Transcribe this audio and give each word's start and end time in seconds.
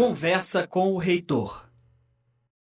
Conversa 0.00 0.66
com 0.66 0.94
o 0.94 0.96
reitor. 0.96 1.70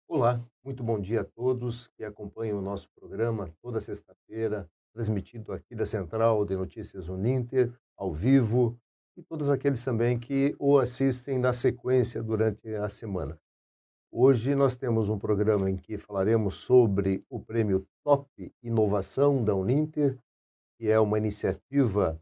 Olá, 0.08 0.40
muito 0.64 0.82
bom 0.82 0.98
dia 0.98 1.20
a 1.20 1.24
todos 1.24 1.86
que 1.88 2.02
acompanham 2.02 2.58
o 2.58 2.62
nosso 2.62 2.88
programa 2.98 3.52
toda 3.60 3.78
sexta-feira, 3.78 4.66
transmitido 4.94 5.52
aqui 5.52 5.74
da 5.74 5.84
Central 5.84 6.46
de 6.46 6.56
Notícias 6.56 7.10
Uninter, 7.10 7.70
ao 7.94 8.10
vivo, 8.10 8.80
e 9.18 9.22
todos 9.22 9.50
aqueles 9.50 9.84
também 9.84 10.18
que 10.18 10.56
o 10.58 10.78
assistem 10.78 11.38
na 11.38 11.52
sequência 11.52 12.22
durante 12.22 12.74
a 12.74 12.88
semana. 12.88 13.38
Hoje 14.10 14.54
nós 14.54 14.74
temos 14.74 15.10
um 15.10 15.18
programa 15.18 15.70
em 15.70 15.76
que 15.76 15.98
falaremos 15.98 16.56
sobre 16.56 17.22
o 17.28 17.38
prêmio 17.38 17.86
Top 18.02 18.26
Inovação 18.62 19.44
da 19.44 19.54
Uninter, 19.54 20.18
que 20.78 20.88
é 20.88 20.98
uma 20.98 21.18
iniciativa 21.18 22.18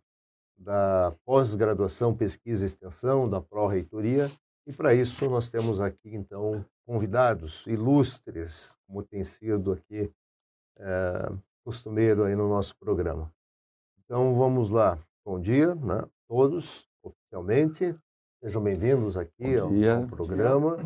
da 0.59 1.15
pós-graduação 1.25 2.13
Pesquisa 2.17 2.65
e 2.65 2.67
Extensão 2.67 3.31
da 3.31 3.41
Pró-Reitoria, 3.41 4.29
e 4.67 4.73
para 4.73 4.95
isso 4.95 5.29
nós 5.29 5.51
temos 5.51 5.81
aqui 5.81 6.15
então 6.15 6.65
convidados 6.87 7.67
ilustres, 7.67 8.79
como 8.87 9.03
tem 9.03 9.25
sido 9.25 9.73
aqui 9.73 10.11
é, 10.79 11.33
costumeiro 11.65 12.25
aí 12.25 12.35
no 12.35 12.49
nosso 12.49 12.77
programa. 12.77 13.33
Então 14.05 14.35
vamos 14.35 14.71
lá. 14.71 14.99
Bom 15.25 15.41
dia, 15.41 15.75
né? 15.75 16.05
Todos 16.29 16.89
oficialmente. 17.03 17.95
Sejam 18.43 18.63
bem-vindos 18.63 19.17
aqui 19.17 19.57
ao, 19.57 19.69
ao, 19.69 20.07
programa. 20.07 20.77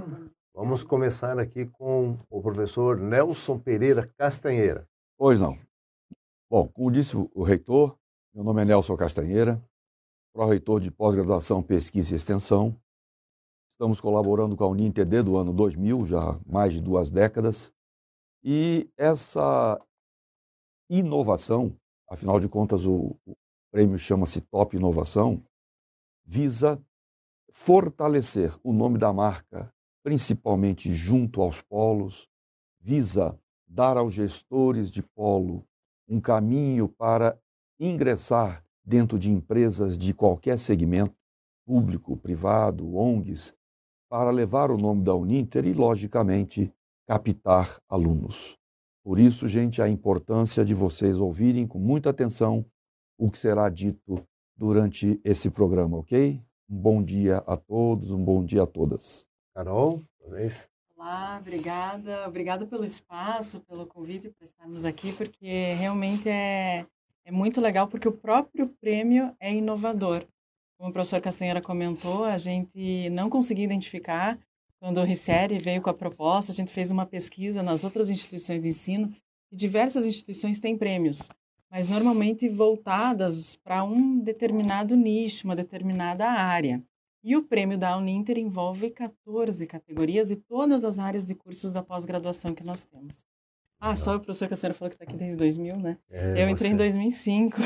Vamos 0.54 0.84
começar 0.84 1.38
aqui 1.38 1.66
com 1.66 2.18
o 2.30 2.42
professor 2.42 2.96
Nelson 2.96 3.58
Pereira 3.58 4.08
Castanheira. 4.16 4.88
Pois 5.16 5.38
não. 5.40 5.58
Bom, 6.50 6.68
como 6.68 6.90
disse 6.90 7.16
o 7.16 7.42
reitor, 7.42 7.96
meu 8.32 8.44
nome 8.44 8.62
é 8.62 8.64
Nelson 8.64 8.96
Castanheira, 8.96 9.62
pró-reitor 10.32 10.80
de 10.80 10.90
pós-graduação, 10.90 11.62
pesquisa 11.62 12.14
e 12.14 12.16
extensão. 12.16 12.74
Estamos 13.78 14.00
colaborando 14.00 14.56
com 14.56 14.64
a 14.64 14.66
Uninter 14.66 15.06
desde 15.06 15.30
o 15.30 15.36
ano 15.36 15.52
2000, 15.52 16.04
já 16.04 16.36
mais 16.44 16.72
de 16.72 16.80
duas 16.80 17.12
décadas. 17.12 17.72
E 18.42 18.90
essa 18.96 19.80
inovação, 20.90 21.72
afinal 22.10 22.40
de 22.40 22.48
contas, 22.48 22.84
o, 22.86 23.16
o 23.24 23.36
prêmio 23.70 23.96
chama-se 23.96 24.40
Top 24.40 24.76
Inovação, 24.76 25.40
visa 26.24 26.82
fortalecer 27.52 28.52
o 28.64 28.72
nome 28.72 28.98
da 28.98 29.12
marca, 29.12 29.72
principalmente 30.02 30.92
junto 30.92 31.40
aos 31.40 31.60
polos, 31.60 32.28
visa 32.80 33.40
dar 33.64 33.96
aos 33.96 34.12
gestores 34.12 34.90
de 34.90 35.04
polo 35.04 35.64
um 36.08 36.20
caminho 36.20 36.88
para 36.88 37.40
ingressar 37.78 38.64
dentro 38.84 39.20
de 39.20 39.30
empresas 39.30 39.96
de 39.96 40.12
qualquer 40.12 40.58
segmento, 40.58 41.14
público, 41.64 42.16
privado, 42.16 42.96
ONGs, 42.96 43.56
para 44.08 44.30
levar 44.30 44.70
o 44.70 44.78
nome 44.78 45.02
da 45.02 45.14
Uninter 45.14 45.66
e, 45.66 45.72
logicamente, 45.72 46.72
captar 47.06 47.78
alunos. 47.88 48.56
Por 49.04 49.18
isso, 49.18 49.46
gente, 49.48 49.80
a 49.80 49.88
importância 49.88 50.64
de 50.64 50.74
vocês 50.74 51.18
ouvirem 51.18 51.66
com 51.66 51.78
muita 51.78 52.10
atenção 52.10 52.64
o 53.18 53.30
que 53.30 53.38
será 53.38 53.68
dito 53.68 54.22
durante 54.56 55.20
esse 55.24 55.50
programa, 55.50 55.98
ok? 55.98 56.40
Um 56.68 56.76
bom 56.76 57.02
dia 57.02 57.38
a 57.46 57.56
todos, 57.56 58.12
um 58.12 58.22
bom 58.22 58.44
dia 58.44 58.62
a 58.62 58.66
todas. 58.66 59.26
Carol, 59.54 60.02
talvez. 60.20 60.70
Olá, 60.96 61.38
obrigada. 61.40 62.28
Obrigada 62.28 62.66
pelo 62.66 62.84
espaço, 62.84 63.60
pelo 63.60 63.86
convite 63.86 64.30
para 64.30 64.44
estarmos 64.44 64.84
aqui, 64.84 65.12
porque 65.12 65.74
realmente 65.74 66.28
é, 66.28 66.86
é 67.24 67.32
muito 67.32 67.60
legal, 67.60 67.88
porque 67.88 68.08
o 68.08 68.12
próprio 68.12 68.68
prêmio 68.80 69.34
é 69.40 69.54
inovador. 69.54 70.26
Como 70.78 70.90
o 70.90 70.92
professor 70.92 71.20
Castanheira 71.20 71.60
comentou, 71.60 72.24
a 72.24 72.38
gente 72.38 73.10
não 73.10 73.28
conseguiu 73.28 73.64
identificar 73.64 74.38
quando 74.80 74.98
o 75.00 75.04
Ricieri 75.04 75.58
veio 75.58 75.82
com 75.82 75.90
a 75.90 75.94
proposta, 75.94 76.52
a 76.52 76.54
gente 76.54 76.72
fez 76.72 76.92
uma 76.92 77.04
pesquisa 77.04 77.64
nas 77.64 77.82
outras 77.82 78.08
instituições 78.08 78.60
de 78.60 78.68
ensino 78.68 79.12
e 79.50 79.56
diversas 79.56 80.06
instituições 80.06 80.60
têm 80.60 80.78
prêmios, 80.78 81.28
mas 81.68 81.88
normalmente 81.88 82.48
voltadas 82.48 83.56
para 83.56 83.82
um 83.82 84.20
determinado 84.20 84.94
nicho, 84.94 85.46
uma 85.46 85.56
determinada 85.56 86.26
área. 86.26 86.80
E 87.24 87.36
o 87.36 87.42
prêmio 87.42 87.76
da 87.76 87.96
Uninter 87.96 88.38
envolve 88.38 88.90
14 88.90 89.66
categorias 89.66 90.30
e 90.30 90.36
todas 90.36 90.84
as 90.84 91.00
áreas 91.00 91.24
de 91.24 91.34
cursos 91.34 91.72
da 91.72 91.82
pós-graduação 91.82 92.54
que 92.54 92.62
nós 92.64 92.84
temos. 92.84 93.26
Ah, 93.80 93.96
só 93.96 94.14
o 94.14 94.20
professor 94.20 94.48
Castanheira 94.48 94.78
falou 94.78 94.90
que 94.90 94.94
está 94.94 95.04
aqui 95.04 95.16
desde 95.16 95.36
2000, 95.36 95.76
né? 95.76 95.98
É, 96.08 96.44
Eu 96.44 96.48
entrei 96.48 96.70
você... 96.70 96.74
em 96.74 96.76
2005. 96.76 97.60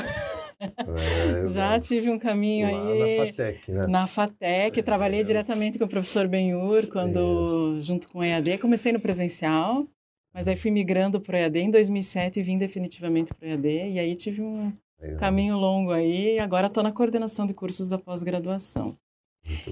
É, 0.63 1.47
Já 1.47 1.79
tive 1.81 2.11
um 2.11 2.19
caminho 2.19 2.67
aí. 2.67 3.19
Na 3.19 3.27
FATEC, 3.27 3.73
né? 3.73 3.87
Na 3.87 4.07
FATEC, 4.07 4.81
é, 4.81 4.83
trabalhei 4.83 5.21
é. 5.21 5.25
diretamente 5.25 5.79
com 5.79 5.85
o 5.85 5.89
professor 5.89 6.29
Benhur, 6.29 6.87
quando, 6.89 7.79
junto 7.81 8.09
com 8.09 8.21
o 8.21 8.25
EAD. 8.25 8.59
Comecei 8.59 8.93
no 8.93 9.01
presencial, 9.01 9.87
mas 10.33 10.49
aí 10.49 10.57
fui 10.57 10.71
migrando 10.71 11.21
para 11.21 11.35
o 11.35 11.39
EAD 11.39 11.59
em 11.59 11.71
2007 11.71 12.41
e 12.41 12.43
vim 12.43 12.59
definitivamente 12.59 13.35
para 13.35 13.47
o 13.47 13.51
EAD. 13.51 13.69
E 13.69 13.99
aí 13.99 14.15
tive 14.15 14.43
um 14.43 14.73
Legal. 15.01 15.19
caminho 15.19 15.57
longo 15.57 15.91
aí. 15.91 16.37
E 16.37 16.39
agora 16.39 16.69
estou 16.69 16.83
na 16.83 16.93
coordenação 16.93 17.47
de 17.47 17.55
cursos 17.55 17.89
da 17.89 17.99
pós-graduação. 17.99 18.97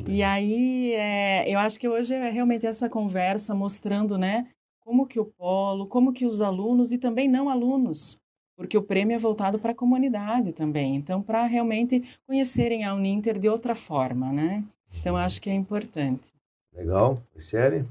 E 0.08 0.22
aí, 0.22 0.92
é, 0.94 1.48
eu 1.48 1.58
acho 1.58 1.78
que 1.78 1.88
hoje 1.88 2.12
é 2.12 2.28
realmente 2.28 2.66
essa 2.66 2.88
conversa 2.88 3.54
mostrando, 3.54 4.18
né, 4.18 4.48
como 4.80 5.06
que 5.06 5.20
o 5.20 5.24
polo, 5.24 5.86
como 5.86 6.12
que 6.12 6.26
os 6.26 6.40
alunos 6.40 6.90
e 6.90 6.98
também 6.98 7.28
não 7.28 7.48
alunos 7.48 8.19
porque 8.60 8.76
o 8.76 8.82
prêmio 8.82 9.14
é 9.14 9.18
voltado 9.18 9.58
para 9.58 9.72
a 9.72 9.74
comunidade 9.74 10.52
também, 10.52 10.94
então 10.94 11.22
para 11.22 11.46
realmente 11.46 12.06
conhecerem 12.26 12.84
a 12.84 12.92
Uninter 12.92 13.38
de 13.38 13.48
outra 13.48 13.74
forma, 13.74 14.30
né? 14.30 14.62
Então 15.00 15.16
acho 15.16 15.40
que 15.40 15.48
é 15.48 15.54
importante. 15.54 16.30
Legal, 16.74 17.22
série. 17.38 17.86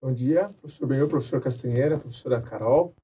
Bom 0.00 0.12
dia, 0.12 0.50
professor 0.60 0.86
Benhor, 0.86 1.08
professor 1.08 1.40
Castanheira, 1.40 1.98
professora 1.98 2.40
Carol. 2.40 2.94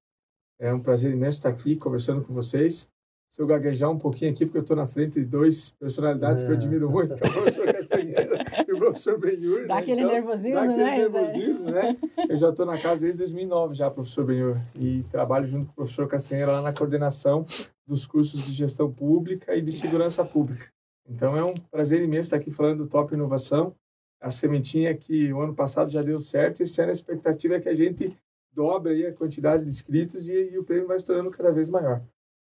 É 0.56 0.72
um 0.72 0.78
prazer 0.78 1.10
imenso 1.10 1.38
estar 1.38 1.48
aqui 1.48 1.74
conversando 1.74 2.22
com 2.22 2.32
vocês 2.32 2.88
se 3.34 3.42
eu 3.42 3.48
gaguejar 3.48 3.90
um 3.90 3.98
pouquinho 3.98 4.30
aqui, 4.30 4.46
porque 4.46 4.58
eu 4.58 4.62
estou 4.62 4.76
na 4.76 4.86
frente 4.86 5.18
de 5.18 5.24
dois 5.24 5.72
personalidades 5.72 6.44
é. 6.44 6.46
que 6.46 6.52
eu 6.52 6.54
é. 6.54 6.56
admiro 6.56 6.88
muito, 6.88 7.16
que 7.16 7.24
é 7.24 7.28
o 7.28 7.32
professor 7.32 7.72
Castanheira 7.72 8.44
e 8.68 8.72
o 8.72 8.78
professor 8.78 9.18
Benhur. 9.18 9.66
Dá 9.66 9.74
né? 9.74 9.80
aquele 9.80 10.02
então, 10.02 10.12
nervosismo, 10.12 10.54
dá 10.54 10.62
aquele 10.62 10.84
né? 10.84 10.98
nervosismo, 10.98 11.64
né? 11.64 11.96
Eu 12.28 12.36
já 12.36 12.50
estou 12.50 12.64
na 12.64 12.78
casa 12.78 13.00
desde 13.00 13.18
2009 13.18 13.74
já, 13.74 13.90
professor 13.90 14.24
Benhur, 14.24 14.56
e 14.78 15.02
trabalho 15.10 15.48
junto 15.48 15.66
com 15.66 15.72
o 15.72 15.74
professor 15.74 16.06
Castanheira 16.06 16.52
lá 16.52 16.62
na 16.62 16.72
coordenação 16.72 17.44
dos 17.84 18.06
cursos 18.06 18.46
de 18.46 18.52
gestão 18.52 18.92
pública 18.92 19.56
e 19.56 19.60
de 19.60 19.72
segurança 19.72 20.24
pública. 20.24 20.68
Então 21.04 21.36
é 21.36 21.44
um 21.44 21.54
prazer 21.72 22.02
imenso 22.02 22.28
estar 22.28 22.36
aqui 22.36 22.52
falando 22.52 22.84
do 22.84 22.88
Top 22.88 23.12
Inovação, 23.12 23.74
a 24.20 24.30
sementinha 24.30 24.94
que 24.94 25.32
o 25.32 25.40
ano 25.40 25.56
passado 25.56 25.90
já 25.90 26.02
deu 26.02 26.20
certo, 26.20 26.60
e 26.60 26.62
esse 26.62 26.80
ano 26.80 26.90
a 26.90 26.92
expectativa 26.92 27.56
é 27.56 27.60
que 27.60 27.68
a 27.68 27.74
gente 27.74 28.16
dobre 28.52 28.92
aí 28.92 29.06
a 29.06 29.12
quantidade 29.12 29.64
de 29.64 29.70
inscritos 29.70 30.28
e, 30.28 30.52
e 30.52 30.56
o 30.56 30.62
prêmio 30.62 30.86
vai 30.86 31.00
se 31.00 31.06
tornando 31.06 31.32
cada 31.32 31.50
vez 31.50 31.68
maior. 31.68 32.00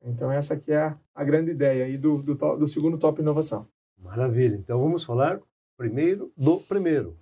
Então, 0.04 0.30
essa 0.30 0.54
aqui 0.54 0.72
é 0.72 0.78
a, 0.78 0.98
a 1.14 1.24
grande 1.24 1.50
ideia 1.50 1.84
aí 1.84 1.98
do, 1.98 2.22
do, 2.22 2.34
do 2.34 2.66
segundo 2.66 2.98
Top 2.98 3.20
Inovação. 3.20 3.66
Maravilha. 3.98 4.56
Então, 4.56 4.80
vamos 4.80 5.04
falar 5.04 5.40
primeiro 5.76 6.32
do 6.36 6.58
primeiro. 6.60 7.16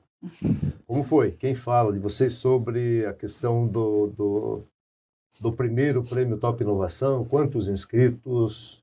Como 0.87 1.05
foi? 1.05 1.33
Quem 1.33 1.55
fala 1.55 1.93
de 1.93 1.99
vocês 1.99 2.35
sobre 2.35 3.05
a 3.07 3.13
questão 3.13 3.67
do, 3.67 4.09
do, 4.09 4.63
do 5.41 5.53
primeiro 5.53 6.03
prêmio 6.03 6.39
Top 6.39 6.63
Inovação? 6.63 7.25
Quantos 7.25 7.69
inscritos? 7.69 8.83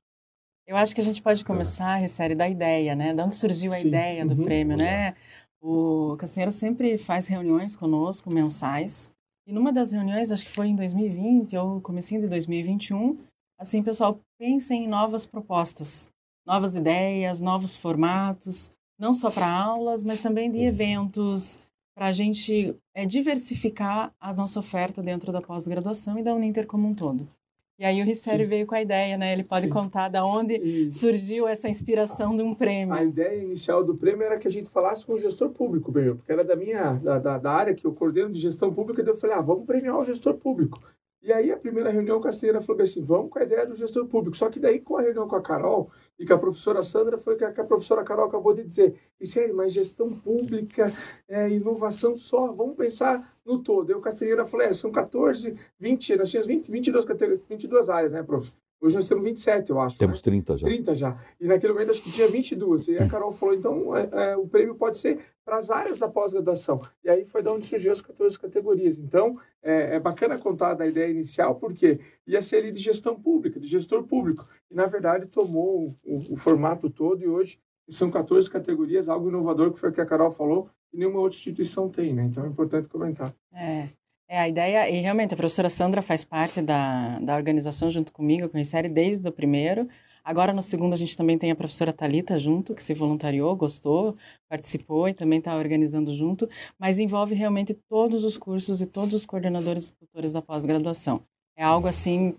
Eu 0.66 0.76
acho 0.76 0.94
que 0.94 1.00
a 1.00 1.04
gente 1.04 1.22
pode 1.22 1.44
começar, 1.44 2.02
ah. 2.02 2.08
série 2.08 2.34
da 2.34 2.48
ideia, 2.48 2.94
né? 2.94 3.12
De 3.12 3.20
onde 3.20 3.34
surgiu 3.34 3.72
a 3.72 3.78
Sim. 3.78 3.88
ideia 3.88 4.24
do 4.24 4.34
uhum. 4.34 4.44
prêmio, 4.44 4.76
né? 4.76 5.14
O 5.60 6.16
Castanheira 6.18 6.50
sempre 6.50 6.98
faz 6.98 7.26
reuniões 7.26 7.76
conosco, 7.76 8.30
mensais. 8.30 9.10
E 9.46 9.52
numa 9.52 9.72
das 9.72 9.92
reuniões, 9.92 10.32
acho 10.32 10.46
que 10.46 10.52
foi 10.52 10.68
em 10.68 10.76
2020 10.76 11.56
ou 11.56 11.80
comecinho 11.80 12.22
de 12.22 12.28
2021, 12.28 13.18
Assim, 13.58 13.82
pessoal, 13.82 14.20
pensem 14.38 14.84
em 14.84 14.88
novas 14.88 15.26
propostas, 15.26 16.08
novas 16.46 16.76
ideias, 16.76 17.40
novos 17.40 17.76
formatos, 17.76 18.70
não 18.98 19.14
só 19.14 19.30
para 19.30 19.48
aulas, 19.48 20.02
mas 20.02 20.20
também 20.20 20.50
de 20.50 20.58
eventos, 20.58 21.58
para 21.96 22.06
a 22.06 22.12
gente 22.12 22.76
é, 22.94 23.06
diversificar 23.06 24.12
a 24.20 24.32
nossa 24.32 24.58
oferta 24.58 25.02
dentro 25.02 25.32
da 25.32 25.40
pós-graduação 25.40 26.18
e 26.18 26.22
da 26.22 26.34
Uninter 26.34 26.66
como 26.66 26.88
um 26.88 26.94
todo. 26.94 27.28
E 27.76 27.84
aí 27.84 28.00
o 28.00 28.04
Ricério 28.04 28.46
veio 28.46 28.66
com 28.66 28.74
a 28.74 28.82
ideia, 28.82 29.18
né? 29.18 29.32
Ele 29.32 29.42
pode 29.42 29.66
Sim. 29.66 29.72
contar 29.72 30.08
da 30.08 30.24
onde 30.24 30.54
e... 30.54 30.92
surgiu 30.92 31.48
essa 31.48 31.68
inspiração 31.68 32.36
de 32.36 32.42
um 32.42 32.54
prêmio. 32.54 32.94
A 32.94 33.02
ideia 33.02 33.42
inicial 33.42 33.82
do 33.82 33.96
prêmio 33.96 34.24
era 34.24 34.38
que 34.38 34.46
a 34.46 34.50
gente 34.50 34.70
falasse 34.70 35.04
com 35.04 35.14
o 35.14 35.18
gestor 35.18 35.50
público, 35.50 35.92
porque 35.92 36.30
era 36.30 36.44
da 36.44 36.54
minha 36.54 36.94
da, 36.94 37.18
da, 37.18 37.38
da 37.38 37.50
área 37.50 37.74
que 37.74 37.84
eu 37.84 37.92
coordeno 37.92 38.32
de 38.32 38.38
gestão 38.38 38.72
pública, 38.72 39.02
e 39.02 39.06
eu 39.06 39.16
falei, 39.16 39.36
ah, 39.36 39.40
vamos 39.40 39.66
premiar 39.66 39.98
o 39.98 40.04
gestor 40.04 40.34
público. 40.34 40.80
E 41.24 41.32
aí 41.32 41.50
a 41.50 41.56
primeira 41.56 41.90
reunião 41.90 42.20
com 42.20 42.28
a 42.28 42.32
falou 42.32 42.82
assim, 42.82 43.02
vamos 43.02 43.30
com 43.30 43.38
a 43.38 43.44
ideia 43.44 43.66
do 43.66 43.74
gestor 43.74 44.06
público. 44.06 44.36
Só 44.36 44.50
que 44.50 44.60
daí 44.60 44.78
com 44.78 44.98
a 44.98 45.00
reunião 45.00 45.26
com 45.26 45.36
a 45.36 45.40
Carol 45.40 45.90
e 46.18 46.26
com 46.26 46.34
a 46.34 46.38
professora 46.38 46.82
Sandra 46.82 47.16
foi 47.16 47.42
a, 47.42 47.50
que 47.50 47.60
a 47.62 47.64
professora 47.64 48.04
Carol 48.04 48.26
acabou 48.26 48.52
de 48.52 48.62
dizer, 48.62 48.94
e 49.18 49.26
sério, 49.26 49.56
mas 49.56 49.72
gestão 49.72 50.10
pública, 50.20 50.92
é, 51.26 51.48
inovação 51.48 52.14
só, 52.14 52.52
vamos 52.52 52.76
pensar 52.76 53.34
no 53.42 53.58
todo. 53.62 53.88
Eu, 53.88 54.02
Casteira, 54.02 54.44
falei, 54.44 54.68
é, 54.68 54.72
são 54.74 54.92
14, 54.92 55.58
20, 55.80 56.16
nós 56.16 56.30
tínhamos 56.30 56.46
20, 56.46 56.70
22, 56.70 57.06
22 57.48 57.88
áreas, 57.88 58.12
né, 58.12 58.22
prof? 58.22 58.52
Hoje 58.80 58.96
nós 58.96 59.08
temos 59.08 59.24
27, 59.24 59.70
eu 59.70 59.80
acho. 59.80 59.96
Temos 59.96 60.18
né? 60.18 60.22
30 60.24 60.58
já. 60.58 60.66
30 60.66 60.94
já. 60.94 61.20
E 61.40 61.46
naquele 61.46 61.72
momento 61.72 61.90
acho 61.92 62.02
que 62.02 62.12
tinha 62.12 62.28
22. 62.28 62.88
E 62.88 62.98
a 62.98 63.08
Carol 63.08 63.32
falou, 63.32 63.54
então 63.54 63.96
é, 63.96 64.08
é, 64.12 64.36
o 64.36 64.46
prêmio 64.46 64.74
pode 64.74 64.98
ser 64.98 65.20
para 65.44 65.56
as 65.56 65.70
áreas 65.70 65.98
da 65.98 66.08
pós-graduação. 66.08 66.80
E 67.02 67.08
aí 67.08 67.24
foi 67.24 67.42
da 67.42 67.52
onde 67.52 67.66
surgiu 67.66 67.92
as 67.92 68.00
14 68.00 68.38
categorias. 68.38 68.98
Então 68.98 69.38
é, 69.62 69.96
é, 69.96 70.00
bacana 70.00 70.38
contar 70.38 70.74
da 70.74 70.86
ideia 70.86 71.10
inicial, 71.10 71.54
porque 71.54 71.98
ia 72.26 72.42
ser 72.42 72.56
ali 72.56 72.72
de 72.72 72.80
gestão 72.80 73.18
pública, 73.18 73.58
de 73.58 73.66
gestor 73.66 74.02
público. 74.04 74.46
E 74.70 74.74
na 74.74 74.86
verdade 74.86 75.26
tomou 75.26 75.96
o, 76.04 76.32
o 76.34 76.36
formato 76.36 76.90
todo 76.90 77.22
e 77.22 77.28
hoje 77.28 77.58
são 77.88 78.10
14 78.10 78.50
categorias, 78.50 79.08
algo 79.08 79.28
inovador 79.28 79.72
que 79.72 79.78
foi 79.78 79.90
o 79.90 79.92
que 79.92 80.00
a 80.00 80.06
Carol 80.06 80.30
falou, 80.30 80.68
e 80.92 80.98
nenhuma 80.98 81.20
outra 81.20 81.36
instituição 81.36 81.88
tem, 81.88 82.14
né? 82.14 82.24
Então 82.24 82.44
é 82.44 82.48
importante 82.48 82.88
comentar. 82.88 83.34
É. 83.52 83.88
É, 84.28 84.38
a 84.38 84.48
ideia, 84.48 84.88
e 84.88 85.00
realmente 85.00 85.34
a 85.34 85.36
professora 85.36 85.68
Sandra 85.68 86.00
faz 86.00 86.24
parte 86.24 86.62
da, 86.62 87.18
da 87.20 87.36
organização 87.36 87.90
junto 87.90 88.12
comigo, 88.12 88.44
eu 88.44 88.50
conheci 88.50 88.76
ela 88.76 88.88
desde 88.88 89.28
o 89.28 89.32
primeiro. 89.32 89.86
Agora 90.24 90.54
no 90.54 90.62
segundo 90.62 90.94
a 90.94 90.96
gente 90.96 91.14
também 91.16 91.36
tem 91.36 91.50
a 91.50 91.54
professora 91.54 91.92
Talita 91.92 92.38
junto, 92.38 92.74
que 92.74 92.82
se 92.82 92.94
voluntariou, 92.94 93.54
gostou, 93.54 94.16
participou 94.48 95.06
e 95.06 95.12
também 95.12 95.38
está 95.38 95.54
organizando 95.54 96.14
junto, 96.14 96.48
mas 96.78 96.98
envolve 96.98 97.34
realmente 97.34 97.74
todos 97.88 98.24
os 98.24 98.38
cursos 98.38 98.80
e 98.80 98.86
todos 98.86 99.12
os 99.12 99.26
coordenadores 99.26 99.88
e 99.88 99.92
tutores 99.92 100.32
da 100.32 100.40
pós-graduação. 100.40 101.20
É 101.54 101.62
algo 101.62 101.86
assim 101.86 102.34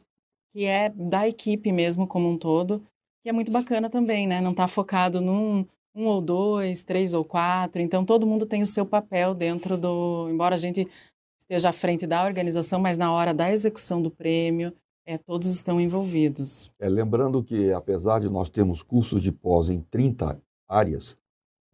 que 0.51 0.65
é 0.65 0.89
da 0.89 1.27
equipe 1.27 1.71
mesmo 1.71 2.07
como 2.07 2.27
um 2.27 2.37
todo, 2.37 2.81
que 3.21 3.29
é 3.29 3.31
muito 3.31 3.51
bacana 3.51 3.87
também, 3.89 4.25
né? 4.27 4.41
Não 4.41 4.51
está 4.51 4.67
focado 4.67 5.21
num 5.21 5.65
um 5.93 6.07
ou 6.07 6.19
dois, 6.21 6.83
três 6.83 7.13
ou 7.13 7.23
quatro, 7.23 7.81
então 7.81 8.03
todo 8.03 8.27
mundo 8.27 8.45
tem 8.45 8.61
o 8.61 8.65
seu 8.65 8.85
papel 8.85 9.33
dentro 9.33 9.77
do, 9.77 10.27
embora 10.29 10.55
a 10.55 10.57
gente 10.57 10.87
esteja 11.45 11.69
à 11.69 11.73
frente 11.73 12.07
da 12.07 12.25
organização, 12.25 12.79
mas 12.79 12.97
na 12.97 13.11
hora 13.11 13.33
da 13.33 13.51
execução 13.51 14.01
do 14.01 14.09
prêmio, 14.09 14.73
é, 15.05 15.17
todos 15.17 15.47
estão 15.47 15.79
envolvidos. 15.79 16.71
É, 16.79 16.89
lembrando 16.89 17.43
que, 17.43 17.71
apesar 17.71 18.19
de 18.19 18.29
nós 18.29 18.49
termos 18.49 18.81
cursos 18.81 19.21
de 19.21 19.31
pós 19.31 19.69
em 19.69 19.79
30 19.79 20.41
áreas, 20.67 21.15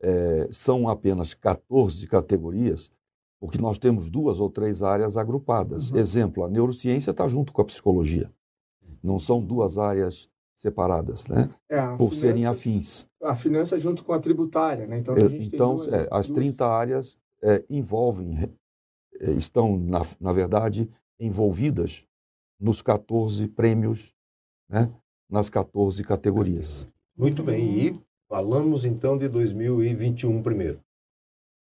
é, 0.01 0.47
são 0.51 0.89
apenas 0.89 1.33
14 1.33 2.05
categorias, 2.07 2.91
porque 3.39 3.57
nós 3.57 3.77
temos 3.77 4.09
duas 4.09 4.39
ou 4.39 4.49
três 4.49 4.83
áreas 4.83 5.15
agrupadas. 5.15 5.89
Uhum. 5.91 5.97
Exemplo, 5.97 6.43
a 6.43 6.49
neurociência 6.49 7.11
está 7.11 7.27
junto 7.27 7.53
com 7.53 7.61
a 7.61 7.65
psicologia. 7.65 8.29
Não 9.01 9.17
são 9.17 9.41
duas 9.41 9.77
áreas 9.77 10.29
separadas, 10.53 11.27
né? 11.27 11.49
É, 11.69 11.81
Por 11.95 12.09
finanças, 12.09 12.19
serem 12.19 12.45
afins. 12.45 13.05
A 13.23 13.35
finança 13.35 13.79
junto 13.79 14.03
com 14.03 14.13
a 14.13 14.19
tributária, 14.19 14.85
né? 14.85 14.99
Então, 14.99 15.15
então 15.17 15.75
duas, 15.75 15.87
é, 15.87 16.07
as 16.11 16.29
30 16.29 16.67
áreas 16.67 17.17
é, 17.41 17.63
envolvem 17.69 18.51
estão, 19.21 19.77
na, 19.77 20.01
na 20.19 20.31
verdade, 20.31 20.89
envolvidas 21.19 22.05
nos 22.59 22.81
14 22.81 23.47
prêmios, 23.47 24.13
né? 24.69 24.93
nas 25.29 25.49
14 25.49 26.03
categorias. 26.03 26.87
Muito 27.17 27.43
bem, 27.43 27.87
e 27.87 28.01
falamos 28.27 28.85
então 28.85 29.17
de 29.17 29.27
2021 29.27 30.41
primeiro. 30.41 30.79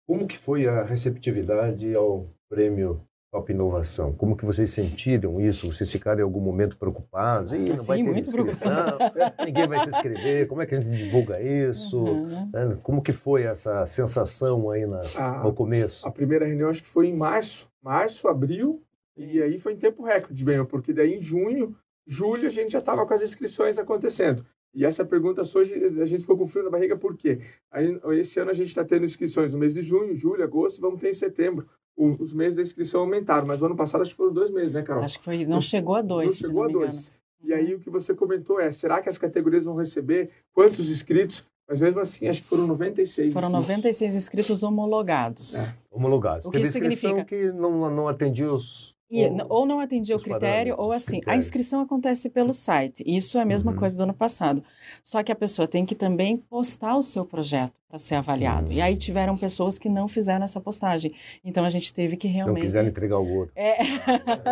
Como 0.08 0.28
que 0.28 0.38
foi 0.38 0.68
a 0.68 0.84
receptividade 0.84 1.94
ao 1.96 2.28
prêmio 2.50 3.02
Top 3.32 3.50
Inovação? 3.50 4.12
Como 4.12 4.36
que 4.36 4.44
vocês 4.44 4.70
sentiram 4.72 5.40
isso? 5.40 5.72
Vocês 5.72 5.90
ficaram 5.90 6.20
em 6.20 6.24
algum 6.24 6.42
momento 6.42 6.78
preocupados? 6.78 7.54
Ih, 7.54 7.60
não 7.60 7.80
Sim, 7.80 7.88
vai 7.88 7.98
ter 7.98 8.04
muito 8.04 8.28
inscrição, 8.28 8.98
ninguém 9.46 9.68
vai 9.70 9.80
se 9.86 9.90
inscrever, 9.90 10.48
como 10.50 10.62
é 10.62 10.66
que 10.66 10.76
a 10.76 10.82
gente 10.82 10.98
divulga 10.98 11.42
isso? 11.42 11.98
Uhum. 12.04 12.78
Como 12.84 13.02
que 13.02 13.14
foi 13.14 13.44
essa 13.44 13.88
sensação 13.88 14.70
aí 14.70 14.86
na, 14.86 15.00
a, 15.18 15.44
no 15.46 15.54
começo? 15.54 16.06
A 16.06 16.12
primeira 16.12 16.46
reunião 16.46 16.70
acho 16.70 16.84
que 16.84 16.90
foi 16.90 17.08
em 17.08 17.16
março, 17.16 17.72
março, 17.82 18.28
abril, 18.28 18.84
e 19.16 19.42
aí 19.42 19.58
foi 19.58 19.74
em 19.74 19.78
tempo 19.78 20.04
recorde, 20.04 20.44
bem, 20.44 20.66
porque 20.66 20.92
daí 20.92 21.16
em 21.16 21.22
junho, 21.22 21.74
julho 22.06 22.48
a 22.48 22.52
gente 22.52 22.74
já 22.74 22.80
estava 22.80 23.06
com 23.06 23.14
as 23.14 23.22
inscrições 23.22 23.80
acontecendo. 23.80 24.46
E 24.74 24.86
essa 24.86 25.06
pergunta 25.06 25.42
hoje 25.42 25.74
a 26.02 26.06
gente 26.06 26.22
ficou 26.22 26.38
com 26.38 26.48
frio 26.48 26.66
na 26.66 26.70
barriga 26.70 26.98
por 26.98 27.16
quê? 27.16 27.40
Aí, 27.70 27.98
esse 28.20 28.40
ano 28.40 28.52
a 28.52 28.54
gente 28.54 28.68
está 28.68 28.84
tendo 28.84 29.06
inscrições 29.06 29.54
no 29.54 29.60
mês 29.60 29.74
de 29.74 29.82
junho, 29.82 30.14
julho, 30.16 30.44
agosto, 30.44 30.80
e 30.80 30.82
vamos 30.82 31.00
ter 31.00 31.10
em 31.10 31.14
setembro 31.14 31.68
os 31.98 32.34
meses 32.34 32.56
da 32.56 32.62
inscrição 32.62 33.02
aumentaram, 33.02 33.46
mas 33.46 33.62
o 33.62 33.66
ano 33.66 33.76
passado 33.76 34.02
acho 34.02 34.12
que 34.12 34.18
foram 34.18 34.34
dois 34.34 34.52
meses, 34.52 34.74
né, 34.74 34.82
Carol? 34.82 35.04
Acho 35.04 35.20
que 35.20 35.26
foi, 35.26 35.46
não 35.46 35.62
chegou 35.62 35.96
a 35.96 36.02
dois. 36.02 36.42
Não 36.42 36.48
chegou 36.48 36.64
a 36.64 36.68
dois. 36.68 37.14
E 37.44 37.54
aí 37.54 37.74
o 37.74 37.80
que 37.80 37.90
você 37.90 38.14
comentou 38.14 38.60
é, 38.60 38.70
será 38.72 39.02
que 39.02 39.10
as 39.10 39.18
categorias 39.18 39.66
vão 39.66 39.76
receber 39.76 40.30
quantos 40.54 40.90
inscritos? 40.90 41.44
Mas 41.68 41.80
mesmo 41.80 42.00
assim, 42.02 42.28
acho 42.28 42.42
que 42.42 42.48
foram 42.48 42.68
96 42.68 43.34
Foram 43.34 43.48
inscritos. 43.48 43.68
96 43.68 44.16
inscritos 44.16 44.64
homologados. 44.64 45.68
É. 45.68 45.76
Homologados. 45.90 46.46
O 46.46 46.52
que 46.52 46.58
Teve 46.58 46.70
significa 46.70 47.24
que 47.24 47.52
não, 47.52 47.90
não 47.90 48.08
atendia 48.08 48.52
os 48.52 48.94
e, 49.12 49.30
ou 49.50 49.66
não 49.66 49.82
atendia 49.82 50.16
o 50.16 50.22
critério, 50.22 50.74
ou 50.78 50.94
assim, 50.94 51.20
a 51.26 51.36
inscrição 51.36 51.82
acontece 51.82 52.30
pelo 52.30 52.54
site. 52.54 53.04
Isso 53.06 53.38
é 53.38 53.42
a 53.42 53.46
mesma 53.46 53.74
uhum. 53.74 53.78
coisa 53.78 53.98
do 53.98 54.04
ano 54.04 54.14
passado. 54.14 54.64
Só 55.04 55.22
que 55.22 55.32
a 55.32 55.36
pessoa 55.36 55.68
tem 55.68 55.86
que 55.86 55.94
também 55.94 56.38
postar 56.38 56.96
o 56.96 57.02
seu 57.02 57.26
projeto 57.26 57.74
para 57.90 58.00
ser 58.00 58.16
avaliado. 58.16 58.70
Uhum. 58.70 58.78
E 58.78 58.82
aí 58.82 58.96
tiveram 58.96 59.36
pessoas 59.36 59.78
que 59.78 59.90
não 59.90 60.08
fizeram 60.08 60.46
essa 60.46 60.62
postagem. 60.62 61.14
Então 61.44 61.66
a 61.66 61.70
gente 61.70 61.94
teve 61.94 62.16
que 62.16 62.26
realmente. 62.26 62.60
Não 62.60 62.66
quiseram 62.66 62.88
entregar 62.88 63.20
o 63.20 63.30
ouro. 63.30 63.52
É. 63.54 63.74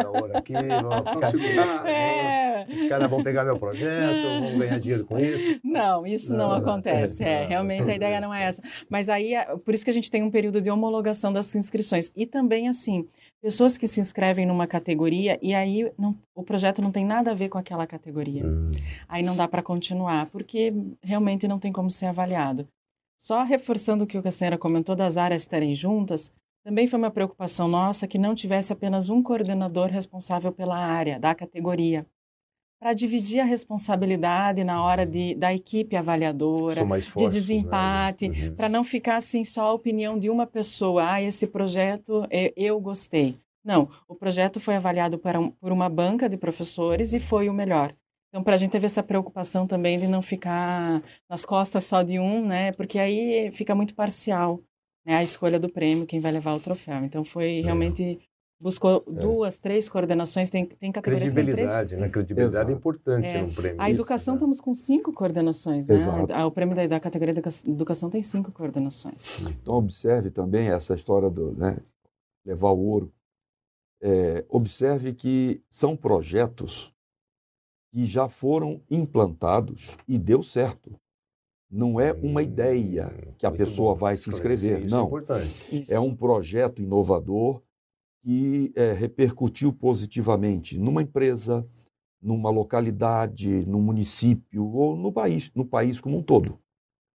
o 0.05 0.21
ouro 0.21 0.37
aqui, 0.37 0.51
vão 0.59 1.31
ficar. 1.31 1.87
É. 1.87 2.65
Esses 2.67 2.89
caras 2.89 3.09
vão 3.09 3.23
pegar 3.23 3.45
meu 3.45 3.57
projeto, 3.57 4.41
vão 4.41 4.59
ganhar 4.59 4.77
dinheiro 4.77 5.05
com 5.05 5.17
isso. 5.17 5.57
Não, 5.63 6.05
isso 6.05 6.35
não, 6.35 6.49
não 6.49 6.55
acontece. 6.55 7.23
É, 7.23 7.43
é, 7.43 7.47
realmente 7.47 7.89
a 7.89 7.95
ideia 7.95 8.19
não 8.19 8.33
é 8.33 8.43
essa. 8.43 8.61
Mas 8.89 9.07
aí, 9.07 9.33
por 9.63 9.73
isso 9.73 9.85
que 9.85 9.91
a 9.91 9.93
gente 9.93 10.11
tem 10.11 10.21
um 10.21 10.29
período 10.29 10.61
de 10.61 10.69
homologação 10.69 11.31
das 11.31 11.55
inscrições. 11.55 12.11
E 12.17 12.25
também, 12.25 12.67
assim, 12.67 13.07
pessoas 13.41 13.77
que 13.77 13.87
se 13.87 13.99
inscrevem 13.99 14.45
numa 14.45 14.67
categoria 14.67 15.39
e 15.41 15.53
aí 15.53 15.91
não, 15.97 16.17
o 16.35 16.43
projeto 16.43 16.81
não 16.81 16.91
tem 16.91 17.05
nada 17.05 17.31
a 17.31 17.33
ver 17.33 17.49
com 17.49 17.57
aquela 17.57 17.87
categoria. 17.87 18.45
Hum. 18.45 18.71
Aí 19.07 19.23
não 19.23 19.35
dá 19.35 19.47
para 19.47 19.63
continuar, 19.63 20.27
porque 20.27 20.73
realmente 21.01 21.47
não 21.47 21.59
tem 21.59 21.71
como 21.71 21.89
ser 21.89 22.07
avaliado. 22.07 22.67
Só 23.17 23.43
reforçando 23.43 24.03
o 24.03 24.07
que 24.07 24.17
o 24.17 24.23
Castanheira 24.23 24.57
comentou 24.57 24.95
das 24.95 25.17
áreas 25.17 25.41
estarem 25.41 25.75
juntas, 25.75 26.31
também 26.63 26.87
foi 26.87 26.99
uma 26.99 27.11
preocupação 27.11 27.67
nossa 27.67 28.07
que 28.07 28.17
não 28.17 28.35
tivesse 28.35 28.71
apenas 28.71 29.09
um 29.09 29.23
coordenador 29.23 29.89
responsável 29.89 30.51
pela 30.51 30.77
área, 30.77 31.19
da 31.19 31.33
categoria 31.33 32.05
para 32.79 32.93
dividir 32.93 33.41
a 33.41 33.43
responsabilidade 33.43 34.63
na 34.63 34.81
hora 34.81 35.05
de, 35.05 35.35
da 35.35 35.53
equipe 35.53 35.97
avaliadora, 35.97 36.85
fortes, 36.85 37.13
de 37.15 37.29
desempate, 37.29 38.29
né? 38.29 38.47
uhum. 38.47 38.55
para 38.55 38.69
não 38.69 38.83
ficar 38.83 39.17
assim 39.17 39.43
só 39.43 39.67
a 39.67 39.73
opinião 39.73 40.17
de 40.17 40.29
uma 40.29 40.47
pessoa. 40.47 41.11
Ah, 41.11 41.21
esse 41.21 41.45
projeto 41.45 42.25
eu, 42.31 42.53
eu 42.55 42.79
gostei. 42.79 43.35
Não, 43.63 43.89
o 44.07 44.15
projeto 44.15 44.59
foi 44.59 44.75
avaliado 44.75 45.17
por, 45.17 45.35
um, 45.35 45.51
por 45.51 45.71
uma 45.71 45.89
banca 45.89 46.29
de 46.29 46.37
professores 46.37 47.13
e 47.13 47.19
foi 47.19 47.49
o 47.49 47.53
melhor. 47.53 47.93
Então, 48.29 48.43
para 48.43 48.55
a 48.55 48.57
gente 48.57 48.71
teve 48.71 48.85
essa 48.85 49.03
preocupação 49.03 49.67
também 49.67 49.99
de 49.99 50.07
não 50.07 50.21
ficar 50.21 51.03
nas 51.27 51.43
costas 51.43 51.83
só 51.83 52.01
de 52.01 52.19
um, 52.19 52.45
né? 52.45 52.71
Porque 52.73 52.97
aí 52.97 53.51
fica 53.51 53.75
muito 53.75 53.93
parcial 53.95 54.61
né, 55.05 55.15
a 55.15 55.23
escolha 55.23 55.59
do 55.59 55.67
prêmio, 55.67 56.05
quem 56.05 56.19
vai 56.19 56.31
levar 56.31 56.53
o 56.53 56.59
troféu. 56.59 57.03
Então, 57.03 57.25
foi 57.25 57.59
é. 57.59 57.61
realmente 57.63 58.19
buscou 58.59 59.03
é. 59.07 59.11
duas, 59.11 59.59
três 59.59 59.87
coordenações, 59.87 60.49
tem, 60.49 60.65
tem 60.65 60.91
categorias 60.91 61.31
Credibilidade, 61.31 61.89
três... 61.89 62.01
né? 62.01 62.09
Credibilidade 62.09 62.55
Exato. 62.55 62.71
é 62.71 62.73
importante 62.73 63.27
é. 63.27 63.41
no 63.41 63.53
prêmio. 63.53 63.81
A 63.81 63.89
educação 63.89 64.35
isso, 64.35 64.45
né? 64.45 64.51
estamos 64.51 64.61
com 64.61 64.73
cinco 64.73 65.13
coordenações, 65.13 65.87
né? 65.87 65.95
Exato. 65.95 66.33
O 66.33 66.51
prêmio 66.51 66.75
da, 66.75 66.85
da 66.85 66.99
categoria 66.99 67.33
da 67.33 67.41
educação 67.65 68.09
tem 68.09 68.21
cinco 68.21 68.51
coordenações. 68.51 69.39
Então 69.47 69.75
observe 69.75 70.29
também 70.29 70.69
essa 70.69 70.93
história 70.93 71.29
do 71.29 71.53
né, 71.53 71.77
levar 72.45 72.71
o 72.71 72.79
ouro. 72.79 73.13
É, 74.01 74.45
observe 74.49 75.13
que 75.13 75.61
são 75.69 75.95
projetos 75.95 76.93
que 77.91 78.05
já 78.05 78.27
foram 78.27 78.81
implantados 78.89 79.97
e 80.07 80.17
deu 80.17 80.43
certo. 80.43 80.91
Não 81.71 81.99
é 81.99 82.13
uma 82.13 82.41
ideia 82.41 83.11
que 83.37 83.45
a 83.45 83.51
pessoa 83.51 83.93
bom. 83.93 83.99
vai 83.99 84.17
se 84.17 84.29
inscrever, 84.29 84.79
isso 84.79 84.89
não. 84.89 85.03
É, 85.03 85.07
importante. 85.07 85.93
é 85.93 85.99
um 85.99 86.15
projeto 86.15 86.81
inovador 86.81 87.61
que 88.21 88.71
é, 88.75 88.93
repercutiu 88.93 89.71
positivamente 89.71 90.77
numa 90.77 91.01
empresa, 91.01 91.67
numa 92.21 92.49
localidade, 92.49 93.65
num 93.65 93.81
município 93.81 94.65
ou 94.65 94.95
no 94.95 95.11
país, 95.11 95.51
no 95.55 95.65
país 95.65 96.01
como 96.01 96.17
um 96.17 96.23
todo. 96.23 96.59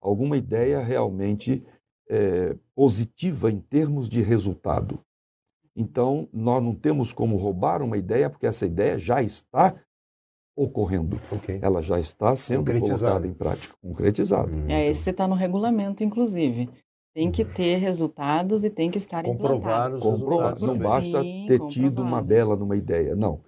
Alguma 0.00 0.36
ideia 0.36 0.82
realmente 0.82 1.62
é, 2.08 2.56
positiva 2.74 3.50
em 3.50 3.60
termos 3.60 4.08
de 4.08 4.20
resultado. 4.20 4.98
Então, 5.76 6.28
nós 6.32 6.62
não 6.62 6.74
temos 6.74 7.12
como 7.12 7.36
roubar 7.36 7.82
uma 7.82 7.96
ideia, 7.96 8.28
porque 8.28 8.46
essa 8.46 8.66
ideia 8.66 8.98
já 8.98 9.22
está 9.22 9.74
ocorrendo. 10.56 11.18
Okay. 11.32 11.58
Ela 11.62 11.80
já 11.80 11.98
está 11.98 12.34
sendo 12.36 12.70
colocada 12.80 13.26
em 13.26 13.32
prática, 13.32 13.74
concretizada. 13.80 14.50
É, 14.68 14.88
esse 14.88 15.10
está 15.10 15.26
no 15.26 15.34
regulamento, 15.34 16.04
inclusive. 16.04 16.68
Tem 17.20 17.30
que 17.30 17.44
ter 17.44 17.76
resultados 17.76 18.64
e 18.64 18.70
tem 18.70 18.90
que 18.90 18.96
estar 18.96 19.22
Comprovar 19.22 19.88
implantado. 19.88 19.98
Comprovar. 19.98 20.58
Não 20.58 20.74
basta 20.74 21.20
Sim, 21.20 21.44
ter 21.46 21.60
tido 21.66 22.00
uma 22.00 22.22
bela 22.22 22.56
numa 22.56 22.74
ideia, 22.74 23.14
não. 23.14 23.42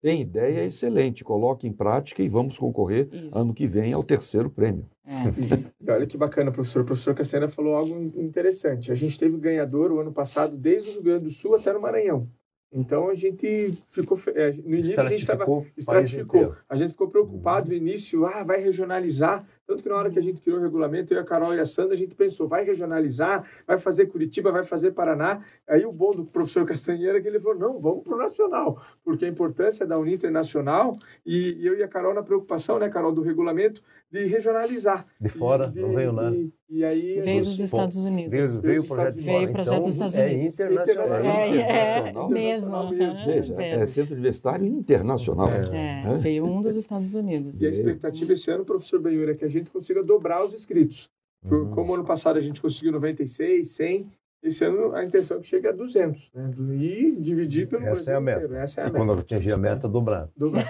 Tem 0.00 0.20
ideia, 0.20 0.60
é 0.60 0.66
excelente, 0.66 1.24
coloque 1.24 1.66
em 1.66 1.72
prática 1.72 2.22
e 2.22 2.28
vamos 2.28 2.56
concorrer 2.56 3.08
Isso. 3.10 3.36
ano 3.36 3.52
que 3.52 3.66
vem 3.66 3.92
ao 3.92 4.04
terceiro 4.04 4.48
prêmio. 4.48 4.86
É. 5.04 5.24
E, 5.82 5.90
olha 5.90 6.06
que 6.06 6.16
bacana, 6.16 6.52
professor. 6.52 6.82
O 6.82 6.84
professor 6.84 7.16
Cassiana 7.16 7.48
falou 7.48 7.74
algo 7.74 8.00
interessante. 8.16 8.92
A 8.92 8.94
gente 8.94 9.18
teve 9.18 9.36
ganhador 9.38 9.90
o 9.90 9.98
ano 9.98 10.12
passado, 10.12 10.56
desde 10.56 10.90
o 10.90 10.92
Rio 10.92 11.02
Grande 11.02 11.24
do 11.24 11.30
Sul 11.30 11.56
até 11.56 11.72
no 11.72 11.80
Maranhão. 11.80 12.28
Então 12.72 13.08
a 13.08 13.14
gente 13.16 13.76
ficou 13.88 14.16
é, 14.34 14.52
no 14.52 14.74
início 14.74 15.00
a 15.00 15.08
gente 15.08 15.20
estava 15.20 15.46
estratificou. 15.76 16.54
A 16.68 16.76
gente 16.76 16.90
ficou 16.90 17.08
preocupado 17.08 17.70
no 17.70 17.74
início, 17.74 18.24
ah, 18.24 18.44
vai 18.44 18.60
regionalizar. 18.60 19.44
Tanto 19.66 19.82
que 19.82 19.88
na 19.88 19.96
hora 19.96 20.10
que 20.10 20.18
a 20.18 20.22
gente 20.22 20.40
criou 20.40 20.58
o 20.58 20.62
regulamento, 20.62 21.12
eu, 21.12 21.20
a 21.20 21.24
Carol 21.24 21.54
e 21.54 21.60
a 21.60 21.66
Sandra, 21.66 21.94
a 21.94 21.96
gente 21.96 22.14
pensou, 22.14 22.46
vai 22.46 22.64
regionalizar, 22.64 23.44
vai 23.66 23.78
fazer 23.78 24.06
Curitiba, 24.06 24.52
vai 24.52 24.64
fazer 24.64 24.92
Paraná. 24.92 25.42
Aí 25.68 25.84
o 25.84 25.92
bom 25.92 26.12
do 26.12 26.24
professor 26.24 26.64
Castanheira 26.64 27.18
é 27.18 27.20
que 27.20 27.26
ele 27.26 27.40
falou, 27.40 27.58
não, 27.58 27.80
vamos 27.80 28.04
para 28.04 28.14
o 28.14 28.18
nacional, 28.18 28.80
porque 29.04 29.24
a 29.24 29.28
importância 29.28 29.86
da 29.86 29.98
Uninter 29.98 30.30
nacional 30.30 30.96
e, 31.24 31.54
e 31.54 31.66
eu 31.66 31.76
e 31.76 31.82
a 31.82 31.88
Carol 31.88 32.14
na 32.14 32.22
preocupação, 32.22 32.78
né, 32.78 32.88
Carol, 32.88 33.12
do 33.12 33.22
regulamento, 33.22 33.82
de 34.10 34.24
regionalizar. 34.26 35.04
De 35.20 35.28
fora, 35.28 35.68
de, 35.68 35.80
não 35.80 35.92
veio 35.92 36.12
nada. 36.12 36.36
E, 36.68 36.84
aí, 36.84 37.20
veio 37.20 37.44
dos 37.44 37.60
Estados 37.60 37.96
Unidos. 37.96 38.60
Veio, 38.60 38.62
veio 38.62 38.82
o 38.82 38.86
projeto, 38.86 39.16
veio 39.16 39.48
o 39.48 39.52
projeto 39.52 39.72
então, 39.74 39.82
dos 39.82 39.92
Estados 39.92 40.14
Unidos. 40.16 40.60
É 40.60 40.66
internacional. 40.66 41.36
É, 41.36 41.56
é, 41.58 42.08
é 42.08 42.28
mesmo. 42.28 42.90
Veja, 43.24 43.62
é 43.62 43.86
centro 43.86 44.14
universitário 44.14 44.66
internacional. 44.66 45.48
É, 45.48 46.02
é. 46.06 46.18
Veio 46.18 46.44
um 46.44 46.60
dos 46.60 46.74
Estados 46.74 47.14
Unidos. 47.14 47.60
E 47.60 47.66
a 47.66 47.70
expectativa 47.70 48.32
esse 48.32 48.50
ano, 48.50 48.64
professor 48.64 49.00
Benhur, 49.00 49.28
é 49.28 49.34
que 49.34 49.44
a 49.44 49.48
gente 49.58 49.70
consiga 49.70 50.02
dobrar 50.02 50.44
os 50.44 50.54
inscritos. 50.54 51.08
Uhum. 51.44 51.70
Como 51.70 51.94
ano 51.94 52.04
passado 52.04 52.38
a 52.38 52.42
gente 52.42 52.60
conseguiu 52.60 52.92
96, 52.92 53.68
100, 53.68 54.10
esse 54.42 54.64
ano 54.64 54.94
a 54.94 55.04
intenção 55.04 55.38
é 55.38 55.40
que 55.40 55.46
chegue 55.46 55.66
a 55.66 55.72
200, 55.72 56.30
né? 56.32 56.50
E 56.78 57.16
dividir 57.18 57.68
pelo 57.68 57.82
Essa 57.82 57.90
Brasil 57.92 58.14
é 58.14 58.16
a 58.16 58.20
meta. 58.20 58.56
Essa 58.58 58.80
é 58.80 58.84
a 58.84 58.86
e 58.86 58.92
meta. 58.92 59.04
quando 59.04 59.20
atingir 59.20 59.52
a 59.52 59.56
meta, 59.56 59.88
dobrar. 59.88 60.28
Dobrar. 60.36 60.66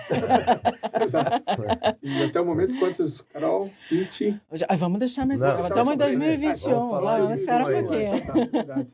Exato. 1.02 1.30
E 2.02 2.22
até 2.22 2.40
o 2.40 2.46
momento, 2.46 2.78
quantos, 2.78 3.20
Carol? 3.22 3.70
20? 3.90 4.40
Já, 4.52 4.66
vamos 4.76 4.98
deixar 4.98 5.26
mais... 5.26 5.42
Não, 5.42 5.60
estamos 5.60 5.94
em 5.94 5.96
2021, 5.98 6.70
vamos, 6.72 7.02
vamos 7.02 7.40
esperar 7.40 7.68
um 7.68 7.84
pouquinho. 7.84 8.26
Tá, 8.66 8.86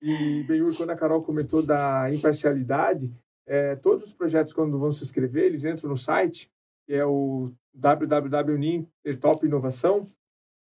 e, 0.00 0.44
Benhur, 0.44 0.76
quando 0.76 0.90
a 0.90 0.96
Carol 0.96 1.22
comentou 1.22 1.62
da 1.62 2.08
imparcialidade, 2.12 3.10
é, 3.46 3.74
todos 3.74 4.04
os 4.04 4.12
projetos, 4.12 4.52
quando 4.52 4.78
vão 4.78 4.92
se 4.92 5.02
inscrever, 5.02 5.44
eles 5.44 5.64
entram 5.64 5.90
no 5.90 5.96
site, 5.96 6.48
que 6.90 6.96
é 6.96 7.06
o 7.06 7.52
www.nim 7.72 8.84
Top 9.20 9.46
Inovação. 9.46 10.10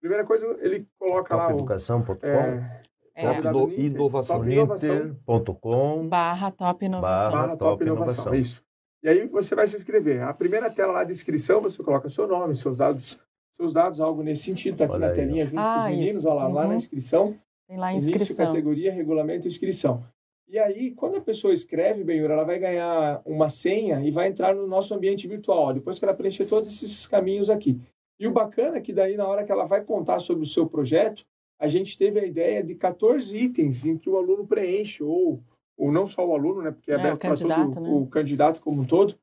Primeira 0.02 0.26
coisa, 0.26 0.46
ele 0.60 0.86
coloca 1.00 1.34
lá 1.34 1.48
o... 1.48 1.52
Educação.com. 1.52 2.16
É, 2.22 2.82
é. 3.16 3.42
Top 3.42 3.82
Inovação. 3.82 4.50
Inovação.com 4.50 6.10
barra 6.10 6.52
Top 6.52 6.84
Inovação. 6.84 7.32
Barra 7.32 7.56
Top 7.56 7.82
Inovação, 7.82 8.36
isso. 8.36 8.62
E 9.02 9.08
aí 9.08 9.26
você 9.28 9.56
vai 9.56 9.68
se 9.68 9.78
inscrever. 9.78 10.22
A 10.22 10.34
primeira 10.34 10.70
tela 10.70 10.92
lá 10.92 11.06
de 11.06 11.14
inscrição, 11.14 11.62
você 11.62 11.82
coloca 11.82 12.10
seu 12.10 12.28
nome, 12.28 12.56
seus 12.56 12.80
dados, 12.80 13.18
seus 13.56 13.74
dados, 13.74 14.02
algo 14.02 14.22
nesse 14.22 14.44
sentido, 14.44 14.74
está 14.74 14.84
aqui 14.84 14.96
olha 14.96 15.06
na 15.06 15.08
aí. 15.08 15.14
telinha 15.14 15.46
junto 15.46 15.62
ah, 15.62 15.86
com 15.86 15.94
os 15.94 15.98
meninos, 15.98 16.26
olha 16.26 16.36
lá, 16.36 16.48
uhum. 16.48 16.54
lá 16.54 16.62
na 16.64 16.68
uhum. 16.68 16.76
inscrição. 16.76 17.40
Tem 17.70 17.78
lá 17.78 17.88
a 17.88 17.94
inscrição. 17.94 18.26
Início, 18.26 18.46
categoria, 18.46 18.92
regulamento 18.92 19.48
e 19.48 19.50
inscrição. 19.50 20.04
E 20.50 20.58
aí, 20.58 20.92
quando 20.92 21.18
a 21.18 21.22
pessoa 21.22 21.54
escreve, 21.54 22.04
Benhur, 22.04 22.32
ela 22.32 22.46
vai 22.46 22.58
ganhar 22.58 23.22
uma 23.26 23.50
senha 23.50 24.02
e 24.02 24.10
vai 24.10 24.30
entrar 24.30 24.56
no 24.56 24.66
nosso 24.66 24.94
ambiente 24.94 25.28
virtual, 25.28 25.74
depois 25.74 26.00
que 26.00 26.06
ela 26.06 26.14
preencher 26.14 26.46
todos 26.46 26.72
esses 26.72 27.06
caminhos 27.06 27.50
aqui. 27.50 27.80
E 28.18 28.26
o 28.26 28.32
bacana 28.32 28.78
é 28.78 28.82
que 28.82 28.94
daí, 28.94 29.18
na 29.18 29.28
hora 29.28 29.44
que 29.44 29.52
ela 29.52 29.66
vai 29.66 29.84
contar 29.84 30.20
sobre 30.20 30.44
o 30.44 30.48
seu 30.48 30.66
projeto, 30.66 31.26
a 31.60 31.68
gente 31.68 31.98
teve 31.98 32.20
a 32.20 32.26
ideia 32.26 32.64
de 32.64 32.76
14 32.76 33.36
itens 33.38 33.86
em 33.86 33.98
que 33.98 34.10
o 34.10 34.16
aluno 34.16 34.48
preenche, 34.48 35.04
ou, 35.04 35.42
ou 35.78 35.92
não 35.92 36.08
só 36.08 36.26
o 36.26 36.34
aluno, 36.34 36.62
né, 36.62 36.72
porque 36.72 36.92
é, 36.92 36.96
é 36.96 37.00
aberto 37.00 37.20
para 37.20 37.36
todo 37.36 37.82
né? 37.82 37.90
o 37.90 38.08
candidato 38.08 38.62
como 38.62 38.82
um 38.82 38.86
todo. 38.86 39.16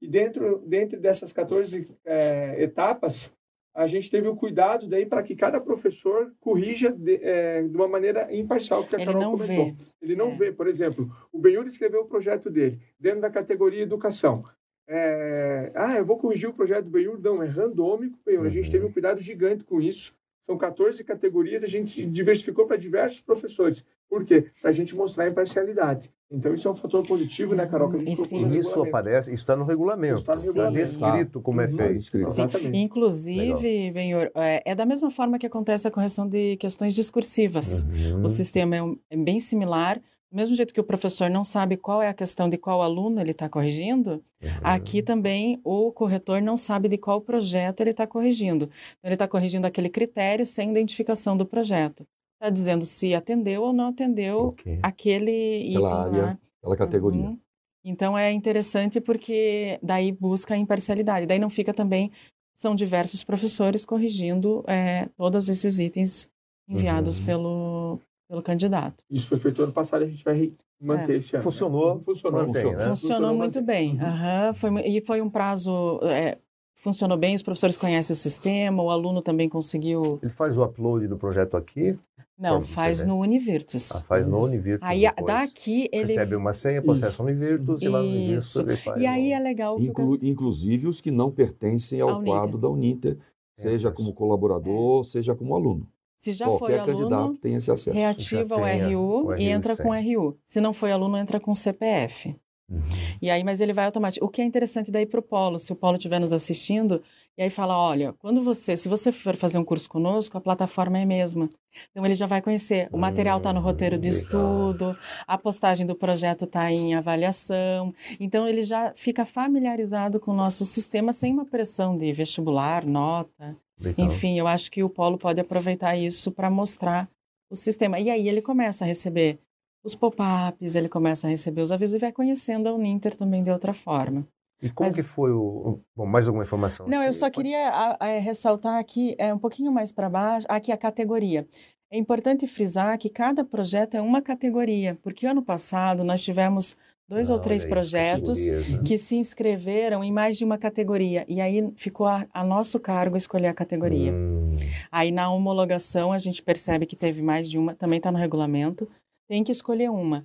E 0.00 0.08
dentro, 0.08 0.58
dentro 0.66 0.98
dessas 0.98 1.32
14 1.32 1.88
é, 2.04 2.60
etapas, 2.60 3.32
a 3.74 3.86
gente 3.86 4.10
teve 4.10 4.28
o 4.28 4.36
cuidado 4.36 4.86
daí 4.86 5.06
para 5.06 5.22
que 5.22 5.34
cada 5.34 5.60
professor 5.60 6.32
corrija 6.40 6.90
de, 6.90 7.16
é, 7.22 7.62
de, 7.62 7.76
uma 7.76 7.88
maneira 7.88 8.34
imparcial, 8.34 8.84
que 8.84 8.94
a 8.94 8.98
Ele 8.98 9.06
Carol 9.06 9.22
não 9.22 9.32
comentou. 9.32 9.66
Vê. 9.66 9.74
Ele 10.02 10.16
não 10.16 10.28
é. 10.28 10.36
vê, 10.36 10.52
por 10.52 10.66
exemplo, 10.66 11.10
o 11.32 11.38
Benhur 11.38 11.66
escreveu 11.66 12.02
o 12.02 12.06
projeto 12.06 12.50
dele 12.50 12.78
dentro 13.00 13.20
da 13.20 13.30
categoria 13.30 13.82
educação. 13.82 14.44
É, 14.86 15.70
ah, 15.74 15.96
eu 15.96 16.04
vou 16.04 16.18
corrigir 16.18 16.48
o 16.48 16.52
projeto 16.52 16.84
do 16.84 16.90
Benhur, 16.90 17.18
não, 17.18 17.42
é 17.42 17.46
randômico, 17.46 18.18
Benhur. 18.26 18.42
Uhum. 18.42 18.46
A 18.46 18.50
gente 18.50 18.70
teve 18.70 18.84
um 18.84 18.92
cuidado 18.92 19.20
gigante 19.20 19.64
com 19.64 19.80
isso. 19.80 20.14
São 20.42 20.58
14 20.58 21.02
categorias, 21.04 21.62
a 21.62 21.68
gente 21.68 22.04
diversificou 22.04 22.66
para 22.66 22.76
diversos 22.76 23.20
professores. 23.20 23.84
Por 24.08 24.24
quê? 24.24 24.46
Para 24.60 24.70
a 24.70 24.72
gente 24.72 24.94
mostrar 24.94 25.24
a 25.24 25.28
imparcialidade. 25.28 26.10
Então, 26.30 26.52
isso 26.52 26.66
é 26.66 26.70
um 26.70 26.74
fator 26.74 27.02
positivo, 27.06 27.54
né, 27.54 27.66
Carol? 27.66 27.90
Que 27.90 27.96
a 27.96 27.98
gente 28.00 28.34
e 28.34 28.58
isso 28.58 28.82
aparece, 28.82 29.32
isso 29.32 29.42
está 29.42 29.54
no 29.54 29.64
regulamento. 29.64 30.14
Está 30.14 30.34
no 30.34 30.40
regulamento. 30.40 30.82
Está 30.82 31.10
descrito 31.12 31.40
como 31.40 31.60
é 31.60 31.68
feito. 31.68 32.18
Exatamente. 32.18 32.76
Inclusive, 32.76 33.90
Benhor, 33.92 34.30
é, 34.34 34.62
é, 34.64 34.74
da 34.74 34.84
mesma 34.84 35.10
forma 35.10 35.38
que 35.38 35.46
acontece 35.46 35.86
a 35.86 35.90
correção 35.90 36.28
de 36.28 36.56
questões 36.56 36.94
discursivas. 36.94 37.84
Uhum. 37.84 38.24
O 38.24 38.28
sistema 38.28 38.76
é, 38.76 38.82
um, 38.82 38.98
é, 39.10 39.16
bem 39.16 39.38
similar. 39.38 40.00
Do 40.32 40.36
mesmo 40.36 40.56
jeito 40.56 40.72
que 40.72 40.80
o 40.80 40.84
professor 40.84 41.28
não 41.28 41.44
sabe 41.44 41.76
qual 41.76 42.00
é 42.00 42.08
a 42.08 42.14
questão 42.14 42.48
de 42.48 42.56
qual 42.56 42.80
aluno 42.80 43.20
ele 43.20 43.32
está 43.32 43.50
corrigindo, 43.50 44.24
uhum. 44.42 44.48
aqui 44.64 45.02
também 45.02 45.60
o 45.62 45.92
corretor 45.92 46.40
não 46.40 46.56
sabe 46.56 46.88
de 46.88 46.96
qual 46.96 47.20
projeto 47.20 47.80
ele 47.82 47.90
está 47.90 48.06
corrigindo. 48.06 48.64
Então, 48.64 49.04
ele 49.04 49.14
está 49.14 49.28
corrigindo 49.28 49.66
aquele 49.66 49.90
critério 49.90 50.46
sem 50.46 50.70
identificação 50.70 51.36
do 51.36 51.44
projeto 51.44 52.06
está 52.42 52.50
dizendo 52.50 52.84
se 52.84 53.14
atendeu 53.14 53.62
ou 53.62 53.72
não 53.72 53.88
atendeu 53.88 54.48
okay. 54.48 54.80
aquele 54.82 55.58
item. 55.60 55.76
Aquela 55.76 56.04
área, 56.06 56.26
né? 56.26 56.38
aquela 56.58 56.76
categoria. 56.76 57.20
Uhum. 57.22 57.38
Então 57.84 58.18
é 58.18 58.32
interessante 58.32 59.00
porque 59.00 59.78
daí 59.82 60.10
busca 60.10 60.54
a 60.54 60.56
imparcialidade. 60.56 61.26
Daí 61.26 61.38
não 61.38 61.50
fica 61.50 61.72
também, 61.72 62.10
são 62.52 62.74
diversos 62.74 63.22
professores 63.22 63.84
corrigindo 63.84 64.64
é, 64.66 65.08
todos 65.16 65.48
esses 65.48 65.78
itens 65.78 66.28
enviados 66.68 67.20
uhum. 67.20 67.26
pelo, 67.26 68.00
pelo 68.32 68.42
candidato. 68.42 69.04
Isso 69.10 69.28
foi 69.28 69.36
feito 69.36 69.62
ano 69.62 69.72
passado, 69.72 70.04
a 70.04 70.06
gente 70.06 70.24
vai 70.24 70.50
manter 70.80 71.12
é. 71.12 71.16
esse 71.16 71.36
ano. 71.36 71.44
Funcionou? 71.44 71.96
Né? 71.96 72.00
Funcionou. 72.02 72.40
Mantém, 72.40 72.62
funcionou, 72.62 72.78
né? 72.78 72.88
funcionou 72.88 73.34
muito 73.34 73.60
bem. 73.60 73.90
Uhum. 73.92 74.54
Foi, 74.54 74.70
e 74.86 75.00
foi 75.02 75.20
um 75.20 75.28
prazo 75.28 76.00
é, 76.04 76.38
funcionou 76.74 77.18
bem, 77.18 77.34
os 77.34 77.42
professores 77.42 77.76
conhecem 77.76 78.14
o 78.14 78.16
sistema, 78.16 78.82
o 78.82 78.88
aluno 78.88 79.20
também 79.20 79.50
conseguiu. 79.50 80.18
Ele 80.22 80.32
faz 80.32 80.56
o 80.56 80.64
upload 80.64 81.06
do 81.08 81.18
projeto 81.18 81.58
aqui? 81.58 81.98
Não, 82.38 82.62
faz 82.62 83.04
no 83.04 83.18
Univirtus. 83.18 83.92
Ah, 83.92 84.04
faz 84.04 84.26
no 84.26 84.42
Univirtus. 84.42 84.88
Aí 84.88 85.02
depois. 85.02 85.26
daqui 85.26 85.90
ele. 85.92 86.08
Recebe 86.08 86.34
uma 86.34 86.54
senha, 86.54 86.80
processa 86.80 87.22
o 87.22 87.26
Univirtus 87.26 87.76
Isso. 87.76 87.84
e 87.84 87.88
lá 87.88 88.02
no 88.02 88.08
Univirtus 88.08 88.56
ele 88.56 88.76
faz. 88.76 89.00
E 89.00 89.06
aí 89.06 89.30
é 89.30 89.38
legal. 89.38 89.78
Inclu... 89.78 90.18
Inclusive 90.22 90.88
os 90.88 91.02
que 91.02 91.10
não 91.10 91.30
pertencem 91.30 92.00
ao 92.00 92.22
quadro 92.22 92.56
da 92.56 92.68
Uninter, 92.70 93.18
seja 93.58 93.92
como 93.92 94.14
colaborador, 94.14 95.02
é. 95.02 95.04
seja 95.04 95.34
como 95.34 95.54
aluno. 95.54 95.86
Se 96.22 96.30
já 96.30 96.46
Qualquer 96.46 96.84
foi 96.84 96.92
candidato 96.92 97.14
aluno, 97.14 97.36
tem 97.36 97.56
esse 97.56 97.68
acesso. 97.68 97.90
reativa 97.90 98.54
o 98.54 98.60
RU, 98.60 99.00
o 99.00 99.22
RU, 99.32 99.36
e 99.38 99.48
entra 99.48 99.76
com 99.76 99.88
o 99.88 99.92
RU. 99.92 100.38
Se 100.44 100.60
não 100.60 100.72
foi 100.72 100.92
aluno, 100.92 101.18
entra 101.18 101.40
com 101.40 101.52
CPF. 101.52 102.36
Uhum. 102.70 102.80
E 103.20 103.28
aí, 103.28 103.42
mas 103.42 103.60
ele 103.60 103.72
vai 103.72 103.86
automático. 103.86 104.24
O 104.24 104.28
que 104.28 104.40
é 104.40 104.44
interessante 104.44 104.92
daí 104.92 105.04
para 105.04 105.18
o 105.18 105.22
Polo, 105.22 105.58
se 105.58 105.72
o 105.72 105.74
Polo 105.74 105.96
estiver 105.96 106.20
nos 106.20 106.32
assistindo, 106.32 107.02
e 107.36 107.42
aí 107.42 107.50
fala, 107.50 107.76
olha, 107.76 108.12
quando 108.20 108.40
você, 108.40 108.76
se 108.76 108.88
você 108.88 109.10
for 109.10 109.34
fazer 109.34 109.58
um 109.58 109.64
curso 109.64 109.90
conosco, 109.90 110.38
a 110.38 110.40
plataforma 110.40 110.96
é 110.96 111.02
a 111.02 111.06
mesma. 111.06 111.50
Então 111.90 112.06
ele 112.06 112.14
já 112.14 112.26
vai 112.28 112.40
conhecer. 112.40 112.88
O 112.92 112.98
material 112.98 113.38
está 113.38 113.52
no 113.52 113.58
hum, 113.58 113.64
roteiro 113.64 113.98
de 113.98 114.06
estudo, 114.06 114.96
a 115.26 115.36
postagem 115.36 115.84
do 115.84 115.96
projeto 115.96 116.44
está 116.44 116.70
em 116.70 116.94
avaliação. 116.94 117.92
Então 118.20 118.46
ele 118.46 118.62
já 118.62 118.92
fica 118.94 119.24
familiarizado 119.24 120.20
com 120.20 120.30
o 120.30 120.36
nosso 120.36 120.64
sistema 120.64 121.12
sem 121.12 121.32
uma 121.32 121.44
pressão 121.44 121.96
de 121.96 122.12
vestibular, 122.12 122.86
nota. 122.86 123.56
Legal. 123.82 124.06
Enfim, 124.06 124.38
eu 124.38 124.46
acho 124.46 124.70
que 124.70 124.82
o 124.82 124.88
Polo 124.88 125.18
pode 125.18 125.40
aproveitar 125.40 125.96
isso 125.96 126.30
para 126.30 126.50
mostrar 126.50 127.08
o 127.50 127.56
sistema. 127.56 127.98
E 127.98 128.10
aí 128.10 128.28
ele 128.28 128.40
começa 128.40 128.84
a 128.84 128.86
receber 128.86 129.38
os 129.84 129.94
pop-ups, 129.94 130.74
ele 130.74 130.88
começa 130.88 131.26
a 131.26 131.30
receber 131.30 131.60
os 131.60 131.72
avisos 131.72 131.96
e 131.96 131.98
vai 131.98 132.12
conhecendo 132.12 132.68
a 132.68 132.74
Uninter 132.74 133.16
também 133.16 133.42
de 133.42 133.50
outra 133.50 133.74
forma. 133.74 134.26
E 134.62 134.70
como 134.70 134.88
Mas... 134.88 134.94
que 134.94 135.02
foi 135.02 135.32
o... 135.32 135.80
Bom, 135.96 136.06
mais 136.06 136.28
alguma 136.28 136.44
informação? 136.44 136.86
Não, 136.86 137.02
eu 137.02 137.12
só 137.12 137.28
queria 137.28 137.68
a, 137.68 137.96
a, 138.06 138.18
ressaltar 138.20 138.78
aqui, 138.78 139.16
é, 139.18 139.34
um 139.34 139.38
pouquinho 139.38 139.72
mais 139.72 139.90
para 139.90 140.08
baixo, 140.08 140.46
aqui 140.48 140.70
a 140.70 140.76
categoria. 140.76 141.46
É 141.90 141.98
importante 141.98 142.46
frisar 142.46 142.96
que 142.96 143.10
cada 143.10 143.44
projeto 143.44 143.96
é 143.96 144.00
uma 144.00 144.22
categoria, 144.22 144.96
porque 145.02 145.26
ano 145.26 145.42
passado 145.42 146.04
nós 146.04 146.22
tivemos 146.22 146.76
dois 147.12 147.30
ah, 147.30 147.34
ou 147.34 147.40
três 147.40 147.62
aí, 147.62 147.68
projetos 147.68 148.46
né? 148.46 148.82
que 148.84 148.96
se 148.96 149.16
inscreveram 149.16 150.02
em 150.02 150.10
mais 150.10 150.38
de 150.38 150.44
uma 150.44 150.56
categoria, 150.56 151.24
e 151.28 151.40
aí 151.40 151.70
ficou 151.76 152.06
a, 152.06 152.26
a 152.32 152.42
nosso 152.42 152.80
cargo 152.80 153.16
escolher 153.16 153.48
a 153.48 153.54
categoria. 153.54 154.12
Hum. 154.12 154.50
Aí 154.90 155.12
na 155.12 155.30
homologação 155.30 156.12
a 156.12 156.18
gente 156.18 156.42
percebe 156.42 156.86
que 156.86 156.96
teve 156.96 157.22
mais 157.22 157.50
de 157.50 157.58
uma, 157.58 157.74
também 157.74 157.98
está 157.98 158.10
no 158.10 158.18
regulamento, 158.18 158.88
tem 159.28 159.44
que 159.44 159.52
escolher 159.52 159.90
uma. 159.90 160.24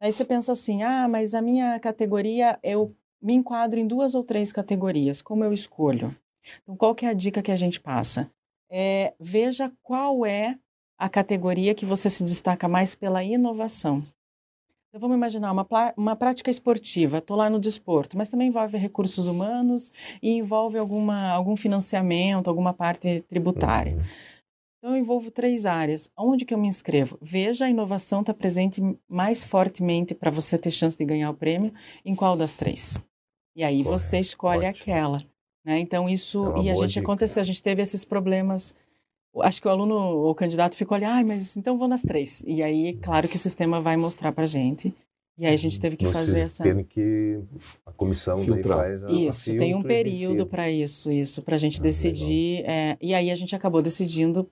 Aí 0.00 0.12
você 0.12 0.24
pensa 0.24 0.52
assim, 0.52 0.84
ah, 0.84 1.08
mas 1.08 1.34
a 1.34 1.42
minha 1.42 1.78
categoria, 1.80 2.56
eu 2.62 2.88
me 3.20 3.34
enquadro 3.34 3.80
em 3.80 3.86
duas 3.86 4.14
ou 4.14 4.22
três 4.22 4.52
categorias. 4.52 5.20
Como 5.20 5.42
eu 5.42 5.52
escolho? 5.52 6.14
Então, 6.62 6.76
qual 6.76 6.94
que 6.94 7.04
é 7.04 7.08
a 7.08 7.12
dica 7.14 7.42
que 7.42 7.50
a 7.50 7.56
gente 7.56 7.80
passa? 7.80 8.30
É, 8.70 9.12
veja 9.18 9.72
qual 9.82 10.24
é 10.24 10.56
a 10.96 11.08
categoria 11.08 11.74
que 11.74 11.84
você 11.84 12.08
se 12.08 12.22
destaca 12.22 12.68
mais 12.68 12.94
pela 12.94 13.24
inovação. 13.24 14.04
Então, 14.88 15.00
vamos 15.00 15.16
imaginar 15.16 15.52
uma, 15.52 15.66
uma 15.96 16.16
prática 16.16 16.50
esportiva. 16.50 17.18
Estou 17.18 17.36
lá 17.36 17.50
no 17.50 17.60
desporto, 17.60 18.16
mas 18.16 18.30
também 18.30 18.48
envolve 18.48 18.78
recursos 18.78 19.26
humanos 19.26 19.90
e 20.22 20.30
envolve 20.30 20.78
alguma, 20.78 21.28
algum 21.30 21.54
financiamento, 21.56 22.48
alguma 22.48 22.72
parte 22.72 23.22
tributária. 23.28 23.96
Uhum. 23.96 24.02
Então, 24.78 24.96
eu 24.96 24.96
envolvo 24.96 25.30
três 25.30 25.66
áreas. 25.66 26.10
Onde 26.16 26.46
que 26.46 26.54
eu 26.54 26.58
me 26.58 26.68
inscrevo? 26.68 27.18
Veja, 27.20 27.66
a 27.66 27.70
inovação 27.70 28.20
está 28.20 28.32
presente 28.32 28.80
mais 29.06 29.44
fortemente 29.44 30.14
para 30.14 30.30
você 30.30 30.56
ter 30.56 30.70
chance 30.70 30.96
de 30.96 31.04
ganhar 31.04 31.30
o 31.30 31.34
prêmio 31.34 31.72
em 32.02 32.14
qual 32.14 32.36
das 32.36 32.56
três. 32.56 32.98
E 33.54 33.62
aí 33.62 33.82
Correto, 33.82 34.02
você 34.02 34.18
escolhe 34.18 34.66
ótimo. 34.66 34.82
aquela. 34.82 35.18
Né? 35.66 35.80
Então, 35.80 36.08
isso. 36.08 36.50
É 36.56 36.62
e 36.62 36.70
a 36.70 36.74
gente 36.74 36.94
dica. 36.94 37.00
aconteceu, 37.00 37.42
a 37.42 37.44
gente 37.44 37.62
teve 37.62 37.82
esses 37.82 38.06
problemas. 38.06 38.74
Acho 39.40 39.60
que 39.60 39.68
o 39.68 39.70
aluno, 39.70 40.28
o 40.28 40.34
candidato 40.34 40.76
ficou 40.76 40.96
ali, 40.96 41.04
ah, 41.04 41.22
mas 41.24 41.56
então 41.56 41.78
vou 41.78 41.86
nas 41.86 42.02
três. 42.02 42.42
E 42.46 42.62
aí, 42.62 42.94
claro 42.96 43.28
que 43.28 43.36
o 43.36 43.38
sistema 43.38 43.80
vai 43.80 43.96
mostrar 43.96 44.32
para 44.32 44.46
gente. 44.46 44.94
E 45.38 45.46
aí 45.46 45.54
a 45.54 45.58
gente 45.58 45.78
teve 45.78 45.96
que 45.96 46.04
Vocês 46.04 46.16
fazer 46.16 46.40
essa. 46.40 46.64
Tem 46.64 46.82
que 46.82 47.40
a 47.86 47.92
comissão 47.92 48.38
filtrar. 48.38 48.78
faz 48.78 49.04
a, 49.04 49.12
Isso, 49.12 49.56
tem 49.56 49.72
um 49.72 49.82
período 49.82 50.44
para 50.44 50.68
isso, 50.68 51.12
isso, 51.12 51.42
para 51.42 51.54
a 51.54 51.58
gente 51.58 51.78
ah, 51.78 51.82
decidir. 51.82 52.64
É, 52.66 52.96
e 53.00 53.14
aí 53.14 53.30
a 53.30 53.34
gente 53.36 53.54
acabou 53.54 53.80
decidindo 53.80 54.50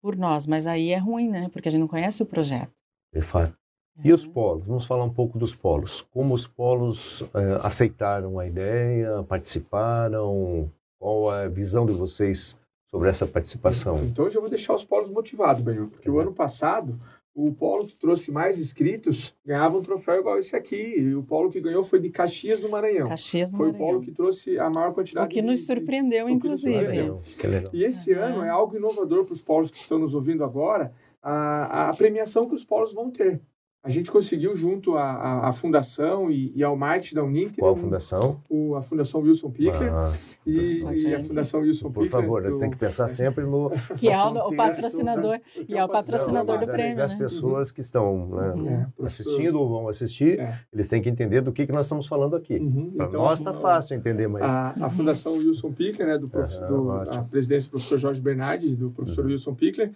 por 0.00 0.14
nós, 0.14 0.46
mas 0.46 0.68
aí 0.68 0.92
é 0.92 0.98
ruim, 0.98 1.28
né? 1.28 1.48
Porque 1.52 1.68
a 1.68 1.72
gente 1.72 1.80
não 1.80 1.88
conhece 1.88 2.22
o 2.22 2.26
projeto. 2.26 2.70
De 3.12 3.20
fato. 3.20 3.58
E 4.04 4.12
os 4.12 4.26
polos? 4.26 4.64
Vamos 4.64 4.86
falar 4.86 5.04
um 5.04 5.12
pouco 5.12 5.36
dos 5.36 5.54
polos. 5.54 6.00
Como 6.12 6.32
os 6.32 6.46
polos 6.46 7.22
é, 7.34 7.66
aceitaram 7.66 8.38
a 8.38 8.46
ideia, 8.46 9.22
participaram? 9.24 10.70
Qual 10.98 11.28
a 11.28 11.48
visão 11.48 11.84
de 11.84 11.92
vocês 11.92 12.56
sobre 12.90 13.08
essa 13.08 13.26
participação? 13.26 14.04
Então, 14.04 14.24
hoje 14.24 14.36
eu 14.36 14.40
vou 14.40 14.50
deixar 14.50 14.74
os 14.74 14.84
polos 14.84 15.08
motivados, 15.08 15.62
Benhur, 15.62 15.88
porque 15.88 16.10
o 16.10 16.18
ano 16.18 16.32
passado 16.32 16.98
o 17.34 17.52
polo 17.52 17.86
que 17.86 17.96
trouxe 17.96 18.30
mais 18.30 18.58
inscritos 18.58 19.34
ganhava 19.46 19.78
um 19.78 19.82
troféu 19.82 20.20
igual 20.20 20.38
esse 20.38 20.54
aqui. 20.56 20.76
E 20.76 21.14
o 21.14 21.22
polo 21.22 21.50
que 21.50 21.60
ganhou 21.60 21.84
foi 21.84 22.00
de 22.00 22.10
Caxias 22.10 22.60
do 22.60 22.68
Maranhão. 22.68 23.08
Caxias 23.08 23.50
do 23.50 23.56
foi 23.56 23.66
Maranhão. 23.68 23.78
Foi 23.78 23.88
o 23.88 23.92
polo 23.92 24.04
que 24.04 24.12
trouxe 24.12 24.58
a 24.58 24.68
maior 24.68 24.92
quantidade. 24.92 25.26
O 25.26 25.28
que 25.28 25.40
nos 25.40 25.66
surpreendeu, 25.66 26.26
de, 26.26 26.32
inclusive. 26.32 27.02
Nos 27.02 27.24
surpreendeu. 27.24 27.70
E 27.72 27.84
esse 27.84 28.12
uhum. 28.12 28.22
ano 28.22 28.42
é 28.42 28.50
algo 28.50 28.76
inovador 28.76 29.24
para 29.24 29.32
os 29.32 29.42
polos 29.42 29.70
que 29.70 29.78
estão 29.78 29.98
nos 29.98 30.14
ouvindo 30.14 30.44
agora, 30.44 30.92
a, 31.22 31.90
a 31.90 31.94
premiação 31.94 32.48
que 32.48 32.54
os 32.54 32.64
polos 32.64 32.92
vão 32.92 33.10
ter. 33.10 33.40
A 33.82 33.88
gente 33.88 34.12
conseguiu, 34.12 34.54
junto 34.54 34.94
à, 34.94 35.10
à, 35.10 35.48
à 35.48 35.52
fundação 35.54 36.30
e, 36.30 36.52
e, 36.54 36.62
ao 36.62 36.76
marketing 36.76 37.14
da 37.14 37.24
Uninter... 37.24 37.60
Qual 37.60 37.72
a 37.72 37.76
fundação? 37.76 38.42
O, 38.50 38.74
a 38.74 38.82
Fundação 38.82 39.22
Wilson 39.22 39.50
Pickler. 39.50 39.90
Ah, 39.90 40.12
e, 40.46 40.82
e, 40.82 41.14
a 41.14 41.24
Fundação 41.24 41.60
Wilson 41.60 41.90
Por 41.90 42.02
Pickler... 42.02 42.10
Por 42.10 42.20
favor, 42.20 42.42
do, 42.42 42.58
tem 42.58 42.70
que 42.70 42.76
pensar 42.76 43.08
sempre 43.08 43.46
no... 43.46 43.70
Que 43.96 44.10
é 44.10 44.22
o, 44.22 44.32
o 44.48 44.54
patrocinador, 44.54 45.40
e 45.66 45.78
é 45.78 45.82
o 45.82 45.88
patrocinador 45.88 46.58
do 46.58 46.66
prêmio, 46.66 46.96
né? 46.96 47.16
pessoas 47.16 47.68
uhum. 47.68 47.74
que 47.74 47.80
estão 47.80 48.26
né, 48.26 48.86
é, 49.00 49.06
assistindo 49.06 49.58
ou 49.58 49.66
vão 49.66 49.88
assistir, 49.88 50.38
é. 50.38 50.60
eles 50.70 50.86
têm 50.86 51.00
que 51.00 51.08
entender 51.08 51.40
do 51.40 51.50
que, 51.50 51.64
que 51.64 51.72
nós 51.72 51.86
estamos 51.86 52.06
falando 52.06 52.36
aqui. 52.36 52.58
Uhum, 52.58 52.90
Para 52.90 53.06
então, 53.06 53.22
nós 53.22 53.38
está 53.38 53.54
fácil 53.54 53.96
entender, 53.96 54.28
mas... 54.28 54.42
A, 54.42 54.74
a 54.78 54.90
Fundação 54.90 55.38
Wilson 55.38 55.72
Pickler, 55.72 56.06
né, 56.06 56.18
do, 56.18 56.28
prof, 56.28 56.54
uhum, 56.54 56.84
do 56.84 56.92
a 56.92 57.22
presidência 57.22 57.68
do 57.68 57.70
professor 57.70 57.96
Jorge 57.96 58.20
Bernardi, 58.20 58.76
do 58.76 58.90
professor 58.90 59.24
uhum. 59.24 59.30
Wilson 59.30 59.54
Pickler, 59.54 59.90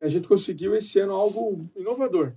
a 0.00 0.06
gente 0.06 0.28
conseguiu 0.28 0.76
esse 0.76 1.00
ano 1.00 1.14
algo 1.14 1.66
inovador 1.74 2.32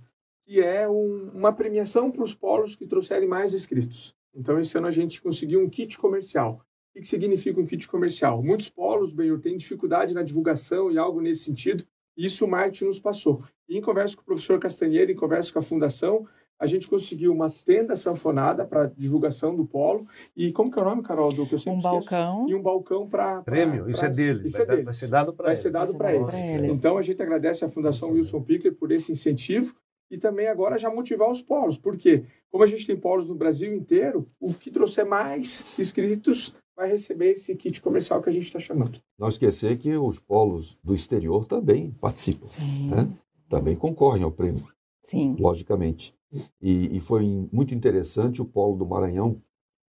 que 0.48 0.62
é 0.62 0.88
um, 0.88 1.30
uma 1.34 1.52
premiação 1.52 2.10
para 2.10 2.22
os 2.22 2.34
polos 2.34 2.74
que 2.74 2.86
trouxerem 2.86 3.28
mais 3.28 3.52
inscritos. 3.52 4.16
Então, 4.34 4.58
esse 4.58 4.78
ano 4.78 4.86
a 4.86 4.90
gente 4.90 5.20
conseguiu 5.20 5.60
um 5.60 5.68
kit 5.68 5.98
comercial. 5.98 6.62
O 6.96 6.98
que 6.98 7.06
significa 7.06 7.60
um 7.60 7.66
kit 7.66 7.86
comercial? 7.86 8.42
Muitos 8.42 8.70
polos, 8.70 9.12
bem, 9.12 9.38
têm 9.38 9.58
dificuldade 9.58 10.14
na 10.14 10.22
divulgação 10.22 10.90
e 10.90 10.96
algo 10.96 11.20
nesse 11.20 11.44
sentido, 11.44 11.84
e 12.16 12.24
isso 12.24 12.46
o 12.46 12.48
marketing 12.48 12.86
nos 12.86 12.98
passou. 12.98 13.44
E 13.68 13.76
em 13.76 13.82
conversa 13.82 14.16
com 14.16 14.22
o 14.22 14.24
professor 14.24 14.58
Castanheira, 14.58 15.12
em 15.12 15.14
conversa 15.14 15.52
com 15.52 15.58
a 15.58 15.62
fundação, 15.62 16.26
a 16.58 16.66
gente 16.66 16.88
conseguiu 16.88 17.30
uma 17.30 17.50
tenda 17.50 17.94
sanfonada 17.94 18.64
para 18.64 18.86
divulgação 18.86 19.54
do 19.54 19.66
polo 19.66 20.06
e 20.34 20.50
como 20.50 20.70
que 20.70 20.78
é 20.78 20.82
o 20.82 20.84
nome, 20.86 21.02
Carol, 21.02 21.30
do 21.30 21.46
que 21.46 21.56
eu 21.56 21.58
sempre 21.58 21.78
Um 21.78 21.82
balcão. 21.82 22.46
E 22.48 22.54
um 22.54 22.62
balcão 22.62 23.06
para 23.06 23.42
prêmio, 23.42 23.82
pra, 23.82 23.92
isso 23.92 24.04
é 24.04 24.08
dele, 24.08 24.46
isso 24.46 24.56
vai, 24.56 24.64
é 24.64 24.70
dele. 24.70 24.82
vai 24.82 24.94
ser 24.94 25.08
dado 25.08 25.34
para 25.34 25.48
eles. 25.48 25.58
Vai 25.58 25.62
ser 25.62 25.70
dado 25.70 25.96
para 25.96 26.14
eles. 26.14 26.34
eles. 26.34 26.78
Então 26.78 26.96
a 26.96 27.02
gente 27.02 27.22
agradece 27.22 27.66
à 27.66 27.68
Fundação 27.68 28.12
Wilson 28.12 28.42
Pickler 28.42 28.74
por 28.74 28.90
esse 28.90 29.12
incentivo 29.12 29.76
e 30.10 30.18
também 30.18 30.48
agora 30.48 30.78
já 30.78 30.90
motivar 30.90 31.30
os 31.30 31.42
polos, 31.42 31.76
porque 31.76 32.24
como 32.50 32.64
a 32.64 32.66
gente 32.66 32.86
tem 32.86 32.96
polos 32.96 33.28
no 33.28 33.34
Brasil 33.34 33.74
inteiro, 33.74 34.28
o 34.40 34.54
que 34.54 34.70
trouxer 34.70 35.06
mais 35.06 35.78
inscritos 35.78 36.54
vai 36.76 36.88
receber 36.88 37.32
esse 37.32 37.54
kit 37.56 37.80
comercial 37.82 38.22
que 38.22 38.30
a 38.30 38.32
gente 38.32 38.44
está 38.44 38.58
chamando. 38.58 39.00
Não 39.18 39.28
esquecer 39.28 39.76
que 39.76 39.96
os 39.96 40.18
polos 40.18 40.78
do 40.82 40.94
exterior 40.94 41.46
também 41.46 41.90
participam, 42.00 42.46
né? 42.88 43.12
também 43.48 43.74
concorrem 43.74 44.22
ao 44.22 44.30
prêmio, 44.30 44.64
Sim. 45.02 45.34
logicamente. 45.38 46.14
E, 46.60 46.96
e, 46.96 47.00
foi 47.00 47.48
muito 47.50 47.74
interessante 47.74 48.42
o 48.42 48.44
polo 48.44 48.76
do 48.76 48.86
Maranhão, 48.86 49.40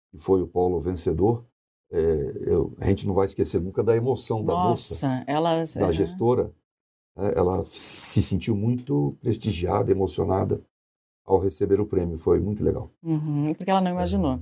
que 0.10 0.18
foi 0.18 0.42
o 0.42 0.48
polo 0.48 0.80
vencedor. 0.80 1.46
É, 1.92 2.34
eu, 2.46 2.74
a 2.80 2.88
gente 2.88 3.06
não 3.06 3.14
vai 3.14 3.26
esquecer 3.26 3.60
nunca 3.60 3.84
da 3.84 3.96
emoção 3.96 4.44
da 4.44 4.54
Nossa, 4.54 4.94
moça, 4.94 5.24
elas, 5.28 5.76
da 5.76 5.92
gestora, 5.92 6.46
né, 6.46 6.52
ela 7.36 7.64
se 7.66 8.22
sentiu 8.22 8.56
muito 8.56 9.16
prestigiada, 9.22 9.92
emocionada 9.92 10.62
ao 11.26 11.40
receber 11.40 11.80
o 11.80 11.86
prêmio. 11.86 12.18
Foi 12.18 12.40
muito 12.40 12.64
legal. 12.64 12.90
Uhum, 13.04 13.54
porque 13.54 13.70
ela 13.70 13.82
não 13.82 13.92
imaginou. 13.92 14.40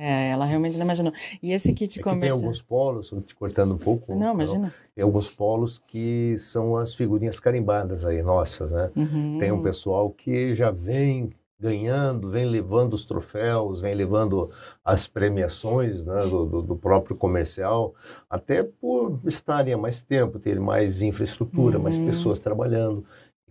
É, 0.00 0.30
ela 0.30 0.44
realmente 0.44 0.76
não 0.76 0.84
imaginou. 0.84 1.12
E 1.42 1.52
esse 1.52 1.72
kit 1.72 1.98
é 1.98 2.02
comercial... 2.02 2.38
Tem 2.38 2.46
alguns 2.46 2.62
polos, 2.62 3.12
te 3.26 3.34
cortando 3.34 3.74
um 3.74 3.78
pouco. 3.78 4.14
Não, 4.14 4.32
imagina. 4.32 4.72
Tem 4.94 5.02
alguns 5.02 5.28
polos 5.28 5.80
que 5.80 6.38
são 6.38 6.76
as 6.76 6.94
figurinhas 6.94 7.40
carimbadas 7.40 8.04
aí, 8.04 8.22
nossas, 8.22 8.70
né? 8.70 8.92
Uhum. 8.94 9.38
Tem 9.40 9.50
um 9.50 9.60
pessoal 9.60 10.10
que 10.10 10.54
já 10.54 10.70
vem 10.70 11.32
ganhando, 11.60 12.30
vem 12.30 12.46
levando 12.46 12.94
os 12.94 13.04
troféus, 13.04 13.80
vem 13.80 13.94
levando 13.94 14.48
as 14.84 15.08
premiações 15.08 16.04
né, 16.04 16.18
do, 16.22 16.46
do, 16.46 16.62
do, 16.62 16.76
próprio 16.76 17.16
comercial, 17.16 17.94
até 18.30 18.62
por 18.62 19.20
estarem 19.24 19.74
há 19.74 19.78
mais 19.78 20.02
tempo, 20.02 20.38
ter 20.38 20.60
mais 20.60 21.02
infraestrutura, 21.02 21.76
uhum. 21.76 21.82
mais 21.82 21.98
pessoas 21.98 22.38
trabalhando. 22.38 23.04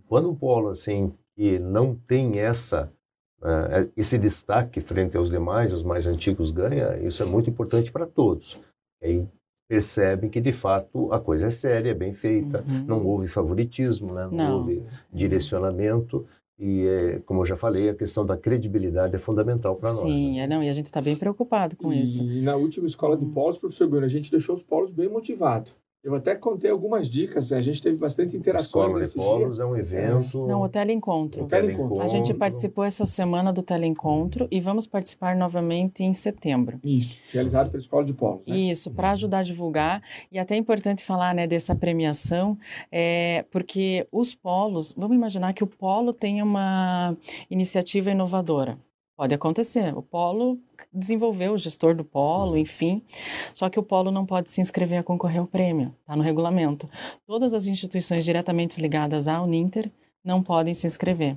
Quando 0.06 0.30
o 0.30 0.36
polo 0.36 0.70
assim 0.70 1.12
que 1.36 1.58
não 1.58 1.94
tem 1.94 2.38
essa 2.38 2.90
uh, 3.42 3.90
esse 3.96 4.18
destaque 4.18 4.80
frente 4.80 5.16
aos 5.16 5.30
demais, 5.30 5.72
os 5.72 5.82
mais 5.82 6.06
antigos 6.06 6.50
ganha, 6.50 6.96
isso 6.98 7.22
é 7.22 7.26
muito 7.26 7.50
importante 7.50 7.92
para 7.92 8.06
todos. 8.06 8.60
Aí 9.02 9.26
percebem 9.68 10.30
que 10.30 10.40
de 10.40 10.52
fato 10.52 11.12
a 11.12 11.20
coisa 11.20 11.48
é 11.48 11.50
séria, 11.50 11.90
é 11.90 11.94
bem 11.94 12.12
feita, 12.12 12.64
uhum. 12.66 12.84
não 12.86 13.06
houve 13.06 13.26
favoritismo, 13.26 14.14
né? 14.14 14.24
não, 14.24 14.30
não. 14.30 14.58
houve 14.58 14.82
direcionamento. 15.12 16.26
E, 16.58 16.86
é, 16.86 17.20
como 17.20 17.40
eu 17.40 17.44
já 17.44 17.54
falei, 17.54 17.88
a 17.88 17.94
questão 17.94 18.26
da 18.26 18.36
credibilidade 18.36 19.14
é 19.14 19.18
fundamental 19.18 19.76
para 19.76 19.90
nós. 19.90 20.00
Sim, 20.00 20.36
né? 20.36 20.44
é, 20.44 20.48
não, 20.48 20.62
e 20.62 20.68
a 20.68 20.72
gente 20.72 20.86
está 20.86 21.00
bem 21.00 21.14
preocupado 21.14 21.76
com 21.76 21.92
e, 21.92 22.02
isso. 22.02 22.22
E 22.22 22.42
na 22.42 22.56
última 22.56 22.86
escola 22.86 23.16
de 23.16 23.24
polos, 23.26 23.58
professor 23.58 23.88
Bruno, 23.88 24.04
a 24.04 24.08
gente 24.08 24.30
deixou 24.30 24.56
os 24.56 24.62
polos 24.62 24.90
bem 24.90 25.08
motivados. 25.08 25.74
Eu 26.02 26.14
até 26.14 26.36
contei 26.36 26.70
algumas 26.70 27.10
dicas, 27.10 27.52
a 27.52 27.60
gente 27.60 27.82
teve 27.82 27.96
bastante 27.96 28.36
interações 28.36 28.66
Escola 28.66 29.04
de 29.04 29.14
Polos 29.14 29.56
dia. 29.56 29.64
é 29.64 29.66
um 29.66 29.76
evento... 29.76 30.46
Não, 30.46 30.62
o 30.62 30.68
Teleencontro. 30.68 31.42
O 31.42 31.46
Teleencontro. 31.46 32.00
A 32.00 32.06
gente 32.06 32.32
participou 32.32 32.84
essa 32.84 33.04
semana 33.04 33.52
do 33.52 33.64
Teleencontro 33.64 34.46
e 34.48 34.60
vamos 34.60 34.86
participar 34.86 35.34
novamente 35.34 36.04
em 36.04 36.12
setembro. 36.12 36.78
Isso, 36.84 37.20
realizado 37.32 37.70
pela 37.70 37.82
Escola 37.82 38.04
de 38.04 38.12
Polos. 38.12 38.42
Né? 38.46 38.56
Isso, 38.56 38.92
para 38.92 39.10
ajudar 39.10 39.40
a 39.40 39.42
divulgar. 39.42 40.00
E 40.30 40.38
até 40.38 40.54
é 40.54 40.58
importante 40.58 41.04
falar 41.04 41.34
né, 41.34 41.48
dessa 41.48 41.74
premiação, 41.74 42.56
é, 42.92 43.44
porque 43.50 44.06
os 44.12 44.36
polos, 44.36 44.94
vamos 44.96 45.16
imaginar 45.16 45.52
que 45.52 45.64
o 45.64 45.66
polo 45.66 46.14
tem 46.14 46.40
uma 46.40 47.16
iniciativa 47.50 48.12
inovadora. 48.12 48.78
Pode 49.18 49.34
acontecer. 49.34 49.98
O 49.98 50.00
polo 50.00 50.60
desenvolveu, 50.92 51.54
o 51.54 51.58
gestor 51.58 51.92
do 51.92 52.04
polo, 52.04 52.52
uhum. 52.52 52.58
enfim. 52.58 53.02
Só 53.52 53.68
que 53.68 53.76
o 53.76 53.82
polo 53.82 54.12
não 54.12 54.24
pode 54.24 54.48
se 54.48 54.60
inscrever 54.60 55.00
a 55.00 55.02
concorrer 55.02 55.40
ao 55.40 55.46
prêmio, 55.48 55.92
está 56.02 56.14
no 56.14 56.22
regulamento. 56.22 56.88
Todas 57.26 57.52
as 57.52 57.66
instituições 57.66 58.24
diretamente 58.24 58.80
ligadas 58.80 59.26
ao 59.26 59.42
Uninter 59.42 59.90
não 60.24 60.42
podem 60.42 60.74
se 60.74 60.86
inscrever. 60.86 61.36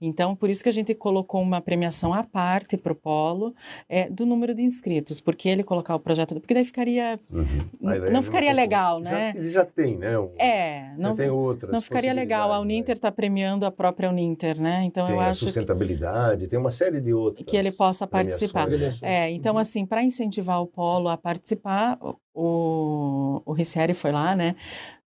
Então, 0.00 0.34
por 0.34 0.48
isso 0.48 0.62
que 0.62 0.68
a 0.68 0.72
gente 0.72 0.94
colocou 0.94 1.42
uma 1.42 1.60
premiação 1.60 2.14
à 2.14 2.22
parte 2.22 2.76
para 2.76 2.92
o 2.92 2.94
Polo 2.94 3.54
é, 3.88 4.08
do 4.08 4.24
número 4.24 4.54
de 4.54 4.62
inscritos, 4.62 5.20
porque 5.20 5.48
ele 5.48 5.62
colocar 5.62 5.94
o 5.94 6.00
projeto, 6.00 6.34
porque 6.40 6.54
daí 6.54 6.64
ficaria 6.64 7.18
uhum. 7.30 7.68
não 8.12 8.22
ficaria 8.22 8.52
legal, 8.52 9.00
né? 9.00 9.32
ele 9.36 9.48
já 9.48 9.64
tem, 9.64 9.96
né? 9.96 10.14
É, 10.38 10.92
não 10.96 11.14
tem 11.14 11.28
outras. 11.28 11.72
Não 11.72 11.80
ficaria 11.80 12.12
legal. 12.12 12.52
A 12.52 12.60
Uninter 12.60 12.96
está 12.96 13.08
né? 13.08 13.14
premiando 13.14 13.66
a 13.66 13.70
própria 13.70 14.08
Uninter, 14.08 14.60
né? 14.60 14.82
Então 14.84 15.06
tem 15.06 15.14
eu 15.14 15.20
acho 15.20 15.44
sustentabilidade, 15.44 16.44
que, 16.44 16.48
tem 16.48 16.58
uma 16.58 16.70
série 16.70 17.00
de 17.00 17.12
outras 17.12 17.44
que 17.46 17.56
ele 17.56 17.72
possa 17.72 18.06
participar. 18.06 18.68
É, 19.02 19.30
então 19.30 19.54
uhum. 19.54 19.60
assim, 19.60 19.84
para 19.84 20.02
incentivar 20.02 20.62
o 20.62 20.66
Polo 20.66 21.08
a 21.08 21.16
participar, 21.16 21.98
o 22.00 23.42
o 23.44 23.54
foi 23.94 24.12
lá, 24.12 24.36
né? 24.36 24.54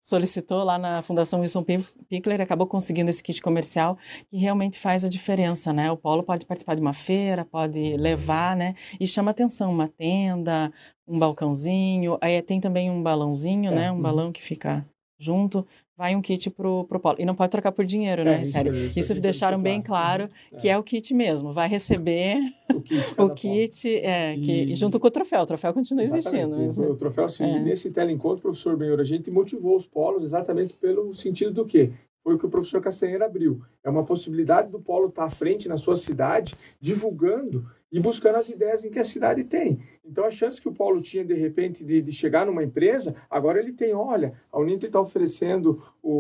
Solicitou 0.09 0.63
lá 0.63 0.79
na 0.79 1.03
Fundação 1.03 1.41
Wilson 1.41 1.63
Pickler, 2.09 2.41
acabou 2.41 2.65
conseguindo 2.65 3.11
esse 3.11 3.21
kit 3.21 3.39
comercial 3.41 3.95
que 4.27 4.37
realmente 4.37 4.79
faz 4.79 5.05
a 5.05 5.09
diferença, 5.09 5.71
né? 5.71 5.91
O 5.91 5.97
polo 5.97 6.23
pode 6.23 6.47
participar 6.47 6.73
de 6.73 6.81
uma 6.81 6.93
feira, 6.93 7.45
pode 7.45 7.95
levar, 7.95 8.57
né? 8.57 8.73
E 8.99 9.05
chama 9.05 9.29
atenção 9.29 9.71
uma 9.71 9.87
tenda, 9.87 10.73
um 11.07 11.19
balcãozinho, 11.19 12.17
aí 12.21 12.41
tem 12.41 12.59
também 12.59 12.89
um 12.89 13.03
balãozinho, 13.03 13.71
é. 13.71 13.75
né? 13.75 13.91
Um 13.91 13.95
uhum. 13.95 14.01
balão 14.01 14.31
que 14.31 14.41
fica 14.41 14.83
junto, 15.19 15.67
vai 15.99 16.15
um 16.15 16.21
kit 16.21 16.49
pro, 16.49 16.85
pro 16.85 16.97
polo. 16.97 17.17
E 17.19 17.25
não 17.25 17.35
pode 17.35 17.51
trocar 17.51 17.73
por 17.73 17.83
dinheiro, 17.85 18.23
né? 18.23 18.37
É, 18.37 18.41
isso, 18.41 18.51
Sério. 18.53 18.73
isso, 18.73 18.97
Isso, 18.97 19.11
isso 19.13 19.21
deixaram 19.21 19.59
é 19.59 19.61
bem 19.61 19.81
claro 19.81 20.29
que 20.57 20.69
é. 20.69 20.77
o 20.77 20.81
kit 20.81 21.13
mesmo. 21.13 21.51
Vai 21.51 21.67
receber 21.67 22.37
O 22.73 22.81
kit, 22.81 23.03
o 23.21 23.29
kit, 23.31 23.95
é, 23.97 24.35
que, 24.37 24.51
E- 24.71 24.75
junto 24.75 24.97
com 24.97 25.07
o 25.07 25.11
troféu. 25.11 25.41
O 25.41 25.45
troféu 25.45 25.73
continua 25.73 26.01
existindo. 26.03 26.37
Exatamente. 26.57 26.79
mas- 26.79 26.89
O 26.89 26.95
troféu, 26.95 27.27
sim. 27.27 27.43
É. 27.43 27.57
E 27.57 27.59
nesse 27.61 27.91
teleencontro, 27.91 28.41
professor 28.43 28.77
Benhor, 28.77 28.99
a 29.01 29.03
gente 29.03 29.29
motivou 29.29 29.75
os 29.75 29.85
polos 29.85 30.23
exatamente 30.23 30.73
pelo 30.75 31.13
sentido 31.13 31.51
do 31.51 31.65
quê? 31.65 31.91
Foi 32.23 32.35
o 32.35 32.37
que 32.37 32.45
o 32.45 32.49
professor 32.49 32.81
Castanheira 32.81 33.25
abriu. 33.25 33.61
É 33.83 33.89
uma 33.89 34.03
possibilidade 34.03 34.69
do 34.69 34.79
polo 34.79 35.07
estar 35.07 35.25
à 35.25 35.29
frente 35.29 35.67
na 35.67 35.77
sua 35.77 35.95
cidade, 35.95 36.55
divulgando 36.79 37.65
e 37.91 37.99
buscando 37.99 38.35
as 38.35 38.49
ideias 38.49 38.85
em 38.85 38.91
que 38.91 38.99
a 38.99 39.03
cidade 39.03 39.43
tem. 39.43 39.79
Então, 40.05 40.23
a 40.25 40.29
chance 40.29 40.61
que 40.61 40.69
o 40.69 40.73
Paulo 40.73 41.01
tinha, 41.01 41.25
de 41.25 41.33
repente, 41.33 41.83
de, 41.83 42.01
de 42.01 42.11
chegar 42.11 42.45
numa 42.45 42.63
empresa, 42.63 43.15
agora 43.29 43.59
ele 43.59 43.73
tem, 43.73 43.93
olha, 43.93 44.33
a 44.51 44.59
Uninter 44.59 44.89
está 44.89 44.99
oferecendo 44.99 45.83
o, 46.01 46.11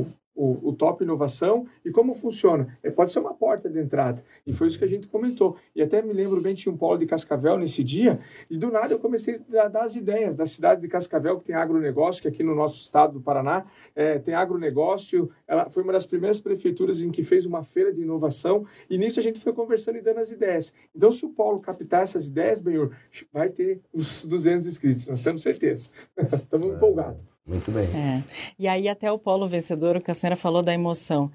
o, 0.00 0.06
o, 0.38 0.68
o, 0.68 0.72
top 0.72 1.02
inovação 1.02 1.66
e 1.84 1.90
como 1.90 2.14
funciona? 2.14 2.78
É, 2.80 2.90
pode 2.90 3.10
ser 3.10 3.18
uma 3.18 3.34
porta 3.34 3.68
de 3.68 3.80
entrada. 3.80 4.22
E 4.46 4.52
foi 4.52 4.68
isso 4.68 4.78
que 4.78 4.84
a 4.84 4.88
gente 4.88 5.08
comentou. 5.08 5.56
E 5.74 5.82
até 5.82 6.00
me 6.00 6.12
lembro 6.12 6.40
bem, 6.40 6.54
tinha 6.54 6.72
um 6.72 6.76
polo 6.76 6.96
de 6.96 7.06
Cascavel 7.06 7.58
nesse 7.58 7.82
dia, 7.82 8.20
e 8.48 8.56
do 8.56 8.70
nada 8.70 8.94
eu 8.94 9.00
comecei 9.00 9.42
a 9.58 9.66
dar 9.66 9.82
as 9.82 9.96
ideias 9.96 10.36
da 10.36 10.46
cidade 10.46 10.80
de 10.80 10.86
Cascavel, 10.86 11.38
que 11.38 11.44
tem 11.44 11.56
agronegócio, 11.56 12.22
que 12.22 12.28
aqui 12.28 12.44
no 12.44 12.54
nosso 12.54 12.80
estado 12.80 13.14
do 13.14 13.20
Paraná 13.20 13.66
é, 13.96 14.20
tem 14.20 14.34
agronegócio. 14.34 15.28
Ela 15.46 15.68
foi 15.68 15.82
uma 15.82 15.92
das 15.92 16.06
primeiras 16.06 16.38
prefeituras 16.38 17.02
em 17.02 17.10
que 17.10 17.24
fez 17.24 17.44
uma 17.44 17.64
feira 17.64 17.92
de 17.92 18.02
inovação, 18.02 18.64
e 18.88 18.96
nisso 18.96 19.18
a 19.18 19.22
gente 19.22 19.40
foi 19.40 19.52
conversando 19.52 19.98
e 19.98 20.00
dando 20.00 20.20
as 20.20 20.30
ideias. 20.30 20.72
Então, 20.94 21.10
se 21.10 21.26
o 21.26 21.30
Paulo 21.30 21.58
captar 21.58 22.02
essas 22.02 22.28
ideias, 22.28 22.60
Benhor, 22.60 22.92
vai 23.32 23.48
ter 23.48 23.80
os 23.92 24.24
200 24.24 24.66
inscritos, 24.68 25.08
nós 25.08 25.22
temos 25.22 25.42
certeza. 25.42 25.90
Estamos 26.16 26.68
empolgados. 26.68 27.37
Muito 27.48 27.72
bem. 27.72 27.86
É. 27.86 28.22
E 28.58 28.68
aí, 28.68 28.88
até 28.88 29.10
o 29.10 29.18
polo 29.18 29.48
vencedor, 29.48 29.96
o 29.96 30.00
Castanheira 30.02 30.36
falou 30.36 30.62
da 30.62 30.74
emoção. 30.74 31.32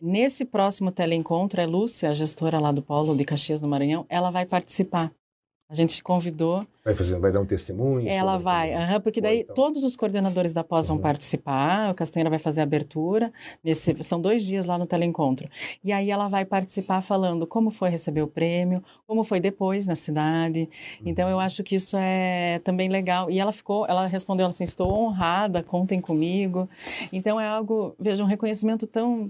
Nesse 0.00 0.44
próximo 0.44 0.90
teleencontro, 0.90 1.60
é 1.60 1.66
Lúcia, 1.66 2.10
a 2.10 2.12
gestora 2.12 2.58
lá 2.58 2.72
do 2.72 2.82
polo 2.82 3.16
de 3.16 3.24
Caxias 3.24 3.60
do 3.60 3.68
Maranhão, 3.68 4.04
ela 4.08 4.30
vai 4.30 4.44
participar. 4.44 5.12
A 5.74 5.76
gente 5.76 6.04
convidou, 6.04 6.64
Vai, 6.84 6.94
fazer, 6.94 7.18
vai 7.18 7.32
dar 7.32 7.40
um 7.40 7.44
testemunho? 7.46 8.06
ela 8.08 8.36
vai, 8.38 8.72
aham, 8.72 9.00
porque 9.00 9.20
daí 9.20 9.40
Então. 9.40 9.56
todos 9.56 9.82
os 9.82 9.96
coordenadores 9.96 10.54
da 10.54 10.62
pós 10.62 10.86
vão 10.86 10.98
Uhum. 10.98 11.02
participar, 11.02 11.90
o 11.90 11.94
Castanheira 11.94 12.30
vai 12.30 12.38
fazer 12.38 12.60
a 12.60 12.62
abertura, 12.62 13.32
nesse, 13.64 14.00
são 14.04 14.20
dois 14.20 14.44
dias 14.44 14.66
lá 14.66 14.78
no 14.78 14.86
teleencontro. 14.86 15.48
E 15.82 15.90
aí 15.92 16.12
ela 16.12 16.28
vai 16.28 16.44
participar 16.44 17.00
falando 17.00 17.44
como 17.44 17.72
foi 17.72 17.88
receber 17.90 18.22
o 18.22 18.28
prêmio, 18.28 18.84
como 19.04 19.24
foi 19.24 19.40
depois 19.40 19.84
na 19.88 19.96
cidade. 19.96 20.68
Então 21.04 21.24
Uhum. 21.26 21.32
eu 21.32 21.40
acho 21.40 21.64
que 21.64 21.74
isso 21.74 21.96
é 21.98 22.60
também 22.62 22.88
legal. 22.88 23.28
E 23.28 23.40
ela 23.40 23.50
ficou, 23.50 23.84
ela 23.88 24.06
respondeu 24.06 24.46
assim: 24.46 24.62
estou 24.62 24.92
honrada, 24.92 25.60
contem 25.60 26.00
comigo. 26.00 26.68
Então 27.12 27.40
é 27.40 27.48
algo, 27.48 27.96
veja, 27.98 28.22
um 28.22 28.28
reconhecimento 28.28 28.86
tão 28.86 29.28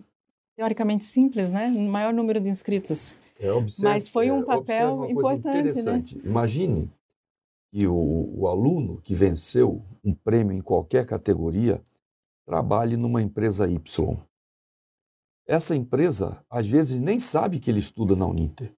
teoricamente 0.58 1.04
simples, 1.06 1.50
né? 1.50 1.68
Maior 1.68 2.12
número 2.12 2.38
de 2.38 2.50
inscritos. 2.50 3.16
É, 3.38 3.52
observe- 3.52 3.88
Mas 3.88 4.08
foi 4.08 4.30
um 4.30 4.42
é, 4.42 4.44
papel 4.44 5.10
importante, 5.10 5.44
né? 5.54 5.60
interessante. 5.60 6.18
Imagine 6.24 6.90
que 7.72 7.86
o, 7.86 8.40
o 8.40 8.46
aluno 8.48 9.00
que 9.00 9.14
venceu 9.14 9.84
um 10.04 10.14
prêmio 10.14 10.56
em 10.56 10.60
qualquer 10.60 11.04
categoria 11.04 11.84
trabalhe 12.46 12.96
numa 12.96 13.20
empresa 13.22 13.68
Y. 13.68 14.16
Essa 15.46 15.74
empresa, 15.74 16.44
às 16.48 16.68
vezes, 16.68 17.00
nem 17.00 17.18
sabe 17.18 17.58
que 17.60 17.70
ele 17.70 17.78
estuda 17.78 18.14
na 18.16 18.26
Uninter. 18.26 18.74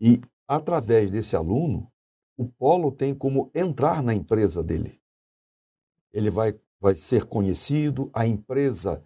E, 0.00 0.20
através 0.46 1.10
desse 1.10 1.36
aluno, 1.36 1.90
o 2.36 2.46
polo 2.46 2.90
tem 2.90 3.14
como 3.14 3.50
entrar 3.54 4.02
na 4.02 4.14
empresa 4.14 4.62
dele. 4.62 5.00
Ele 6.12 6.30
vai, 6.30 6.58
vai 6.80 6.94
ser 6.94 7.24
conhecido, 7.26 8.10
a 8.12 8.26
empresa, 8.26 9.02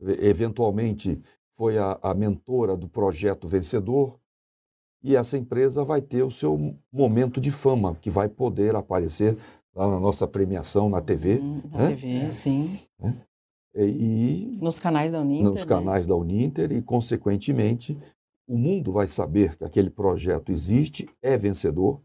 eventualmente, 0.00 1.20
foi 1.60 1.76
a, 1.76 1.98
a 2.02 2.14
mentora 2.14 2.74
do 2.74 2.88
projeto 2.88 3.46
vencedor, 3.46 4.18
e 5.02 5.14
essa 5.14 5.36
empresa 5.36 5.84
vai 5.84 6.00
ter 6.00 6.22
o 6.22 6.30
seu 6.30 6.74
momento 6.90 7.38
de 7.38 7.50
fama, 7.50 7.94
que 8.00 8.08
vai 8.08 8.30
poder 8.30 8.74
aparecer 8.74 9.36
lá 9.74 9.86
na 9.86 10.00
nossa 10.00 10.26
premiação 10.26 10.88
na 10.88 11.02
TV 11.02 11.38
Hum, 11.38 11.60
Na 11.70 11.78
né? 11.80 11.88
TV, 11.96 12.32
sim. 12.32 12.78
e 13.74 14.58
Nos 14.58 14.78
canais 14.80 15.12
da 15.12 15.20
Uninter. 15.20 15.50
nos 15.50 15.60
né? 15.60 15.66
canais 15.66 16.06
da 16.06 16.16
Uninter 16.16 16.72
e, 16.72 16.80
consequentemente, 16.80 17.94
o 18.48 18.56
mundo 18.56 18.90
vai 18.90 19.06
saber 19.06 19.54
que 19.58 19.62
aquele 19.64 19.90
projeto 19.90 20.50
existe, 20.50 21.10
é 21.20 21.36
vencedor, 21.36 22.00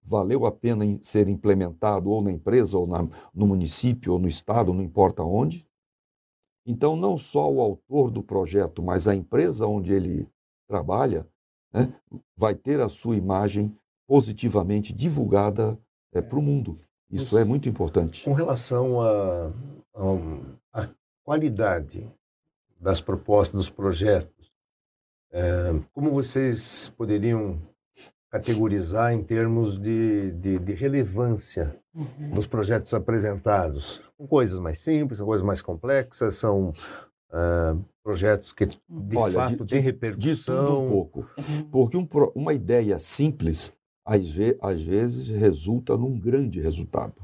valeu 0.00 0.46
a 0.46 0.52
pena 0.52 0.84
ser 1.02 1.26
implementado 1.28 2.08
ou 2.08 2.22
na 2.22 2.30
empresa, 2.30 2.78
ou 2.78 2.86
na- 2.86 3.08
no 3.34 3.48
município, 3.48 4.12
ou 4.12 4.18
no 4.20 4.28
estado, 4.28 4.72
não 4.72 4.80
importa 4.84 5.24
onde. 5.24 5.66
Então, 6.66 6.96
não 6.96 7.16
só 7.16 7.50
o 7.50 7.60
autor 7.60 8.10
do 8.10 8.22
projeto, 8.22 8.82
mas 8.82 9.06
a 9.06 9.14
empresa 9.14 9.66
onde 9.66 9.92
ele 9.92 10.28
trabalha 10.66 11.26
né, 11.72 11.94
vai 12.36 12.56
ter 12.56 12.80
a 12.80 12.88
sua 12.88 13.16
imagem 13.16 13.74
positivamente 14.06 14.92
divulgada 14.92 15.78
para 16.10 16.38
o 16.38 16.42
mundo. 16.42 16.80
Isso 17.10 17.38
é 17.38 17.44
muito 17.44 17.68
importante. 17.68 18.24
Com 18.24 18.32
relação 18.32 19.00
à 20.72 20.88
qualidade 21.22 22.10
das 22.80 23.00
propostas, 23.00 23.54
dos 23.54 23.70
projetos, 23.70 24.50
é, 25.30 25.72
como 25.92 26.10
vocês 26.10 26.88
poderiam 26.96 27.60
categorizar 28.40 29.12
em 29.12 29.22
termos 29.22 29.78
de, 29.78 30.32
de, 30.32 30.58
de 30.58 30.72
relevância 30.74 31.74
Uhum. 31.94 32.34
nos 32.34 32.46
projetos 32.46 32.92
apresentados? 32.92 34.02
São 34.18 34.26
coisas 34.26 34.58
mais 34.58 34.78
simples, 34.80 35.16
são 35.16 35.26
coisas 35.26 35.44
mais 35.46 35.62
complexas, 35.62 36.34
são 36.34 36.70
ah, 37.32 37.74
projetos 38.04 38.52
que 38.52 38.66
de 38.66 38.78
Olha, 39.16 39.32
fato 39.34 39.64
de- 39.64 39.70
têm 39.72 39.80
De 39.80 39.84
repercussão. 39.84 40.64
tudo 40.66 40.78
um 40.80 40.88
pouco. 40.90 41.26
Porque 41.72 41.96
um 41.96 42.06
uma 42.34 42.52
ideia 42.52 42.98
simples, 42.98 43.72
às, 44.04 44.30
ve- 44.30 44.58
às 44.60 44.82
vezes, 44.82 45.28
resulta 45.30 45.96
num 45.96 46.18
grande 46.18 46.60
resultado. 46.60 47.14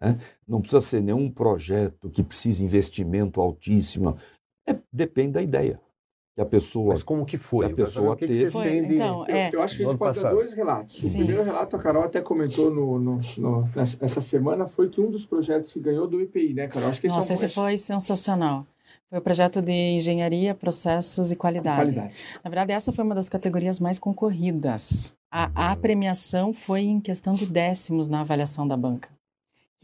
né? 0.00 0.18
Não 0.48 0.60
precisa 0.62 0.80
ser 0.80 1.02
nenhum 1.02 1.30
projeto 1.30 2.08
que 2.08 2.22
precise 2.22 2.64
investimento 2.64 3.38
altíssimo. 3.40 4.16
É, 4.66 4.74
depende 4.90 5.32
da 5.32 5.42
ideia 5.42 5.78
que 6.34 6.40
a 6.40 6.44
pessoa. 6.46 6.88
Mas 6.88 7.02
como 7.02 7.24
que 7.24 7.36
foi? 7.36 7.66
Que 7.66 7.72
a 7.72 7.76
pessoa 7.76 8.12
O 8.12 8.16
que 8.16 8.26
que 8.26 8.32
teve. 8.50 8.86
de- 8.86 8.94
então, 8.94 9.24
Eu, 9.28 9.34
é. 9.34 9.50
eu 9.52 9.62
acho 9.62 9.76
que 9.76 9.84
a 9.84 9.88
gente 9.88 9.98
pode 9.98 10.14
dar 10.16 10.20
passado. 10.22 10.34
dois 10.36 10.52
relatos. 10.52 10.96
Sim. 11.00 11.08
O 11.08 11.24
primeiro 11.24 11.42
relato, 11.44 11.76
a 11.76 11.78
Carol 11.78 12.02
até 12.02 12.20
comentou 12.20 12.70
no, 12.70 12.98
no, 12.98 13.18
no- 13.38 13.68
nessa, 13.74 13.96
essa 14.00 14.20
semana, 14.20 14.66
foi 14.66 14.88
que 14.88 15.00
um 15.00 15.08
dos 15.10 15.24
projetos 15.24 15.72
que 15.72 15.78
ganhou 15.80 16.08
do 16.08 16.20
EPI, 16.20 16.52
né, 16.54 16.66
Carol? 16.66 16.88
Acho 16.88 17.00
que 17.00 17.06
esse 17.06 17.14
Nossa, 17.14 17.32
é 17.32 17.36
um 17.36 17.38
esse 17.44 17.48
foi 17.54 17.78
sensacional. 17.78 18.66
Foi 19.08 19.18
o 19.18 19.22
projeto 19.22 19.62
de 19.62 19.70
engenharia, 19.72 20.54
processos 20.54 21.30
e 21.30 21.36
qualidade. 21.36 21.76
qualidade. 21.76 22.20
Na 22.42 22.50
verdade, 22.50 22.72
essa 22.72 22.90
foi 22.92 23.04
uma 23.04 23.14
das 23.14 23.28
categorias 23.28 23.78
mais 23.78 23.98
concorridas. 23.98 25.14
A, 25.30 25.72
a 25.72 25.76
premiação 25.76 26.52
foi 26.52 26.80
em 26.82 27.00
questão 27.00 27.32
de 27.32 27.46
décimos 27.46 28.08
na 28.08 28.20
avaliação 28.22 28.66
da 28.66 28.76
banca. 28.76 29.08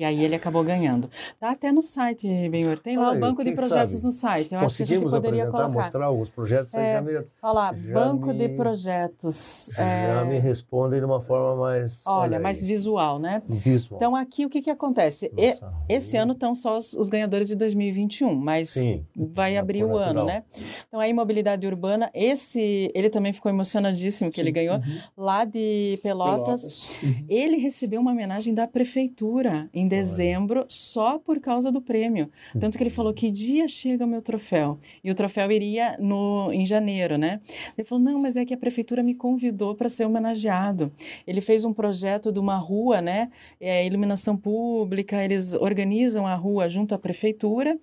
E 0.00 0.04
aí 0.04 0.24
ele 0.24 0.34
acabou 0.34 0.64
ganhando. 0.64 1.10
Tá 1.38 1.50
até 1.50 1.70
no 1.70 1.82
site, 1.82 2.26
Benhor. 2.48 2.78
Tem 2.80 2.96
lá 2.96 3.10
Olha, 3.10 3.18
o 3.18 3.20
banco 3.20 3.44
de 3.44 3.52
projetos 3.52 3.96
sabe? 3.96 4.06
no 4.06 4.10
site. 4.10 4.54
Eu 4.54 4.60
acho 4.60 4.76
que 4.78 4.82
a 4.84 4.86
gente 4.86 5.02
poderia 5.02 5.46
colocar. 5.48 5.68
mostrar 5.68 6.04
alguns 6.06 6.30
projetos, 6.30 6.72
É, 6.72 6.94
já, 6.94 7.02
me, 7.02 7.12
Olha 7.16 7.52
lá, 7.52 7.74
já 7.74 7.92
banco 7.92 8.32
de 8.32 8.48
me- 8.48 8.56
projetos. 8.56 9.68
já 9.76 9.82
é, 9.82 10.24
me 10.24 10.38
respondem 10.38 11.00
de 11.00 11.04
uma 11.04 11.20
forma 11.20 11.54
mais. 11.54 12.00
olha, 12.06 12.38
aí, 12.38 12.42
mais 12.42 12.64
visual, 12.64 13.18
né? 13.18 13.42
visual. 13.46 13.98
Então 13.98 14.16
aqui 14.16 14.46
o 14.46 14.48
que, 14.48 14.62
que 14.62 14.70
acontece? 14.70 15.30
E- 15.36 15.48
Nossa, 15.50 15.70
esse 15.86 16.16
ano 16.16 16.32
estão 16.32 16.54
só 16.54 16.78
os, 16.78 16.94
os 16.94 17.10
ganhadores 17.10 17.48
de 17.48 17.54
2021, 17.54 18.34
mas 18.34 18.70
Sim, 18.70 19.04
vai 19.14 19.58
abrir 19.58 19.84
o 19.84 19.98
ano, 19.98 20.24
né? 20.24 20.44
Então 20.88 20.98
a 20.98 21.06
imobilidade 21.08 21.66
urbana, 21.66 22.10
esse 22.14 22.90
ele 22.94 23.10
também 23.10 23.34
ficou 23.34 23.50
emocionadíssimo 23.52 24.30
que 24.30 24.40
ele 24.40 24.50
ganhou 24.50 24.76
Uhum. 24.76 24.98
lá 25.14 25.44
de 25.44 25.98
Pelotas. 26.02 26.88
Uhum. 27.02 27.26
Ele 27.28 27.58
recebeu 27.58 28.00
uma 28.00 28.12
homenagem 28.12 28.54
da 28.54 28.66
prefeitura 28.66 29.68
em 29.74 29.89
dezembro 29.90 30.64
só 30.68 31.18
por 31.18 31.40
causa 31.40 31.70
do 31.70 31.81
prêmio. 31.83 32.31
Tanto 32.59 32.79
que 32.79 32.83
ele 32.83 32.90
falou 32.90 33.12
que 33.12 33.31
dia 33.31 33.66
chega 33.68 34.05
o 34.05 34.09
meu 34.09 34.22
troféu. 34.22 34.79
E 35.05 35.11
o 35.11 35.14
troféu 35.14 35.50
iria 35.50 35.96
no 35.98 36.50
em 36.53 36.64
janeiro, 36.64 37.18
né? 37.18 37.40
Ele 37.76 37.85
falou: 37.87 38.03
"Não, 38.03 38.18
mas 38.20 38.37
é 38.37 38.44
que 38.44 38.55
a 38.55 38.57
prefeitura 38.57 39.03
me 39.03 39.14
convidou 39.14 39.74
para 39.74 39.88
ser 39.88 40.05
homenageado". 40.07 40.92
Ele 41.26 41.40
fez 41.40 41.64
um 41.64 41.72
projeto 41.72 42.33
de 42.33 42.38
uma 42.38 42.57
rua, 42.57 43.00
né? 43.03 43.31
É, 43.61 43.85
iluminação 43.87 44.37
pública, 44.37 45.22
eles 45.24 45.55
organizam 45.55 46.26
a 46.26 46.35
rua 46.35 46.68
junto 46.68 46.94
à 46.94 46.98
prefeitura. 46.98 47.79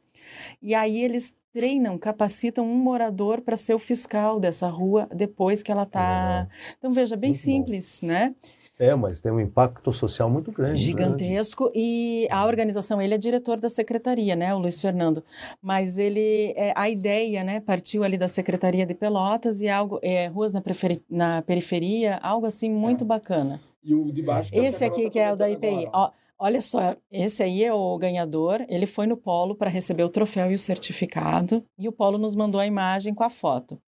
E 0.61 0.73
aí 0.75 1.01
eles 1.03 1.33
treinam, 1.53 1.97
capacitam 1.97 2.65
um 2.65 2.75
morador 2.75 3.41
para 3.41 3.57
ser 3.57 3.73
o 3.73 3.79
fiscal 3.79 4.39
dessa 4.39 4.67
rua 4.67 5.07
depois 5.13 5.63
que 5.63 5.71
ela 5.71 5.85
tá. 5.85 6.47
Então 6.77 6.91
veja, 6.91 7.15
bem 7.15 7.31
Muito 7.31 7.39
bom. 7.39 7.43
simples, 7.43 8.01
né? 8.03 8.35
É, 8.79 8.93
mas 8.93 9.19
tem 9.19 9.31
um 9.31 9.39
impacto 9.39 9.91
social 9.91 10.29
muito 10.29 10.51
grande. 10.51 10.71
né? 10.71 10.77
gigantesco 10.77 11.71
e 11.73 12.27
a 12.29 12.45
organização 12.45 13.01
ele 13.01 13.13
é 13.13 13.17
diretor 13.17 13.57
da 13.57 13.69
secretaria 13.69 14.35
né 14.35 14.53
o 14.53 14.59
Luiz 14.59 14.79
Fernando 14.79 15.23
mas 15.61 15.97
ele 15.97 16.53
é, 16.55 16.73
a 16.75 16.87
ideia 16.87 17.43
né 17.43 17.59
partiu 17.59 18.03
ali 18.03 18.17
da 18.17 18.27
secretaria 18.27 18.85
de 18.85 18.93
Pelotas 18.93 19.61
e 19.61 19.69
algo 19.69 19.99
é, 20.03 20.27
ruas 20.27 20.53
na, 20.53 20.61
na 21.09 21.41
periferia 21.41 22.17
algo 22.17 22.45
assim 22.45 22.71
muito 22.71 23.03
bacana 23.03 23.59
E 23.83 23.93
o 23.95 24.11
de 24.11 24.21
baixo. 24.21 24.51
esse 24.53 24.79
Carol 24.79 24.93
aqui 24.93 25.09
que 25.09 25.19
é 25.19 25.33
o 25.33 25.35
da 25.35 25.49
IPI 25.49 25.89
ó 25.91 26.11
Olha 26.39 26.61
só, 26.61 26.95
esse 27.11 27.41
aí 27.41 27.63
é 27.63 27.73
o 27.73 27.97
ganhador. 27.97 28.63
Ele 28.69 28.85
foi 28.85 29.07
no 29.07 29.17
Polo 29.17 29.55
para 29.55 29.71
receber 29.71 30.03
o 30.03 30.09
troféu 30.09 30.51
e 30.51 30.53
o 30.53 30.59
certificado. 30.59 31.65
E 31.79 31.87
o 31.87 31.91
Polo 31.91 32.19
nos 32.19 32.35
mandou 32.35 32.61
a 32.61 32.67
imagem 32.67 33.11
com 33.11 33.23
a 33.23 33.29
foto. 33.29 33.81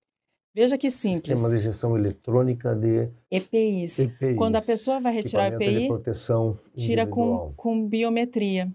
Veja 0.59 0.77
que 0.77 0.91
simples. 0.91 1.39
Sistema 1.39 1.49
de 1.55 1.63
gestão 1.63 1.97
eletrônica 1.97 2.75
de 2.75 3.07
EPIs. 3.31 3.97
EPIs. 3.97 4.35
Quando 4.35 4.57
a 4.57 4.61
pessoa 4.61 4.99
vai 4.99 5.13
retirar 5.13 5.53
o 5.53 5.55
EPI, 5.55 5.87
tira 6.75 7.07
com, 7.07 7.53
com 7.55 7.87
biometria. 7.87 8.69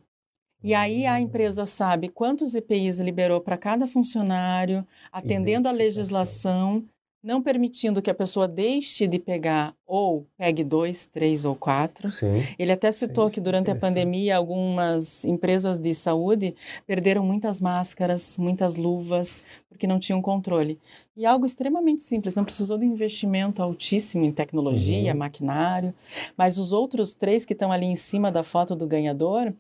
E 0.63 0.73
aí 0.73 1.05
a 1.05 1.17
Hum. 1.17 1.19
empresa 1.19 1.67
sabe 1.67 2.09
quantos 2.09 2.55
EPIs 2.55 3.01
liberou 3.01 3.39
para 3.39 3.59
cada 3.59 3.87
funcionário, 3.87 4.87
atendendo 5.13 5.69
à 5.69 5.73
legislação, 5.73 6.83
não 7.25 7.41
permitindo 7.43 8.03
que 8.03 8.11
a 8.11 8.15
pessoa 8.15 8.47
deixe 8.47 9.07
de 9.07 9.19
pegar 9.19 9.75
ou 9.87 10.27
pegue 10.37 10.63
dois, 10.63 11.07
três 11.07 11.47
ou 11.47 11.57
quatro. 11.57 12.11
Sim. 12.11 12.43
Ele 12.59 12.71
até 12.71 12.93
citou 12.93 13.29
É 13.29 13.31
que 13.31 13.41
durante 13.41 13.71
a 13.71 13.75
pandemia 13.75 14.37
algumas 14.37 15.25
empresas 15.25 15.79
de 15.79 15.95
saúde 15.95 16.55
perderam 16.87 17.25
muitas 17.25 17.63
máscaras, 17.63 18.37
muitas 18.37 18.77
luvas, 18.77 19.43
porque 19.71 19.87
não 19.87 19.99
tinham 19.99 20.21
controle. 20.21 20.79
E 21.17 21.25
algo 21.25 21.47
extremamente 21.47 22.03
simples, 22.03 22.35
não 22.35 22.45
precisou 22.45 22.77
de 22.77 22.85
investimento 22.85 23.63
altíssimo 23.63 24.25
em 24.27 24.33
tecnologia, 24.33 25.13
Uhum. 25.13 25.19
maquinário, 25.19 25.95
mas 26.37 26.59
os 26.59 26.73
outros 26.73 27.15
três 27.15 27.47
que 27.47 27.55
estão 27.55 27.73
ali 27.73 27.87
em 27.87 27.97
cima 27.97 28.31
da 28.31 28.43
foto 28.43 28.77
do 28.77 28.87
ganhador, 28.87 29.51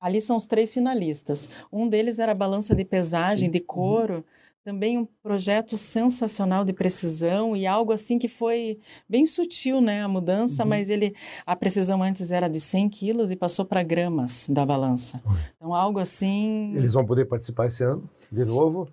ali 0.00 0.22
são 0.22 0.36
os 0.36 0.46
três 0.46 0.72
finalistas. 0.72 1.48
Um 1.72 1.88
deles 1.88 2.20
era 2.20 2.30
a 2.32 2.34
balança 2.36 2.72
de 2.74 2.84
pesagem 2.84 3.48
Sim. 3.48 3.50
de 3.52 3.60
couro, 3.60 4.24
também 4.64 4.98
um 4.98 5.06
projeto 5.22 5.76
sensacional 5.76 6.64
de 6.64 6.72
precisão 6.72 7.56
e 7.56 7.66
algo 7.66 7.92
assim 7.92 8.18
que 8.18 8.28
foi 8.28 8.78
bem 9.08 9.24
sutil, 9.26 9.80
né, 9.80 10.02
a 10.02 10.08
mudança, 10.08 10.62
Uhum. 10.62 10.68
mas 10.68 10.90
ele 10.90 11.14
a 11.46 11.56
precisão 11.56 12.02
antes 12.02 12.30
era 12.30 12.48
de 12.48 12.60
100 12.60 12.88
quilos 12.88 13.30
e 13.30 13.36
passou 13.36 13.64
para 13.64 13.82
gramas 13.82 14.48
da 14.50 14.64
balança. 14.66 15.22
Então 15.56 15.74
algo 15.74 15.98
assim 15.98 16.74
Eles 16.76 16.92
vão 16.92 17.04
poder 17.06 17.24
participar 17.26 17.66
esse 17.66 17.82
ano, 17.82 18.08
de 18.30 18.44
novo? 18.44 18.86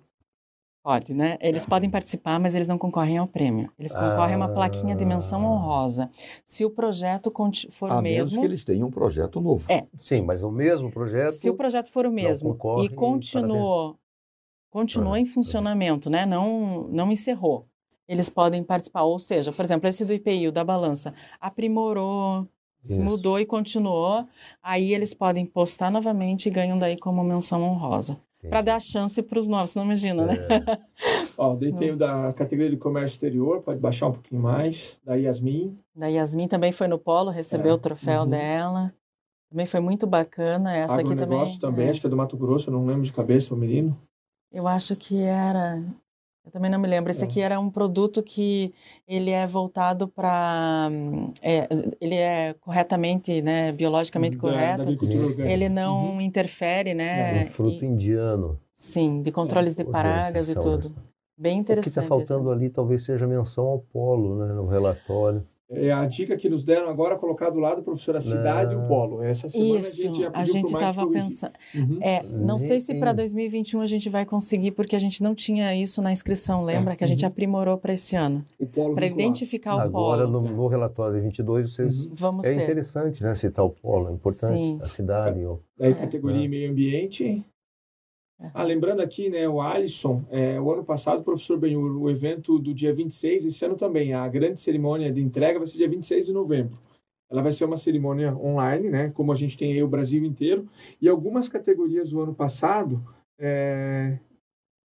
pode, 0.82 1.12
né? 1.12 1.36
Eles 1.42 1.66
podem 1.66 1.90
participar, 1.90 2.40
mas 2.40 2.54
eles 2.54 2.66
não 2.66 2.78
concorrem 2.78 3.18
ao 3.18 3.26
prêmio. 3.26 3.70
Eles 3.78 3.94
concorrem 3.94 4.32
a 4.34 4.36
uma 4.38 4.48
plaquinha 4.48 4.96
de 4.96 5.04
menção 5.04 5.42
Ah. 5.44 5.50
honrosa. 5.50 6.10
Se 6.46 6.64
o 6.64 6.70
projeto 6.70 7.30
for 7.70 7.90
o 7.90 8.00
menos 8.00 8.28
mesmo, 8.30 8.40
que 8.40 8.46
eles 8.46 8.64
tenham 8.64 8.88
um 8.88 8.90
projeto 8.90 9.38
novo. 9.38 9.70
É. 9.70 9.84
Sim, 9.98 10.22
mas 10.22 10.42
o 10.42 10.50
mesmo 10.50 10.90
projeto. 10.90 11.32
se 11.32 11.50
o 11.50 11.54
projeto 11.54 11.90
for 11.92 12.06
o 12.06 12.10
mesmo 12.10 12.56
e 12.82 12.88
continuou 12.88 13.98
continuou 14.70 15.14
Ah, 15.14 15.20
em 15.20 15.26
funcionamento, 15.26 16.10
né? 16.10 16.26
Não 16.26 16.88
não 16.88 17.10
encerrou. 17.12 17.66
Eles 18.08 18.28
podem 18.30 18.62
participar, 18.62 19.02
ou 19.02 19.18
seja, 19.18 19.52
por 19.52 19.64
exemplo, 19.64 19.88
esse 19.88 20.04
do 20.04 20.14
IPI, 20.14 20.48
o 20.48 20.52
da 20.52 20.64
balança, 20.64 21.12
aprimorou, 21.38 22.46
Isso. 22.82 22.98
mudou 22.98 23.38
e 23.38 23.44
continuou, 23.44 24.26
aí 24.62 24.94
eles 24.94 25.12
podem 25.14 25.44
postar 25.44 25.90
novamente 25.90 26.46
e 26.46 26.50
ganham 26.50 26.78
daí 26.78 26.96
como 26.96 27.22
menção 27.22 27.62
honrosa. 27.62 28.18
Para 28.48 28.62
dar 28.62 28.80
chance 28.80 29.20
para 29.20 29.38
os 29.38 29.48
novos, 29.48 29.74
não 29.74 29.84
imagina, 29.84 30.24
né? 30.24 30.34
É, 30.48 30.78
Ó, 31.36 31.56
daí 31.56 31.72
tem 31.72 31.90
o 31.90 31.96
da 31.96 32.32
categoria 32.32 32.70
de 32.70 32.76
comércio 32.76 33.14
exterior, 33.14 33.62
pode 33.62 33.80
baixar 33.80 34.06
um 34.06 34.12
pouquinho 34.12 34.40
mais. 34.40 35.00
Da 35.04 35.16
Yasmin. 35.16 35.76
Da 35.94 36.06
Yasmin 36.06 36.46
também 36.46 36.70
foi 36.70 36.86
no 36.86 36.98
polo, 36.98 37.30
recebeu 37.30 37.72
É, 37.72 37.74
o 37.74 37.78
troféu 37.78 38.22
uhum. 38.22 38.28
dela. 38.28 38.94
Também 39.50 39.66
foi 39.66 39.80
muito 39.80 40.06
bacana. 40.06 40.74
Essa 40.74 41.00
aqui 41.00 41.08
também. 41.08 41.24
Agronegócio 41.24 41.60
também, 41.60 41.88
é. 41.88 41.90
acho 41.90 42.00
que 42.00 42.06
é 42.06 42.10
do 42.10 42.16
Mato 42.16 42.36
Grosso, 42.36 42.70
não 42.70 42.86
lembro 42.86 43.02
de 43.02 43.12
cabeça, 43.12 43.52
o 43.54 43.56
menino. 43.56 43.98
Eu 44.52 44.66
acho 44.66 44.96
que 44.96 45.20
era. 45.22 45.82
Eu 46.44 46.50
também 46.50 46.70
não 46.70 46.78
me 46.78 46.88
lembro. 46.88 47.10
Esse 47.10 47.22
É. 47.22 47.26
aqui 47.26 47.40
era 47.42 47.60
um 47.60 47.68
produto 47.70 48.22
que 48.22 48.72
ele 49.06 49.30
é 49.30 49.46
voltado 49.46 50.08
para. 50.08 50.88
ele 52.00 52.14
é 52.14 52.54
corretamente, 52.54 53.42
né, 53.42 53.70
biologicamente 53.72 54.36
Da- 54.36 54.40
correto. 54.40 54.84
Da 54.84 54.90
orgânica. 54.90 55.42
ele 55.48 55.68
não 55.68 56.20
interfere, 56.20 56.94
né? 56.94 57.42
um 57.42 57.46
fruto 57.46 57.84
e- 57.84 57.88
indiano. 57.88 58.58
sim, 58.74 59.20
de 59.22 59.30
controles 59.30 59.74
de 59.74 59.84
Por 59.84 59.90
pragas 59.92 60.48
e 60.48 60.54
tudo. 60.54 60.94
Bem 61.36 61.52
O 61.52 61.54
que 61.56 61.60
interessante. 61.60 61.88
está 61.90 62.02
faltando 62.02 62.50
ali 62.50 62.68
talvez 62.70 63.04
seja 63.04 63.26
menção 63.26 63.66
ao 63.66 63.78
polo, 63.78 64.38
né, 64.44 64.52
no 64.54 64.66
relatório. 64.66 65.46
É 65.70 65.92
a 65.92 66.06
dica 66.06 66.34
que 66.36 66.48
nos 66.48 66.64
deram 66.64 66.88
agora 66.88 67.14
é 67.14 67.18
colocar 67.18 67.50
do 67.50 67.58
lado, 67.58 67.82
professor, 67.82 68.16
a 68.16 68.20
cidade 68.22 68.72
e 68.72 68.76
o 68.76 68.80
Não. 68.80 68.88
polo. 68.88 69.22
Essa 69.22 69.50
semana 69.50 69.78
Isso, 69.78 70.08
a 70.32 70.44
gente 70.44 70.70
já 70.72 70.78
a 70.78 70.90
estava 70.90 71.06
pensando. 71.10 71.52
Uhum. 71.74 71.98
É, 72.00 72.22
não 72.22 72.58
sei 72.58 72.80
se 72.80 72.94
para 72.94 73.12
2021 73.12 73.82
a 73.82 73.86
gente 73.86 74.08
vai 74.08 74.24
conseguir, 74.24 74.70
porque 74.70 74.96
a 74.96 74.98
gente 74.98 75.22
não 75.22 75.34
tinha 75.34 75.74
isso 75.74 76.00
na 76.00 76.10
inscrição, 76.10 76.64
lembra? 76.64 76.94
É, 76.94 76.96
Que 76.96 77.04
a 77.04 77.06
gente 77.06 77.22
uhum. 77.22 77.28
aprimorou 77.28 77.76
para 77.76 77.92
esse 77.92 78.16
ano. 78.16 78.44
O 78.58 78.66
polo 78.66 78.94
Para 78.94 79.06
identificar 79.06 79.76
o 79.76 79.80
Agora, 79.80 80.26
polo. 80.26 80.40
no, 80.40 80.48
no 80.56 80.66
relatório 80.68 81.16
de 81.16 81.20
22, 81.20 81.74
vocês... 81.74 82.06
Uhum. 82.06 82.12
Vamos 82.14 82.46
É 82.46 82.54
ter. 82.54 82.62
interessante, 82.62 83.22
né, 83.22 83.34
citar 83.34 83.64
o 83.64 83.70
polo, 83.70 84.08
é 84.08 84.12
importante. 84.12 84.54
Sim. 84.58 84.78
A 84.80 84.86
cidade, 84.86 85.44
o- 85.44 85.60
Daí 85.78 85.92
É. 85.92 85.94
categoria 85.94 86.46
É. 86.46 86.48
meio 86.48 86.70
ambiente. 86.70 87.44
Ah, 88.54 88.62
lembrando 88.62 89.00
aqui, 89.02 89.28
né, 89.28 89.48
o 89.48 89.60
Alisson, 89.60 90.24
é, 90.30 90.60
o 90.60 90.72
ano 90.72 90.84
passado, 90.84 91.24
professor 91.24 91.58
Benhur, 91.58 92.00
o 92.00 92.08
evento 92.08 92.56
do 92.58 92.72
dia 92.72 92.94
26, 92.94 93.44
esse 93.44 93.64
ano 93.64 93.74
também, 93.74 94.14
a 94.14 94.28
grande 94.28 94.60
cerimônia 94.60 95.12
de 95.12 95.20
entrega 95.20 95.58
vai 95.58 95.66
ser 95.66 95.76
dia 95.76 95.88
26 95.88 96.26
de 96.26 96.32
novembro. 96.32 96.78
Ela 97.28 97.42
vai 97.42 97.50
ser 97.50 97.64
uma 97.64 97.76
cerimônia 97.76 98.32
online, 98.36 98.88
né, 98.88 99.10
como 99.10 99.32
a 99.32 99.34
gente 99.34 99.58
tem 99.58 99.72
aí 99.72 99.82
o 99.82 99.88
Brasil 99.88 100.24
inteiro, 100.24 100.68
e 101.02 101.08
algumas 101.08 101.48
categorias 101.48 102.10
do 102.10 102.20
ano 102.20 102.32
passado 102.32 103.04
é, 103.40 104.18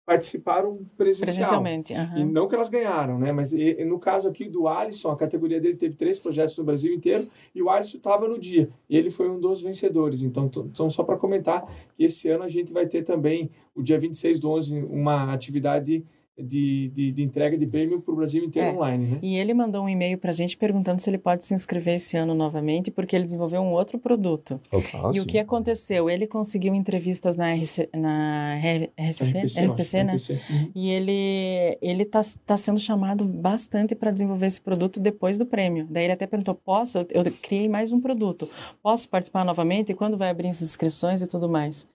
participaram 0.05 0.79
presencial. 0.95 1.25
Presencialmente. 1.35 1.93
aham. 1.93 2.19
E 2.19 2.23
não 2.25 2.47
que 2.47 2.55
elas 2.55 2.69
ganharam, 2.69 3.17
né? 3.17 3.31
Mas 3.31 3.51
e- 3.53 3.75
e 3.79 3.85
no 3.85 3.97
caso 3.99 4.27
aqui 4.29 4.47
do 4.47 4.67
Alisson, 4.67 5.09
a 5.09 5.15
categoria 5.15 5.59
dele 5.59 5.75
teve 5.75 5.95
três 5.95 6.19
projetos 6.19 6.55
no 6.57 6.63
Brasil 6.63 6.93
inteiro 6.93 7.27
e 7.53 7.61
o 7.61 7.69
Alisson 7.69 7.97
estava 7.97 8.27
no 8.27 8.37
dia. 8.39 8.69
E 8.89 8.95
ele 8.97 9.09
foi 9.09 9.29
um 9.29 9.39
dos 9.39 9.61
vencedores. 9.61 10.21
Então, 10.21 10.45
então, 10.45 10.89
só 10.89 11.03
para 11.03 11.17
comentar 11.17 11.65
que 11.97 12.03
esse 12.03 12.29
ano 12.29 12.43
a 12.43 12.47
gente 12.49 12.71
vai 12.71 12.85
ter 12.85 13.03
também, 13.03 13.49
o 13.75 13.81
dia 13.81 13.97
26 13.99 14.39
do 14.39 14.49
11, 14.51 14.79
uma 14.83 15.33
atividade 15.33 16.05
de, 16.37 16.89
de, 16.89 17.11
de 17.13 17.23
entrega 17.23 17.57
de 17.57 17.65
prêmio 17.65 18.01
para 18.01 18.13
o 18.13 18.17
Brasil 18.17 18.43
inteiro 18.43 18.67
É. 18.67 18.73
online, 18.73 19.05
né? 19.07 19.19
E 19.21 19.37
ele 19.37 19.53
mandou 19.53 19.83
um 19.83 19.89
e-mail 19.89 20.17
para 20.17 20.31
a 20.31 20.33
gente 20.33 20.57
perguntando 20.57 21.01
se 21.01 21.09
ele 21.09 21.17
pode 21.17 21.45
se 21.45 21.53
inscrever 21.53 21.95
esse 21.95 22.17
ano 22.17 22.35
novamente, 22.35 22.91
porque 22.91 23.15
ele 23.15 23.23
desenvolveu 23.23 23.61
um 23.61 23.71
outro 23.71 23.97
produto. 23.97 24.59
Ah, 24.73 25.11
e 25.13 25.19
o 25.19 25.23
sim. 25.23 25.25
que 25.25 25.39
aconteceu? 25.39 26.09
Ele 26.09 26.27
conseguiu 26.27 26.75
entrevistas 26.75 27.37
na, 27.37 27.53
RC, 27.53 27.89
na 27.95 28.55
R- 28.57 28.91
RCP, 28.97 29.39
RPC, 29.39 29.65
RPC, 29.65 30.03
né? 30.03 30.13
RPC. 30.13 30.33
Uhum. 30.49 30.71
E 30.75 30.89
ele 30.89 31.77
ele 31.81 32.03
está 32.03 32.21
tá 32.45 32.57
sendo 32.57 32.79
chamado 32.79 33.23
bastante 33.23 33.95
para 33.95 34.11
desenvolver 34.11 34.47
esse 34.47 34.59
produto 34.59 34.99
depois 34.99 35.37
do 35.37 35.45
prêmio. 35.45 35.87
Daí 35.89 36.03
ele 36.03 36.13
até 36.13 36.27
perguntou: 36.27 36.53
posso? 36.55 36.97
Eu, 36.97 37.07
eu 37.11 37.23
criei 37.41 37.69
mais 37.69 37.93
um 37.93 38.01
produto. 38.01 38.49
Posso 38.83 39.07
participar 39.07 39.45
novamente? 39.45 39.93
E 39.93 39.95
quando 39.95 40.17
vai 40.17 40.29
abrir 40.29 40.49
as 40.49 40.61
inscrições 40.61 41.21
e 41.21 41.27
tudo 41.27 41.47
mais? 41.47 41.87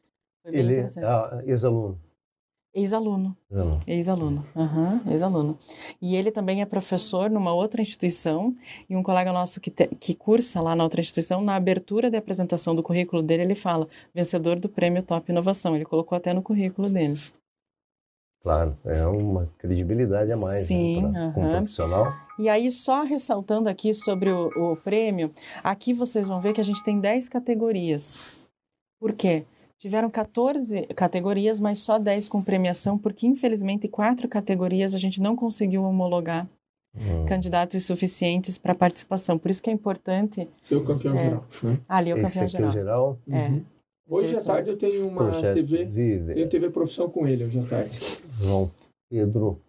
Foi 0.43 0.51
bem 0.53 0.61
Ele 0.61 0.75
é 0.77 0.87
ah, 1.05 1.43
ex-aluno. 1.47 1.99
Ex-aluno. 2.73 3.37
Ex-aluno. 3.51 3.81
Ex-aluno, 3.87 4.47
aham, 4.55 5.03
ex-aluno. 5.11 5.59
E 6.01 6.15
ele 6.15 6.31
também 6.31 6.63
é 6.63 6.67
professor 6.67 7.29
numa 7.29 7.53
outra 7.53 7.83
instituição, 7.83 8.55
e 8.89 8.95
um 8.95 9.03
colega 9.03 9.33
nosso 9.33 9.61
que, 9.61 9.71
te- 9.73 9.89
que 9.99 10.15
cursa 10.15 10.61
lá 10.61 10.77
na 10.77 10.85
outra 10.85 11.01
instituição, 11.01 11.41
na 11.43 11.57
abertura 11.57 12.11
da 12.11 12.19
apresentação 12.19 12.75
do 12.75 12.83
currículo 12.83 13.23
dele, 13.23 13.43
ele 13.43 13.55
fala, 13.57 13.89
vencedor 14.15 14.61
do 14.61 14.69
prêmio 14.69 15.03
Top 15.03 15.29
Inovação. 15.31 15.75
Ele 15.75 15.85
colocou 15.85 16.17
até 16.17 16.33
no 16.33 16.43
currículo 16.43 16.89
dele. 16.89 17.19
Claro, 18.43 18.79
é 18.87 19.05
uma 19.05 19.51
credibilidade 19.59 20.33
a 20.33 20.37
mais 20.37 20.67
Sim, 20.67 21.03
né, 21.03 21.11
pra, 21.11 21.33
como 21.33 21.47
aham. 21.47 21.57
profissional. 21.59 22.13
E 22.39 22.49
aí, 22.49 22.73
só 22.73 23.03
ressaltando 23.03 23.69
aqui 23.69 23.93
sobre 23.93 24.31
o, 24.31 24.47
o 24.57 24.77
prêmio, 24.77 25.31
aqui 25.63 25.93
vocês 25.93 26.27
vão 26.27 26.41
ver 26.41 26.55
que 26.55 26.61
a 26.61 26.65
gente 26.65 26.83
tem 26.83 26.99
10 27.01 27.29
categorias. 27.29 28.25
Por 28.99 29.13
quê? 29.13 29.45
Tiveram 29.81 30.11
14 30.11 30.83
categorias, 30.95 31.59
mas 31.59 31.79
só 31.79 31.99
10 31.99 32.29
com 32.29 32.43
premiação, 32.43 32.99
porque 32.99 33.27
infelizmente 33.27 33.89
quatro 33.89 34.29
categorias 34.29 34.95
a 34.95 34.99
gente 34.99 35.21
não 35.23 35.35
conseguiu 35.35 35.83
homologar 35.85 36.47
Hum. 36.95 37.25
candidatos 37.25 37.87
suficientes 37.87 38.59
para 38.59 38.75
participação. 38.75 39.39
Por 39.39 39.51
isso 39.51 39.63
que 39.63 39.71
é 39.71 39.73
importante. 39.73 40.47
Ser 40.61 40.75
o 40.77 40.85
campeão 40.85 41.15
É. 41.15 41.19
geral. 41.19 41.47
Né? 41.63 41.79
Ali 41.89 42.11
é 42.11 42.15
o 42.15 42.19
Esse 42.19 42.27
campeão 42.27 42.43
aqui 42.45 42.53
geral. 42.53 42.69
é 42.69 42.73
geral, 42.73 43.19
É. 43.31 43.49
Uhum. 43.49 43.65
Hoje 44.11 44.37
à 44.37 44.41
tarde 44.43 44.71
eu 44.71 44.77
tenho 44.77 45.07
uma 45.09 45.23
projeto 45.31 45.55
TV, 45.55 45.85
Vive, 45.85 46.35
tenho 46.35 46.49
TV 46.49 46.69
profissão 46.71 47.09
com 47.09 47.27
ele 47.29 47.45
hoje 47.45 47.61
à 47.61 47.65
tarde. 47.65 47.99
João 48.41 48.71
Pedro 49.09 49.61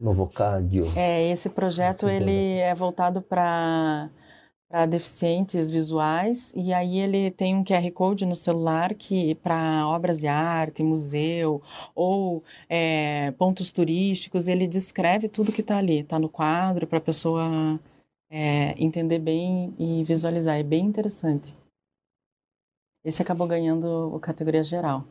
Novocádio. 0.00 0.84
É, 0.96 1.28
esse 1.30 1.48
projeto 1.50 2.06
Esse 2.08 2.16
ele 2.16 2.58
é 2.60 2.74
voltado 2.74 3.20
para 3.20 4.08
para 4.72 4.86
deficientes 4.86 5.70
visuais 5.70 6.50
e 6.56 6.72
aí 6.72 6.98
ele 6.98 7.30
tem 7.30 7.54
um 7.54 7.62
QR 7.62 7.92
Code 7.92 8.24
no 8.24 8.34
celular 8.34 8.94
que 8.94 9.34
para 9.34 9.86
obras 9.86 10.16
de 10.16 10.26
arte, 10.26 10.82
museu 10.82 11.60
ou 11.94 12.42
é, 12.70 13.32
pontos 13.32 13.70
turísticos 13.70 14.48
ele 14.48 14.66
descreve 14.66 15.28
tudo 15.28 15.52
que 15.52 15.60
está 15.60 15.76
ali, 15.76 15.98
está 15.98 16.18
no 16.18 16.26
quadro 16.26 16.86
para 16.86 16.96
a 16.96 17.02
pessoa 17.02 17.78
é, 18.30 18.74
entender 18.82 19.18
bem 19.18 19.74
e 19.78 20.02
visualizar. 20.04 20.58
É 20.58 20.62
bem 20.62 20.86
interessante. 20.86 21.54
Esse 23.04 23.20
acabou 23.20 23.46
ganhando 23.46 24.10
a 24.16 24.20
categoria 24.20 24.64
geral. 24.64 25.04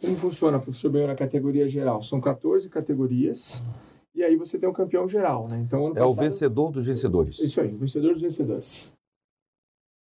Como 0.00 0.16
funciona, 0.16 0.60
professor 0.60 0.92
Benhur, 0.92 1.08
na 1.08 1.16
categoria 1.16 1.68
geral? 1.68 2.04
São 2.04 2.20
14 2.20 2.68
categorias 2.68 3.60
e 4.14 4.22
aí 4.22 4.36
você 4.36 4.58
tem 4.58 4.68
um 4.68 4.72
campeão 4.72 5.08
geral, 5.08 5.46
né? 5.48 5.58
Então, 5.66 5.86
ano 5.86 5.98
É 5.98 6.02
o 6.02 6.08
passado- 6.08 6.24
vencedor 6.24 6.70
dos 6.70 6.86
vencedores. 6.86 7.38
Isso 7.40 7.60
aí, 7.60 7.72
o 7.74 7.78
vencedor 7.78 8.12
dos 8.12 8.22
vencedores. 8.22 8.92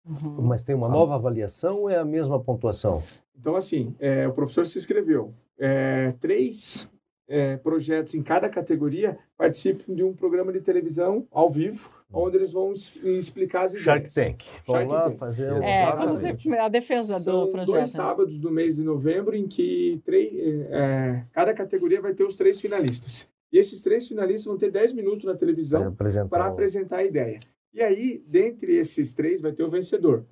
Uhum. 0.06 0.42
Mas 0.42 0.64
tem 0.64 0.74
uma 0.74 0.88
nova 0.88 1.14
avaliação 1.14 1.82
ou 1.82 1.90
é 1.90 1.98
a 1.98 2.04
mesma 2.04 2.40
pontuação? 2.40 3.02
Então, 3.38 3.54
assim, 3.54 3.94
é, 4.00 4.26
o 4.26 4.32
professor 4.32 4.66
se 4.66 4.78
inscreveu. 4.78 5.34
É, 5.58 6.12
três 6.20 6.88
é, 7.28 7.56
projetos 7.58 8.14
em 8.14 8.22
cada 8.22 8.48
categoria 8.48 9.18
participam 9.36 9.94
de 9.94 10.02
um 10.02 10.14
programa 10.14 10.50
de 10.50 10.60
televisão 10.62 11.26
ao 11.30 11.50
vivo, 11.50 11.90
onde 12.10 12.36
eles 12.38 12.52
vão 12.52 12.72
explicar 12.72 13.64
as 13.64 13.72
ideias. 13.74 13.84
Shark 13.84 14.14
Tank. 14.14 14.44
Shark 14.64 14.88
lá 14.90 15.02
Tank. 15.10 15.18
fazer 15.18 15.52
um... 15.52 15.62
É, 15.62 16.06
você, 16.06 16.34
a 16.58 16.68
defesa 16.68 17.18
São 17.20 17.44
do 17.44 17.50
projeto. 17.52 17.66
dois 17.66 17.80
né? 17.80 17.86
sábados 17.86 18.38
do 18.40 18.50
mês 18.50 18.76
de 18.76 18.82
novembro 18.82 19.36
em 19.36 19.46
que 19.46 20.00
três, 20.06 20.32
é, 20.70 21.22
cada 21.32 21.52
categoria 21.52 22.00
vai 22.00 22.14
ter 22.14 22.24
os 22.24 22.34
três 22.34 22.58
finalistas. 22.58 23.28
E 23.52 23.58
esses 23.58 23.80
três 23.80 24.06
finalistas 24.06 24.44
vão 24.44 24.58
ter 24.58 24.70
10 24.70 24.92
minutos 24.92 25.24
na 25.24 25.34
televisão 25.34 25.88
apresentar. 25.88 26.28
para 26.28 26.48
o- 26.48 26.52
apresentar 26.52 26.96
a 26.98 27.04
ideia. 27.04 27.40
E 27.72 27.82
aí, 27.82 28.22
dentre 28.26 28.76
esses 28.76 29.14
três, 29.14 29.40
vai 29.40 29.52
ter 29.52 29.62
o 29.62 29.70
vencedor, 29.70 30.24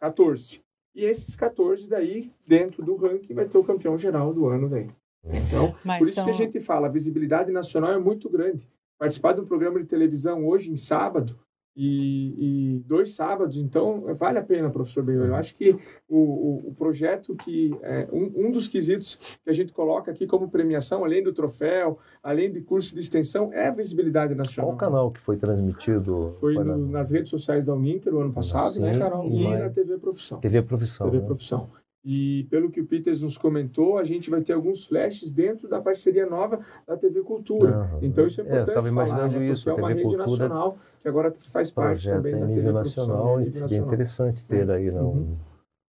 14. 0.00 0.62
E 0.94 1.04
esses 1.04 1.34
14 1.34 1.88
daí, 1.88 2.30
dentro 2.46 2.82
do 2.84 2.94
ranking, 2.96 3.34
vai 3.34 3.46
ter 3.46 3.58
o 3.58 3.64
campeão 3.64 3.98
geral 3.98 4.32
do 4.32 4.46
ano 4.46 4.68
daí. 4.68 4.88
Então, 5.24 5.74
Mas 5.84 5.98
por 5.98 6.04
isso 6.06 6.14
são- 6.14 6.24
que 6.26 6.30
a 6.30 6.34
gente 6.34 6.60
fala, 6.60 6.86
a 6.86 6.90
visibilidade 6.90 7.50
nacional 7.50 7.92
é 7.92 7.98
muito 7.98 8.28
grande. 8.28 8.68
Participar 8.98 9.32
de 9.32 9.40
um 9.40 9.44
programa 9.46 9.80
de 9.80 9.86
televisão 9.86 10.46
hoje, 10.46 10.70
em 10.70 10.76
sábado, 10.76 11.38
e, 11.76 12.76
e 12.76 12.78
dois 12.86 13.14
sábados, 13.14 13.56
então 13.58 14.04
vale 14.14 14.38
a 14.38 14.42
pena, 14.42 14.70
professor 14.70 15.02
Benhor. 15.02 15.26
Eu 15.26 15.34
acho 15.34 15.54
que 15.54 15.72
o, 16.08 16.18
o, 16.18 16.68
o 16.68 16.74
projeto 16.74 17.34
que 17.34 17.74
é 17.82 18.08
um, 18.12 18.46
um 18.46 18.50
dos 18.50 18.68
quesitos 18.68 19.38
que 19.42 19.50
a 19.50 19.52
gente 19.52 19.72
coloca 19.72 20.10
aqui 20.10 20.26
como 20.26 20.48
premiação, 20.48 21.04
além 21.04 21.22
do 21.22 21.32
troféu, 21.32 21.98
além 22.22 22.50
de 22.52 22.60
curso 22.60 22.94
de 22.94 23.00
extensão, 23.00 23.52
é 23.52 23.66
a 23.68 23.72
visibilidade 23.72 24.34
Qual 24.34 24.38
nacional. 24.38 24.72
o 24.72 24.76
canal 24.76 25.10
que 25.10 25.20
foi 25.20 25.36
transmitido? 25.36 26.36
Foi 26.40 26.54
na 26.54 26.64
no- 26.76 26.88
nas 26.88 27.10
redes 27.10 27.30
sociais 27.30 27.66
da 27.66 27.74
Uninter 27.74 28.14
o 28.14 28.20
ano 28.20 28.32
passado, 28.32 28.74
Sim, 28.74 28.80
né, 28.82 28.98
Carol? 28.98 29.26
E 29.26 29.44
mas- 29.48 29.60
na 29.60 29.70
TV 29.70 29.98
Profissão. 29.98 30.38
TV 30.40 30.62
Profissão. 30.62 31.06
TV 31.10 31.20
né? 31.20 31.26
Profissão. 31.26 31.68
E 32.04 32.46
pelo 32.50 32.70
que 32.70 32.82
o 32.82 32.86
Peters 32.86 33.20
nos 33.22 33.38
comentou, 33.38 33.96
a 33.96 34.04
gente 34.04 34.28
vai 34.28 34.42
ter 34.42 34.52
alguns 34.52 34.84
flashes 34.86 35.32
dentro 35.32 35.66
da 35.66 35.80
parceria 35.80 36.26
nova 36.26 36.60
da 36.86 36.96
TV 36.98 37.22
Cultura. 37.22 37.76
Aham. 37.76 37.98
Então 38.02 38.26
isso 38.26 38.42
é 38.42 38.44
É, 38.44 38.46
eu 38.46 38.52
importante 38.52 38.74
tava 38.74 38.88
imaginando 38.88 39.28
falar, 39.30 39.40
né? 39.40 39.48
isso, 39.48 39.64
Porque 39.64 39.80
é 39.80 39.82
uma 39.82 39.88
TV 39.88 40.02
rede 40.02 40.16
Cultura 40.16 40.42
nacional 40.48 40.78
que 41.00 41.08
agora 41.08 41.32
faz 41.50 41.70
parte 41.70 42.06
também 42.08 42.38
da 42.38 42.46
TV 42.46 42.72
nacional 42.72 43.38
né? 43.38 43.46
e 43.46 43.58
nacional. 43.58 43.86
interessante 43.86 44.44
ter 44.44 44.70
aí 44.70 44.90
não, 44.90 45.12
Uhum. 45.12 45.36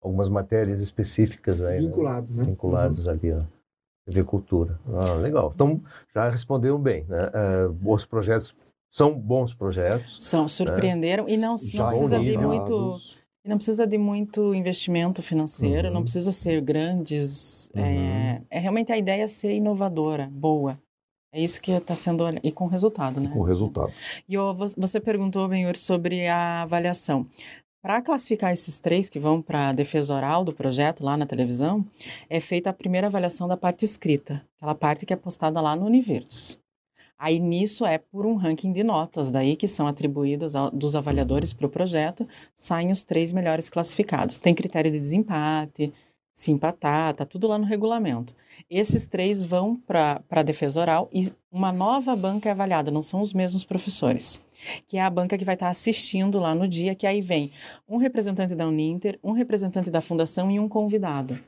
algumas 0.00 0.28
matérias 0.28 0.80
específicas 0.80 1.60
aí, 1.64 1.80
né? 1.80 1.86
Vinculado, 1.88 2.32
né? 2.32 2.44
vinculados 2.44 3.08
ali 3.08 3.32
ó, 3.32 3.40
TV 4.06 4.22
Cultura. 4.22 4.78
Ah, 4.86 5.14
legal. 5.14 5.50
Então 5.52 5.80
já 6.14 6.28
respondeu 6.28 6.78
bem, 6.78 7.04
né? 7.08 7.28
É, 7.34 7.68
os 7.84 8.04
projetos 8.04 8.54
são 8.88 9.12
bons 9.18 9.52
projetos. 9.52 10.16
São, 10.20 10.46
surpreenderam 10.46 11.28
e 11.28 11.36
não, 11.36 11.56
não 11.74 11.86
precisa 11.88 12.18
nivelados. 12.20 12.70
muito 12.70 13.23
não 13.44 13.56
precisa 13.56 13.86
de 13.86 13.98
muito 13.98 14.54
investimento 14.54 15.22
financeiro, 15.22 15.88
Uhum. 15.88 15.94
não 15.94 16.02
precisa 16.02 16.32
ser 16.32 16.60
grandes. 16.60 17.70
Uhum. 17.74 17.82
É, 17.84 18.42
é 18.50 18.58
realmente 18.58 18.92
a 18.92 18.98
ideia 18.98 19.26
ser 19.28 19.54
inovadora, 19.54 20.28
boa. 20.32 20.78
É 21.32 21.40
isso 21.40 21.60
que 21.60 21.72
está 21.72 21.94
sendo 21.96 22.24
e 22.44 22.52
com 22.52 22.66
resultado, 22.66 23.20
né? 23.20 23.28
com 23.32 23.42
resultado. 23.42 23.92
E 24.28 24.36
vo- 24.36 24.54
você 24.76 25.00
perguntou, 25.00 25.48
Benhor, 25.48 25.76
sobre 25.76 26.28
a 26.28 26.62
avaliação. 26.62 27.26
Para 27.82 28.00
classificar 28.00 28.52
esses 28.52 28.80
três 28.80 29.10
que 29.10 29.18
vão 29.18 29.42
para 29.42 29.68
a 29.68 29.72
defesa 29.72 30.14
oral 30.14 30.42
do 30.44 30.52
projeto 30.54 31.04
lá 31.04 31.16
na 31.18 31.26
televisão, 31.26 31.84
é 32.30 32.40
feita 32.40 32.70
a 32.70 32.72
primeira 32.72 33.08
avaliação 33.08 33.46
da 33.48 33.56
parte 33.58 33.84
escrita, 33.84 34.42
aquela 34.56 34.74
parte 34.74 35.04
que 35.04 35.12
é 35.12 35.16
postada 35.16 35.60
lá 35.60 35.76
no 35.76 35.84
Universos. 35.84 36.56
Aí 37.18 37.38
nisso 37.38 37.86
é 37.86 37.98
por 37.98 38.26
um 38.26 38.34
ranking 38.34 38.72
de 38.72 38.82
notas, 38.82 39.30
daí 39.30 39.56
que 39.56 39.68
são 39.68 39.86
atribuídas 39.86 40.56
ao- 40.56 40.70
dos 40.70 40.96
avaliadores 40.96 41.52
para 41.52 41.66
o 41.66 41.70
projeto, 41.70 42.26
saem 42.54 42.90
os 42.90 43.04
três 43.04 43.32
melhores 43.32 43.68
classificados. 43.68 44.38
Tem 44.38 44.54
critério 44.54 44.90
de 44.90 45.00
desempate, 45.00 45.92
se 46.32 46.50
empatar, 46.50 47.14
tá 47.14 47.24
tudo 47.24 47.46
lá 47.46 47.56
no 47.56 47.64
regulamento. 47.64 48.34
Esses 48.68 49.06
três 49.06 49.40
vão 49.40 49.76
para 49.76 50.22
a 50.28 50.42
defesa 50.42 50.80
oral 50.80 51.08
e 51.12 51.32
uma 51.50 51.72
nova 51.72 52.16
banca 52.16 52.48
é 52.48 52.52
avaliada, 52.52 52.90
não 52.90 53.02
são 53.02 53.20
os 53.20 53.32
mesmos 53.32 53.64
professores, 53.64 54.40
que 54.86 54.96
é 54.96 55.02
a 55.02 55.10
banca 55.10 55.38
que 55.38 55.44
vai 55.44 55.54
estar 55.54 55.68
assistindo 55.68 56.40
lá 56.40 56.54
no 56.54 56.66
dia, 56.66 56.94
que 56.94 57.06
aí 57.06 57.20
vem 57.20 57.52
um 57.88 57.96
representante 57.96 58.54
da 58.54 58.66
Uninter, 58.66 59.18
um 59.22 59.32
representante 59.32 59.90
da 59.90 60.00
fundação 60.00 60.50
e 60.50 60.58
um 60.58 60.68
convidado. 60.68 61.38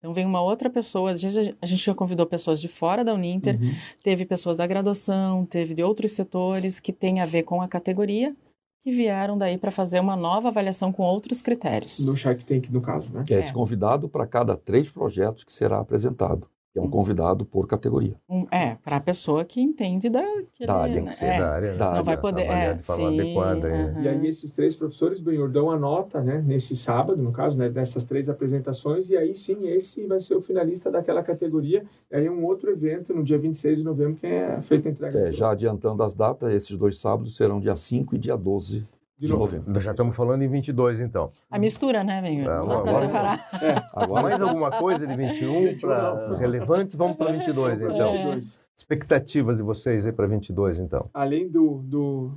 Então 0.00 0.14
vem 0.14 0.24
uma 0.24 0.40
outra 0.42 0.70
pessoa, 0.70 1.10
a 1.12 1.16
gente, 1.16 1.54
a 1.60 1.66
gente 1.66 1.84
já 1.84 1.94
convidou 1.94 2.24
pessoas 2.26 2.58
de 2.58 2.68
fora 2.68 3.04
da 3.04 3.12
Uninter, 3.14 3.60
Uhum. 3.60 3.70
teve 4.02 4.24
pessoas 4.24 4.56
da 4.56 4.66
graduação, 4.66 5.44
teve 5.44 5.74
de 5.74 5.82
outros 5.82 6.12
setores 6.12 6.80
que 6.80 6.90
tem 6.92 7.20
a 7.20 7.26
ver 7.26 7.42
com 7.42 7.60
a 7.60 7.68
categoria, 7.68 8.34
que 8.82 8.90
vieram 8.90 9.36
daí 9.36 9.58
para 9.58 9.70
fazer 9.70 10.00
uma 10.00 10.16
nova 10.16 10.48
avaliação 10.48 10.90
com 10.90 11.02
outros 11.02 11.42
critérios. 11.42 12.02
No 12.04 12.16
Shark 12.16 12.42
Tank, 12.46 12.70
no 12.70 12.80
caso, 12.80 13.12
né? 13.12 13.24
É 13.28 13.34
esse 13.34 13.52
convidado 13.52 14.08
para 14.08 14.26
cada 14.26 14.56
três 14.56 14.88
projetos 14.88 15.44
que 15.44 15.52
será 15.52 15.78
apresentado. 15.80 16.48
Que 16.72 16.78
é 16.78 16.82
um 16.82 16.88
convidado 16.88 17.44
por 17.44 17.66
categoria. 17.66 18.14
Um- 18.28 18.46
é, 18.48 18.76
para 18.76 18.96
a 18.96 19.00
pessoa 19.00 19.44
que 19.44 19.60
entende 19.60 20.08
da, 20.08 20.22
que 20.54 20.64
Da 20.64 20.76
área, 20.76 20.94
Tem 20.94 21.04
que 21.06 21.14
ser 21.16 21.24
é, 21.24 21.38
da 21.40 21.50
área. 21.50 21.72
né? 21.72 21.76
da 21.78 21.84
Não 21.84 21.90
área. 21.92 22.02
vai 22.04 22.16
poder. 22.16 22.42
É, 22.42 22.74
de 22.74 22.84
forma 22.84 23.10
sim, 23.10 23.20
adequada, 23.20 23.68
é. 23.68 23.82
aham. 23.82 24.02
E 24.02 24.08
aí 24.08 24.26
esses 24.28 24.54
três 24.54 24.76
professores, 24.76 25.20
Benhor, 25.20 25.50
dão 25.50 25.68
a 25.68 25.76
nota, 25.76 26.22
né? 26.22 26.40
Nesse 26.46 26.76
sábado, 26.76 27.20
no 27.20 27.32
caso, 27.32 27.58
né? 27.58 27.68
Dessas 27.68 28.04
três 28.04 28.28
apresentações. 28.28 29.10
E 29.10 29.16
aí 29.16 29.34
sim, 29.34 29.66
esse 29.66 30.06
vai 30.06 30.20
ser 30.20 30.36
o 30.36 30.40
finalista 30.40 30.92
daquela 30.92 31.24
categoria. 31.24 31.84
E 32.08 32.14
aí 32.14 32.30
um 32.30 32.44
outro 32.44 32.70
evento 32.70 33.12
no 33.12 33.24
dia 33.24 33.36
26 33.38 33.78
de 33.78 33.84
novembro 33.84 34.14
que 34.14 34.26
é 34.28 34.60
feita 34.60 34.88
a 34.88 34.92
entrega. 34.92 35.18
É, 35.18 35.32
já 35.32 35.50
adiantando 35.50 36.04
as 36.04 36.14
datas, 36.14 36.52
esses 36.52 36.76
dois 36.76 36.98
sábados 37.00 37.36
serão 37.36 37.58
dia 37.58 37.74
5 37.74 38.14
e 38.14 38.18
dia 38.18 38.36
12 38.36 38.86
de 39.20 39.28
novembro. 39.32 39.80
Já 39.80 39.90
estamos 39.90 40.16
falando 40.16 40.42
em 40.42 40.48
22, 40.48 41.00
então. 41.00 41.30
A 41.50 41.58
mistura, 41.58 42.02
né, 42.02 42.22
Benhur? 42.22 42.46
Não 42.46 42.52
dá 42.52 42.60
vamos- 42.60 42.82
para 42.82 42.92
vamos- 42.92 43.06
separar. 43.06 43.88
Agora, 43.92 44.22
Mais 44.22 44.42
alguma 44.42 44.70
coisa 44.70 45.06
de 45.06 45.14
21 45.14 45.78
para 45.78 46.36
relevante? 46.38 46.96
Vamos 46.96 47.16
para 47.16 47.32
22, 47.32 47.82
então. 47.82 48.08
É. 48.08 48.12
22. 48.16 48.60
Expectativas 48.76 49.58
de 49.58 49.62
vocês 49.62 50.06
aí 50.06 50.12
para 50.12 50.26
22, 50.26 50.80
então. 50.80 51.10
Além 51.12 51.48
do, 51.48 51.82
do- 51.84 52.32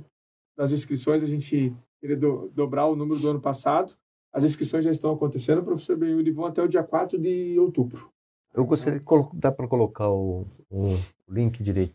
das 0.56 0.72
inscrições, 0.72 1.22
a 1.22 1.26
gente 1.26 1.74
queria 2.00 2.16
do- 2.16 2.50
dobrar 2.54 2.86
o 2.86 2.94
número 2.94 3.18
do 3.20 3.30
ano 3.30 3.40
passado. 3.40 3.94
As 4.32 4.44
inscrições 4.44 4.84
já 4.84 4.90
estão 4.90 5.12
acontecendo, 5.12 5.62
professor 5.62 5.96
Benhur, 5.96 6.20
e 6.26 6.30
vão 6.30 6.44
até 6.44 6.60
o 6.62 6.68
dia 6.68 6.82
4 6.82 7.18
de 7.18 7.58
outubro. 7.58 8.10
Eu 8.52 8.64
gostaria 8.66 8.98
de 8.98 9.04
colo- 9.04 9.30
dá 9.32 9.50
para 9.50 9.66
colocar 9.66 10.08
o, 10.10 10.46
o 10.70 10.96
link 11.28 11.62
direito 11.62 11.94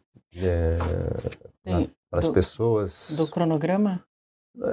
Tem 1.63 1.89
para 2.09 2.19
as 2.19 2.27
pessoas. 2.27 3.11
do 3.15 3.27
cronograma? 3.27 4.03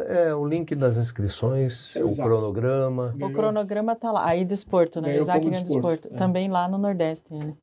É, 0.09 0.35
o 0.35 0.47
link 0.47 0.75
das 0.75 0.97
inscrições, 0.97 1.95
o 1.97 2.09
Exato. 2.09 2.29
cronograma. 2.29 3.15
O 3.21 3.33
cronograma 3.33 3.95
tá 3.95 4.11
lá. 4.11 4.27
Aí 4.27 4.45
desporto, 4.45 5.01
né? 5.01 5.09
Ganhou 5.09 5.23
Isaac 5.23 5.49
ganha 5.49 5.63
desporto, 5.63 6.09
é. 6.09 6.17
Também 6.17 6.49
lá 6.51 6.67
no 6.67 6.79
Nordeste. 6.79 7.33
Ele. 7.33 7.55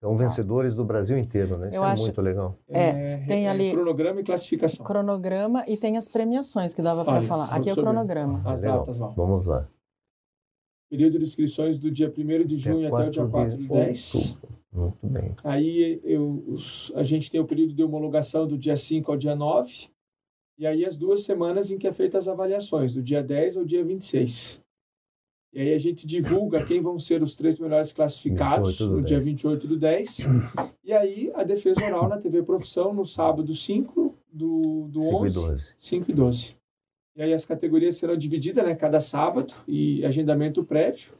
São 0.00 0.16
vencedores 0.16 0.74
do 0.74 0.84
Brasil 0.84 1.16
inteiro, 1.16 1.56
né? 1.56 1.68
Isso 1.68 1.76
Eu 1.76 1.84
é 1.84 1.90
acho- 1.92 2.02
muito 2.02 2.20
legal. 2.20 2.56
É, 2.68 3.18
tem 3.26 3.48
ali- 3.48 3.70
cronograma 3.72 4.20
e 4.20 4.24
classificação. 4.24 4.84
Cronograma 4.84 5.64
e 5.68 5.76
tem 5.76 5.96
as 5.96 6.08
premiações 6.08 6.74
que 6.74 6.82
dava 6.82 7.04
para 7.04 7.22
falar. 7.22 7.54
Aqui 7.54 7.70
é 7.70 7.72
o 7.72 7.76
cronograma. 7.76 8.42
As 8.44 8.62
Legal. 8.62 8.80
datas 8.80 8.98
lá. 8.98 9.06
Vamos 9.08 9.46
lá. 9.46 9.68
Período 10.90 11.18
de 11.18 11.24
inscrições 11.24 11.78
do 11.78 11.90
dia 11.90 12.10
1 12.10 12.44
de 12.44 12.56
junho 12.56 12.92
até 12.92 13.06
o 13.06 13.10
dia 13.10 13.26
4 13.26 13.56
de 13.56 13.68
10. 13.68 14.14
outubro. 14.14 14.48
Muito 14.72 15.06
bem. 15.06 15.36
Aí 15.44 16.00
eu, 16.04 16.42
os- 16.48 16.92
a 16.96 17.02
gente 17.04 17.30
tem 17.30 17.40
o 17.40 17.46
período 17.46 17.72
de 17.72 17.82
homologação 17.84 18.46
do 18.46 18.58
dia 18.58 18.76
5 18.76 19.10
ao 19.12 19.16
dia 19.16 19.36
9. 19.36 19.88
E 20.58 20.66
aí 20.66 20.84
as 20.84 20.96
duas 20.96 21.24
semanas 21.24 21.70
em 21.70 21.78
que 21.78 21.88
é 21.88 21.92
feita 21.92 22.18
as 22.18 22.28
avaliações, 22.28 22.94
do 22.94 23.02
dia 23.02 23.22
10 23.22 23.56
ao 23.56 23.64
dia 23.64 23.84
26. 23.84 24.60
E 25.52 25.60
aí 25.60 25.74
a 25.74 25.78
gente 25.78 26.06
divulga 26.06 26.64
quem 26.64 26.80
vão 26.80 26.98
ser 26.98 27.22
os 27.22 27.36
três 27.36 27.58
melhores 27.58 27.92
classificados 27.92 28.78
28 28.78 28.90
do 28.90 28.96
no 28.96 29.02
dia 29.02 29.16
10. 29.18 29.26
28 29.26 29.66
do 29.66 29.76
10. 29.76 30.18
E 30.82 30.92
aí 30.92 31.30
a 31.34 31.44
defesa 31.44 31.84
oral 31.84 32.08
na 32.08 32.16
TV 32.16 32.42
Profissão 32.42 32.94
no 32.94 33.04
sábado 33.04 33.54
5 33.54 34.16
do, 34.32 34.88
do 34.88 35.02
5 35.02 35.12
e 35.12 35.26
11. 35.26 35.34
12. 35.34 35.74
5 35.78 36.10
e 36.10 36.14
12. 36.14 36.56
E 37.14 37.22
aí 37.22 37.32
as 37.34 37.44
categorias 37.44 37.96
serão 37.96 38.16
divididas, 38.16 38.64
né, 38.64 38.74
cada 38.74 38.98
sábado, 38.98 39.52
e 39.68 40.04
agendamento 40.04 40.64
prévio. 40.64 41.12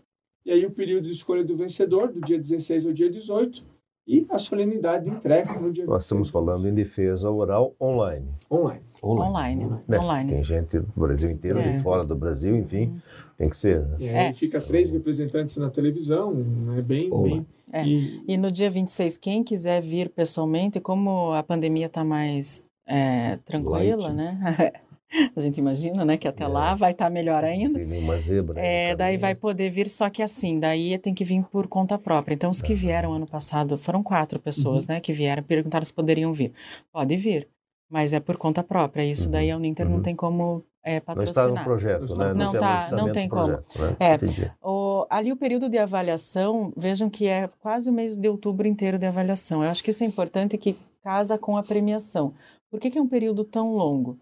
E 0.44 0.50
aí 0.50 0.64
o 0.64 0.70
período 0.70 1.06
de 1.06 1.12
escolha 1.12 1.44
do 1.44 1.54
vencedor, 1.54 2.10
do 2.10 2.20
dia 2.20 2.38
16 2.38 2.86
ao 2.86 2.92
dia 2.92 3.10
18, 3.10 3.62
e 4.06 4.26
a 4.30 4.38
solenidade 4.38 5.04
de 5.04 5.10
entrega 5.10 5.52
no 5.58 5.72
dia 5.72 5.84
Nós 5.86 6.02
estamos 6.04 6.28
26. 6.28 6.32
falando 6.32 6.68
em 6.68 6.74
defesa 6.74 7.30
oral 7.30 7.74
online. 7.80 8.26
online. 8.50 8.80
online. 9.02 9.64
Online. 9.64 9.82
né? 9.88 9.98
Online. 9.98 10.30
Tem 10.32 10.42
gente 10.44 10.78
do 10.78 10.86
Brasil 11.00 11.30
inteiro, 11.30 11.58
É. 11.60 11.72
de 11.72 11.78
fora 11.82 12.04
do 12.04 12.14
Brasil, 12.16 12.56
enfim. 12.56 13.00
Tem 13.36 13.48
que 13.48 13.56
ser. 13.56 13.80
né? 13.82 13.96
E 14.00 14.08
É. 14.08 14.18
aí 14.28 14.32
fica 14.34 14.60
três 14.60 14.90
representantes 14.90 15.56
na 15.56 15.70
televisão, 15.70 16.32
é 16.76 16.82
bem, 16.82 17.12
Online. 17.12 17.34
bem 17.40 17.46
É. 17.72 17.86
e 17.86 18.22
E 18.28 18.36
no 18.36 18.50
dia 18.52 18.70
26, 18.70 19.16
quem 19.18 19.42
quiser 19.42 19.80
vir 19.80 20.08
pessoalmente, 20.10 20.80
como 20.80 21.32
a 21.32 21.42
pandemia 21.42 21.86
está 21.86 22.04
mais 22.04 22.62
é, 22.86 23.36
tranquila, 23.44 24.08
Light. 24.08 24.14
né? 24.14 24.38
a 25.36 25.40
gente 25.40 25.58
imagina, 25.58 26.04
né, 26.04 26.16
que 26.16 26.26
até 26.26 26.44
É. 26.44 26.48
lá 26.48 26.74
vai 26.74 26.92
estar 26.92 27.10
melhor 27.10 27.44
ainda. 27.44 27.78
Tem 27.78 27.86
nenhuma 27.86 28.18
zebra. 28.18 28.60
É, 28.60 28.88
né, 28.88 28.96
daí 28.96 29.16
também. 29.16 29.18
vai 29.18 29.34
poder 29.34 29.70
vir, 29.70 29.88
só 29.88 30.08
que 30.08 30.22
assim, 30.22 30.58
daí 30.58 30.96
tem 30.98 31.14
que 31.14 31.24
vir 31.24 31.42
por 31.44 31.66
conta 31.66 31.98
própria. 31.98 32.34
Então, 32.34 32.50
os 32.50 32.62
que 32.62 32.74
vieram 32.74 33.12
ano 33.12 33.26
passado, 33.26 33.76
foram 33.76 34.02
quatro 34.02 34.40
pessoas, 34.40 34.86
né, 34.86 35.00
que 35.00 35.12
vieram, 35.12 35.42
perguntaram 35.42 35.84
se 35.84 35.92
poderiam 35.92 36.32
vir. 36.32 36.52
Pode 36.92 37.16
vir, 37.16 37.48
mas 37.90 38.12
é 38.12 38.20
por 38.20 38.36
conta 38.36 38.62
própria. 38.62 39.04
Isso 39.04 39.28
daí 39.28 39.50
a 39.50 39.56
Uninter 39.56 39.86
não 39.88 39.96
uhum. 39.96 40.02
tem 40.02 40.16
como 40.16 40.64
é, 40.82 40.98
patrocinar. 40.98 41.46
Não 41.46 41.54
está 41.54 41.60
no 41.60 41.64
projeto, 41.64 42.18
né? 42.18 42.34
Não, 42.34 42.52
não, 42.52 42.60
tá, 42.60 42.88
não 42.90 43.12
tem 43.12 43.28
como. 43.28 43.42
Projeto, 43.42 43.80
né? 43.80 43.96
É, 44.00 44.50
o, 44.60 45.06
ali 45.08 45.30
o 45.30 45.36
período 45.36 45.68
de 45.68 45.78
avaliação, 45.78 46.72
vejam 46.76 47.08
que 47.08 47.26
é 47.26 47.48
quase 47.60 47.88
o 47.88 47.92
mês 47.92 48.16
de 48.16 48.28
outubro 48.28 48.66
inteiro 48.66 48.98
de 48.98 49.06
avaliação. 49.06 49.62
Eu 49.62 49.70
acho 49.70 49.82
que 49.82 49.90
isso 49.90 50.02
é 50.02 50.06
importante 50.06 50.58
que 50.58 50.76
casa 51.02 51.38
com 51.38 51.56
a 51.56 51.62
premiação. 51.62 52.34
Por 52.70 52.80
que, 52.80 52.90
que 52.90 52.98
é 52.98 53.02
um 53.02 53.08
período 53.08 53.44
tão 53.44 53.74
longo? 53.74 54.18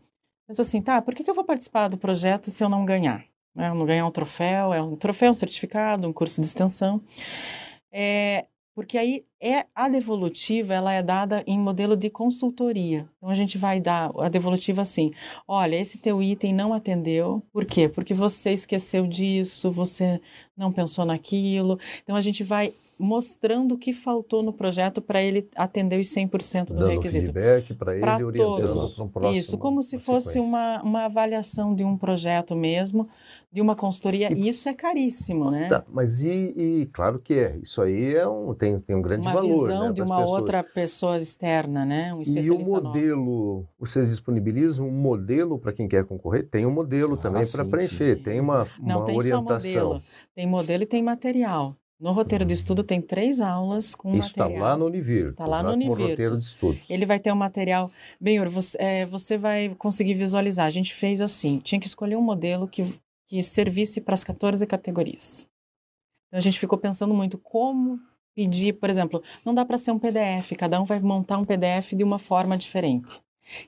Mas 0.51 0.59
assim, 0.59 0.83
tá, 0.83 1.01
por 1.01 1.15
que, 1.15 1.23
que 1.23 1.31
eu 1.31 1.35
vou 1.35 1.45
participar 1.45 1.87
do 1.87 1.97
projeto 1.97 2.51
se 2.51 2.65
eu 2.65 2.69
não 2.69 2.85
ganhar? 2.85 3.25
É, 3.57 3.69
eu 3.69 3.75
não 3.77 3.87
ganhar 3.87 4.05
um 4.05 4.11
troféu, 4.11 4.75
é 4.75 4.83
um 4.83 4.97
troféu, 4.97 5.31
um 5.31 5.35
certificado, 5.35 6.09
um 6.09 6.13
curso 6.13 6.41
de 6.41 6.47
extensão. 6.49 7.01
É, 7.93 8.47
porque 8.81 8.97
aí 8.97 9.27
é 9.39 9.67
a 9.75 9.91
devolutiva 9.91 10.73
ela 10.73 10.91
é 10.91 11.03
dada 11.03 11.45
em 11.47 11.59
modelo 11.59 11.95
de 11.95 12.09
consultoria. 12.09 13.07
Então 13.19 13.29
a 13.29 13.35
gente 13.35 13.59
vai 13.59 13.79
dar 13.79 14.11
a 14.19 14.31
devolutiva 14.31 14.81
assim: 14.81 15.13
olha, 15.47 15.77
esse 15.77 15.99
teu 15.99 16.23
item 16.23 16.55
não 16.55 16.73
atendeu, 16.73 17.43
por 17.53 17.67
quê? 17.67 17.91
Porque 17.91 18.15
você 18.15 18.53
esqueceu 18.53 19.07
disso, 19.07 19.71
você 19.71 20.19
não 20.57 20.73
pensou 20.73 21.05
naquilo. 21.05 21.79
Então 22.03 22.17
a 22.17 22.23
gente 22.23 22.43
vai 22.43 22.73
mostrando 22.99 23.75
o 23.75 23.79
que 23.79 23.93
faltou 23.93 24.43
no 24.43 24.53
projeto 24.53 25.03
para 25.03 25.23
ele 25.23 25.47
atender 25.55 26.01
os 26.01 26.07
100% 26.07 26.69
do 26.69 26.75
Dando 26.75 26.89
requisito. 26.89 27.27
feedback 27.27 27.75
para 27.75 27.93
ele 27.93 28.01
pra 28.01 28.25
orientando 28.25 29.03
um 29.03 29.09
próximo. 29.09 29.39
Isso, 29.39 29.59
como 29.59 29.83
se 29.83 29.99
fosse 29.99 30.39
uma, 30.39 30.83
uma 30.83 31.05
avaliação 31.05 31.75
de 31.75 31.85
um 31.85 31.99
projeto 31.99 32.57
mesmo, 32.57 33.09
de 33.53 33.61
uma 33.61 33.75
consultoria. 33.75 34.33
E, 34.33 34.49
isso 34.49 34.69
é 34.69 34.75
caríssimo, 34.75 35.51
né? 35.51 35.69
Tá, 35.69 35.85
mas 35.89 36.23
e, 36.23 36.55
e, 36.57 36.87
claro 36.93 37.19
que 37.19 37.35
é. 37.35 37.59
Isso 37.63 37.83
aí 37.83 38.15
é 38.15 38.27
um, 38.27 38.55
tem, 38.55 38.79
tem 38.81 38.95
um 38.95 39.03
grande 39.03 39.27
uma 39.27 39.35
valor. 39.35 39.49
Uma 39.49 39.63
visão 39.63 39.87
né, 39.89 39.93
de 39.93 40.03
uma 40.03 40.19
pessoas. 40.19 40.41
outra 40.41 40.63
pessoa 40.63 41.19
externa, 41.19 41.85
né? 41.85 42.15
Um 42.15 42.21
especialista 42.21 42.71
E 42.71 42.79
o 42.79 42.83
modelo, 42.83 43.57
nosso. 43.57 43.69
vocês 43.79 44.09
disponibilizam 44.09 44.87
um 44.87 44.93
modelo 44.93 45.59
para 45.59 45.73
quem 45.73 45.89
quer 45.89 46.05
concorrer? 46.05 46.49
Tem 46.49 46.65
um 46.65 46.71
modelo 46.71 47.15
ah, 47.15 47.19
também 47.19 47.43
para 47.51 47.65
preencher, 47.65 48.19
sim. 48.19 48.23
tem 48.23 48.41
uma, 48.41 48.67
Não, 48.81 48.99
uma 48.99 49.05
tem 49.05 49.17
orientação. 49.17 49.59
Só 49.61 49.85
modelo. 49.85 50.03
Tem 50.35 50.47
modelo 50.47 50.83
e 50.85 50.87
tem 50.87 51.03
material. 51.03 51.77
No 52.01 52.13
roteiro 52.13 52.47
de 52.47 52.55
estudo 52.55 52.83
tem 52.83 52.99
três 52.99 53.43
aulas 53.43 53.95
com 53.95 54.17
Isso 54.17 54.31
material. 54.31 54.49
Isso 54.49 54.57
está 54.57 54.65
lá 54.65 54.77
no 54.77 54.87
Univirtus. 54.87 55.33
Está 55.33 55.47
lá 55.47 55.63
no 55.63 55.73
Univirtus. 55.73 56.09
roteiro 56.09 56.33
de 56.33 56.39
estudos. 56.39 56.81
Ele 56.89 57.05
vai 57.05 57.19
ter 57.19 57.31
um 57.31 57.37
material... 57.37 57.91
Bem, 58.19 58.43
você, 58.49 58.79
é, 58.81 59.05
você 59.05 59.37
vai 59.37 59.75
conseguir 59.77 60.15
visualizar. 60.15 60.65
A 60.65 60.71
gente 60.71 60.95
fez 60.95 61.21
assim, 61.21 61.59
tinha 61.59 61.79
que 61.79 61.87
escolher 61.87 62.17
um 62.17 62.23
modelo 62.23 62.67
que, 62.67 62.83
que 63.31 63.41
servisse 63.45 64.01
para 64.01 64.15
as 64.15 64.25
14 64.25 64.67
categorias. 64.67 65.47
Então, 66.27 66.39
a 66.39 66.41
gente 66.41 66.59
ficou 66.59 66.77
pensando 66.77 67.15
muito 67.15 67.39
como 67.39 68.01
pedir, 68.35 68.73
por 68.73 68.91
exemplo, 68.91 69.23
não 69.45 69.55
dá 69.55 69.65
para 69.65 69.79
ser 69.79 69.93
um 69.93 70.01
PDF, 70.01 70.53
cada 70.59 70.81
um 70.81 70.85
vai 70.85 70.99
montar 70.99 71.39
um 71.39 71.45
PDF 71.45 71.93
de 71.95 72.03
uma 72.03 72.19
forma 72.19 72.59
diferente. 72.59 73.23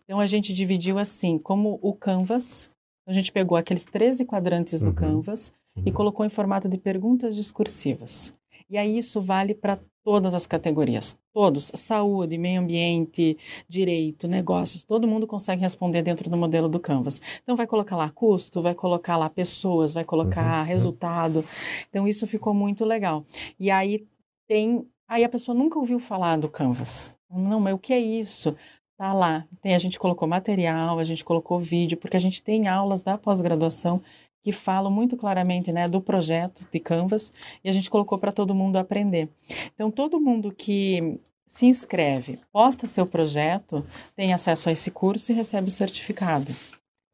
Então, 0.05 0.19
a 0.19 0.27
gente 0.27 0.53
dividiu 0.53 0.99
assim, 0.99 1.39
como 1.39 1.79
o 1.81 1.95
Canvas, 1.95 2.69
a 3.07 3.13
gente 3.13 3.31
pegou 3.31 3.57
aqueles 3.57 3.85
13 3.85 4.25
quadrantes 4.25 4.81
do 4.81 4.89
uhum. 4.89 4.95
Canvas 4.95 5.53
uhum. 5.77 5.85
e 5.87 5.93
colocou 5.93 6.27
em 6.27 6.29
formato 6.29 6.69
de 6.69 6.77
perguntas 6.77 7.37
discursivas. 7.37 8.35
E 8.73 8.79
aí 8.79 8.97
isso 8.97 9.21
vale 9.21 9.55
para 9.55 9.79
todas 10.03 10.33
as 10.33 10.47
categorias, 10.47 11.15
todos, 11.31 11.71
saúde, 11.75 12.39
meio 12.39 12.59
ambiente, 12.59 13.37
direito, 13.69 14.27
negócios, 14.27 14.83
todo 14.83 15.07
mundo 15.07 15.27
consegue 15.27 15.61
responder 15.61 16.01
dentro 16.01 16.31
do 16.31 16.39
modelo 16.39 16.71
do 16.71 16.81
Canvas. 16.81 17.21
Então 17.43 17.55
vai 17.55 17.67
colocar 17.67 17.97
lá 17.99 18.09
custo, 18.09 18.63
vai 18.63 18.75
colocar 18.75 19.19
lá 19.19 19.29
pessoas, 19.29 19.93
vai 19.93 20.05
colocar 20.05 20.61
uhum. 20.61 20.65
resultado. 20.65 21.45
Então 21.91 22.09
isso 22.09 22.27
ficou 22.27 22.55
muito 22.55 22.83
legal. 22.83 23.27
E 23.61 23.71
aí 23.71 24.07
tem, 24.49 24.89
aí 25.07 25.23
a 25.23 25.29
pessoa 25.29 25.55
nunca 25.55 25.79
ouviu 25.79 25.99
falar 25.99 26.39
do 26.39 26.49
Canvas. 26.49 27.15
Não, 27.31 27.61
mas 27.61 27.75
o 27.75 27.79
que 27.79 27.93
é 27.93 28.01
isso? 28.01 28.57
Tá 28.97 29.13
lá. 29.13 29.47
Tem, 29.61 29.75
a 29.75 29.79
gente 29.79 29.99
colocou 29.99 30.29
material, 30.29 30.99
a 30.99 31.05
gente 31.05 31.25
colocou 31.25 31.59
vídeo, 31.59 31.99
porque 31.99 32.17
a 32.17 32.21
gente 32.21 32.43
tem 32.43 32.69
aulas 32.69 33.03
da 33.03 33.19
pós-graduação 33.19 34.03
que 34.43 34.53
falam 34.53 34.91
muito 34.91 35.17
claramente 35.17 35.73
né, 35.73 35.89
do 35.89 36.01
projeto 36.01 36.67
de 36.71 36.81
Canvas 36.81 37.33
e 37.63 37.69
a 37.69 37.73
gente 37.73 37.89
colocou 37.89 38.19
para 38.19 38.33
todo 38.33 38.55
mundo 38.55 38.77
aprender. 38.77 39.29
Então, 39.75 39.91
todo 39.91 40.21
mundo 40.21 40.53
que 40.53 41.21
se 41.47 41.67
inscreve, 41.67 42.41
posta 42.53 42.87
seu 42.87 43.07
projeto, 43.07 43.85
tem 44.17 44.33
acesso 44.33 44.69
a 44.69 44.73
esse 44.73 44.91
curso 44.91 45.31
e 45.31 45.35
recebe 45.35 45.69
o 45.69 45.71
certificado. 45.73 46.53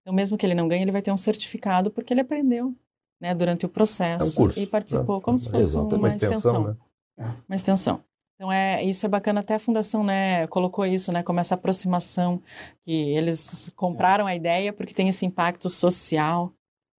Então, 0.00 0.14
mesmo 0.14 0.38
que 0.38 0.46
ele 0.46 0.54
não 0.54 0.68
ganhe, 0.68 0.82
ele 0.82 0.92
vai 0.92 1.02
ter 1.02 1.12
um 1.12 1.16
certificado 1.16 1.90
porque 1.90 2.14
ele 2.14 2.20
aprendeu 2.20 2.74
né, 3.20 3.34
durante 3.34 3.66
o 3.66 3.68
processo 3.68 4.24
é 4.24 4.28
um 4.28 4.32
curso, 4.32 4.60
e 4.60 4.66
participou 4.66 5.16
né? 5.16 5.22
como 5.22 5.38
se 5.38 5.46
fosse 5.46 5.60
Exato, 5.60 5.86
uma, 5.86 5.98
uma 5.98 6.08
extensão. 6.08 6.38
extensão 6.38 6.78
né? 7.16 7.36
Uma 7.48 7.56
extensão. 7.56 8.04
Então 8.38 8.52
é 8.52 8.84
isso 8.84 9.04
é 9.04 9.08
bacana 9.08 9.40
até 9.40 9.56
a 9.56 9.58
fundação 9.58 10.04
né 10.04 10.46
colocou 10.46 10.86
isso 10.86 11.10
né 11.10 11.24
como 11.24 11.40
essa 11.40 11.56
aproximação 11.56 12.40
que 12.84 12.92
eles 12.92 13.68
compraram 13.74 14.28
a 14.28 14.34
ideia 14.34 14.72
porque 14.72 14.94
tem 14.94 15.08
esse 15.08 15.26
impacto 15.26 15.68
social 15.68 16.52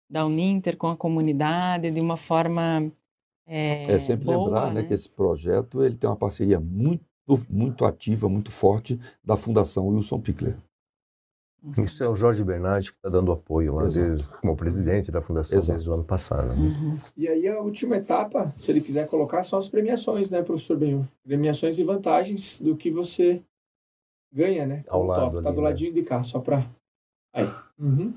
da 0.10 0.26
Uninter 0.26 0.76
com 0.76 0.88
a 0.88 0.98
comunidade 0.98 1.92
de 1.92 2.02
uma 2.02 2.18
forma 2.18 2.92
é, 3.48 3.84
é 3.90 4.00
sempre 4.00 4.26
boa, 4.26 4.44
lembrar 4.44 4.74
né? 4.74 4.82
né? 4.82 4.88
que 4.88 4.94
esse 4.94 5.10
projeto 5.10 5.82
ele 5.82 5.96
tem 5.96 6.10
uma 6.10 6.18
parceria 6.18 6.60
muito 6.60 7.06
muito 7.50 7.86
ativa, 7.86 8.28
muito 8.28 8.50
forte 8.50 9.00
da 9.24 9.38
Fundação 9.38 9.88
Wilson 9.88 10.20
Pickler. 10.20 10.58
Uhum. 11.62 11.84
Isso 11.84 12.04
é 12.04 12.08
o 12.08 12.16
Jorge 12.16 12.44
Bernardi 12.44 12.92
que 12.92 12.98
está 12.98 13.10
dando 13.10 13.32
apoio 13.32 13.76
lá, 13.76 13.84
vezes, 13.84 14.28
como 14.28 14.56
presidente 14.56 15.12
da 15.12 15.22
Fundação 15.22 15.58
Exato. 15.58 15.74
desde 15.74 15.90
o 15.90 15.94
ano 15.94 16.04
passado. 16.04 16.48
Né? 16.48 16.56
Uhum. 16.56 16.98
E 17.18 17.28
aí 17.28 17.48
a 17.48 17.60
última 17.60 17.98
etapa, 17.98 18.50
se 18.52 18.72
ele 18.72 18.80
quiser 18.80 19.08
colocar, 19.10 19.44
são 19.44 19.60
as 19.60 19.68
premiações, 19.68 20.32
né, 20.32 20.42
professor 20.42 20.78
Benhur? 20.78 21.06
Premiações 21.24 21.78
e 21.78 21.84
vantagens 21.84 22.62
do 22.62 22.78
que 22.78 22.90
você 22.90 23.42
ganha, 24.32 24.66
né? 24.66 24.86
Ao 24.88 25.04
lado. 25.04 25.40
Está 25.40 25.52
do 25.52 25.58
né? 25.58 25.64
ladinho 25.64 25.94
de 25.94 26.04
cá, 26.04 26.24
só 26.24 26.40
para... 26.40 26.66
Aí. 27.34 27.52
Uhum. 27.78 28.14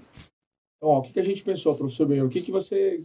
Então, 0.76 0.88
ó, 0.88 0.98
o 1.00 1.02
que, 1.02 1.12
que 1.12 1.20
a 1.20 1.24
gente 1.24 1.42
pensou, 1.42 1.76
professor 1.76 2.06
Benhur? 2.06 2.26
O 2.26 2.30
que, 2.30 2.42
que 2.42 2.52
você 2.52 3.04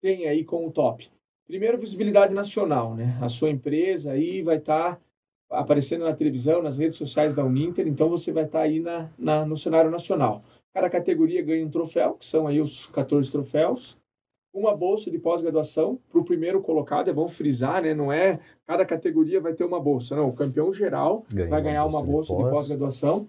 tem 0.00 0.28
aí 0.28 0.44
com 0.44 0.66
o 0.66 0.70
top? 0.70 1.08
Primeiro, 1.46 1.78
visibilidade 1.78 2.32
nacional, 2.32 2.94
né? 2.94 3.18
A 3.20 3.28
sua 3.28 3.50
empresa 3.50 4.12
aí 4.12 4.40
vai 4.40 4.56
estar 4.56 4.96
tá 4.96 5.00
aparecendo 5.54 6.04
na 6.04 6.14
televisão, 6.14 6.62
nas 6.62 6.78
redes 6.78 6.98
sociais 6.98 7.34
da 7.34 7.44
Uninter, 7.44 7.86
então 7.86 8.08
você 8.08 8.32
vai 8.32 8.44
estar 8.44 8.60
tá 8.60 8.64
aí 8.64 8.80
na, 8.80 9.10
na, 9.18 9.44
no 9.44 9.56
cenário 9.56 9.90
nacional. 9.90 10.42
Cada 10.72 10.90
categoria 10.90 11.42
ganha 11.42 11.64
um 11.64 11.70
troféu, 11.70 12.14
que 12.14 12.26
são 12.26 12.46
aí 12.46 12.60
os 12.60 12.86
14 12.88 13.30
troféus, 13.30 13.96
uma 14.52 14.76
bolsa 14.76 15.10
de 15.10 15.18
pós-graduação 15.18 15.98
para 16.10 16.20
o 16.20 16.24
primeiro 16.24 16.60
colocado, 16.60 17.08
é 17.08 17.12
bom 17.12 17.28
frisar, 17.28 17.82
né? 17.82 17.92
Não 17.92 18.12
é 18.12 18.38
cada 18.66 18.84
categoria 18.84 19.40
vai 19.40 19.52
ter 19.52 19.64
uma 19.64 19.80
bolsa, 19.80 20.14
não. 20.14 20.28
O 20.28 20.32
campeão 20.32 20.72
geral 20.72 21.24
vai 21.48 21.60
ganhar 21.60 21.84
uma 21.84 22.02
bolsa, 22.02 22.34
de 22.36 22.42
pós-graduação 22.42 23.28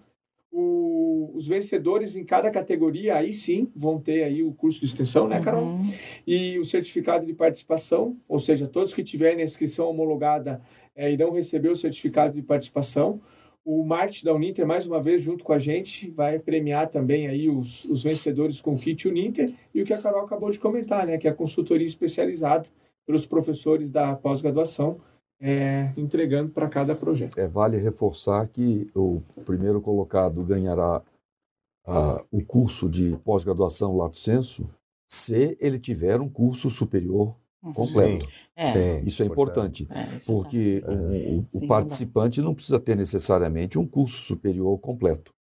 o, 0.56 1.32
os 1.36 1.48
vencedores 1.50 2.16
em 2.16 2.24
cada 2.24 2.50
categoria, 2.50 3.18
aí 3.18 3.34
sim, 3.34 3.70
vão 3.76 4.00
ter 4.00 4.24
aí 4.24 4.42
o 4.42 4.54
curso 4.54 4.80
de 4.80 4.86
extensão, 4.86 5.28
né, 5.28 5.42
Carol? 5.42 5.66
Uhum. 5.66 5.94
E 6.26 6.58
o 6.58 6.64
certificado 6.64 7.26
de 7.26 7.34
participação, 7.34 8.16
ou 8.26 8.40
seja, 8.40 8.66
todos 8.66 8.94
que 8.94 9.04
tiverem 9.04 9.42
a 9.42 9.44
inscrição 9.44 9.90
homologada 9.90 10.62
é, 10.96 11.12
irão 11.12 11.32
receber 11.32 11.70
o 11.70 11.76
certificado 11.76 12.34
de 12.34 12.42
participação. 12.42 13.22
O 13.64 13.84
marketing 13.84 14.26
da 14.26 14.34
Uninter, 14.34 14.66
mais 14.66 14.86
uma 14.86 15.02
vez, 15.02 15.24
junto 15.24 15.44
com 15.44 15.52
a 15.52 15.60
gente, 15.60 16.12
vai 16.12 16.38
premiar 16.38 16.88
também 16.88 17.28
aí 17.28 17.50
os, 17.50 17.84
os 17.86 18.04
vencedores 18.04 18.62
com 18.62 18.74
o 18.74 18.80
kit 18.80 19.08
Uninter 19.08 19.52
e 19.74 19.82
o 19.82 19.86
que 19.86 19.94
a 19.94 20.02
Carol 20.02 20.24
acabou 20.24 20.52
de 20.52 20.60
comentar, 20.60 21.06
né, 21.08 21.18
que 21.18 21.28
é 21.28 21.32
a 21.32 21.36
consultoria 21.36 21.88
especializada 21.88 22.68
pelos 23.06 23.26
professores 23.26 23.92
da 23.92 24.16
pós-graduação, 24.16 25.00
é, 25.40 25.92
entregando 25.98 26.52
para 26.52 26.70
cada 26.70 26.96
projeto. 26.96 27.38
É, 27.40 27.48
vale 27.48 27.78
reforçar 27.78 28.48
que 28.48 28.88
o 28.96 29.22
primeiro 29.46 29.82
colocado 29.82 30.44
ganhará 30.44 31.02
o 32.32 32.44
curso 32.44 32.90
de 32.90 33.16
pós-graduação 33.24 33.96
Lato 33.96 34.18
Senso 34.18 34.68
se 35.08 35.56
ele 35.60 35.78
tiver 35.78 36.20
um 36.20 36.30
curso 36.30 36.70
superior. 36.70 37.36
Completo. 37.74 38.28
É. 38.56 39.00
Isso 39.02 39.24
é 39.24 39.26
importante, 39.26 39.88
é, 39.90 40.16
isso 40.16 40.34
porque 40.34 40.82
tá. 40.82 40.92
o, 40.92 41.40
o 41.40 41.60
Sim, 41.60 41.68
participante 41.68 42.42
não 42.42 42.54
precisa 42.54 42.80
ter 42.80 42.96
necessariamente 42.96 43.80
um 43.80 43.88
curso 43.88 44.22
superior 44.22 44.78
completo. 44.80 45.34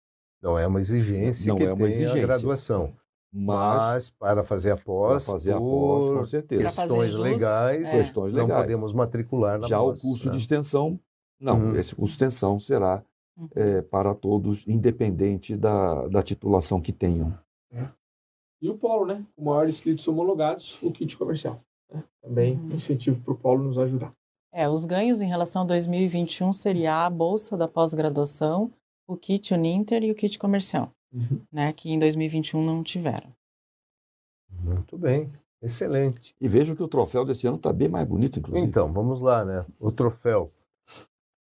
Não 0.42 0.60
é 0.60 0.68
uma 0.68 0.80
exigência 0.80 1.50
não 1.50 1.58
que 1.58 1.64
é 1.64 1.74
uma 1.74 1.88
exigência. 1.88 2.24
a 2.24 2.28
graduação. 2.28 2.94
Mas, 3.36 3.82
mas, 3.82 4.10
para 4.12 4.44
fazer 4.44 4.72
a 4.72 4.78
pós, 4.78 5.24
para 5.24 5.34
fazer 5.34 5.54
a 5.54 5.60
pós, 5.60 6.10
com 6.12 6.24
certeza. 6.24 6.64
Questões 6.64 7.16
legais, 7.16 7.90
é. 7.90 7.98
questões 7.98 8.32
legais. 8.32 8.50
não 8.50 8.56
podemos 8.58 8.94
matricular 8.94 9.60
na 9.60 9.68
Já 9.68 9.80
pós, 9.80 9.98
o 9.98 10.02
curso 10.02 10.26
né? 10.28 10.32
de 10.34 10.38
extensão, 10.38 11.00
não. 11.40 11.60
Uhum. 11.60 11.76
Esse 11.76 11.96
curso 11.96 12.12
de 12.12 12.24
extensão 12.26 12.60
será 12.60 13.04
uhum. 13.36 13.50
é, 13.56 13.82
para 13.82 14.14
todos, 14.14 14.68
independente 14.68 15.58
da, 15.58 16.08
da 16.08 16.22
titulação 16.22 16.80
que 16.80 16.94
tenham. 16.94 17.36
É. 17.72 17.88
E 18.62 18.70
o 18.70 18.78
polo, 18.78 19.08
né? 19.08 19.26
O 19.36 19.46
maior 19.46 19.68
inscritos 19.68 20.08
homologados, 20.08 20.82
o 20.84 20.92
kit 20.92 21.18
comercial. 21.18 21.60
Né? 21.94 22.04
Também 22.22 22.58
uhum. 22.58 22.74
incentivo 22.74 23.22
para 23.22 23.34
o 23.34 23.38
polo 23.38 23.64
nos 23.64 23.78
ajudar. 23.78 24.12
É, 24.52 24.68
os 24.68 24.86
ganhos 24.86 25.22
em 25.22 25.28
relação 25.28 25.64
a 25.64 25.66
2021 25.66 26.52
seria 26.54 27.06
a 27.06 27.10
bolsa 27.10 27.56
da 27.56 27.68
pós-graduação, 27.68 28.72
o 29.08 29.16
kit 29.16 29.54
Uninter 29.54 30.04
e 30.04 30.12
o 30.12 30.16
kit 30.16 30.38
comercial 30.38 30.92
uhum. 31.14 31.40
né, 31.52 31.72
que 31.72 31.92
em 31.92 32.00
2021 32.00 32.64
não 32.64 32.84
tiveram. 32.84 33.32
Muito 34.50 34.98
bem, 34.98 35.32
excelente. 35.62 36.36
E 36.40 36.48
vejo 36.48 36.76
que 36.76 36.84
o 36.84 36.88
troféu 36.88 37.24
desse 37.26 37.48
ano 37.48 37.58
está 37.58 37.72
bem 37.72 37.88
mais 37.88 38.08
bonito, 38.08 38.40
inclusive. 38.40 38.66
Então, 38.66 38.92
vamos 38.92 39.20
lá, 39.20 39.46
né? 39.46 39.66
O 39.80 39.92
troféu. 39.92 40.52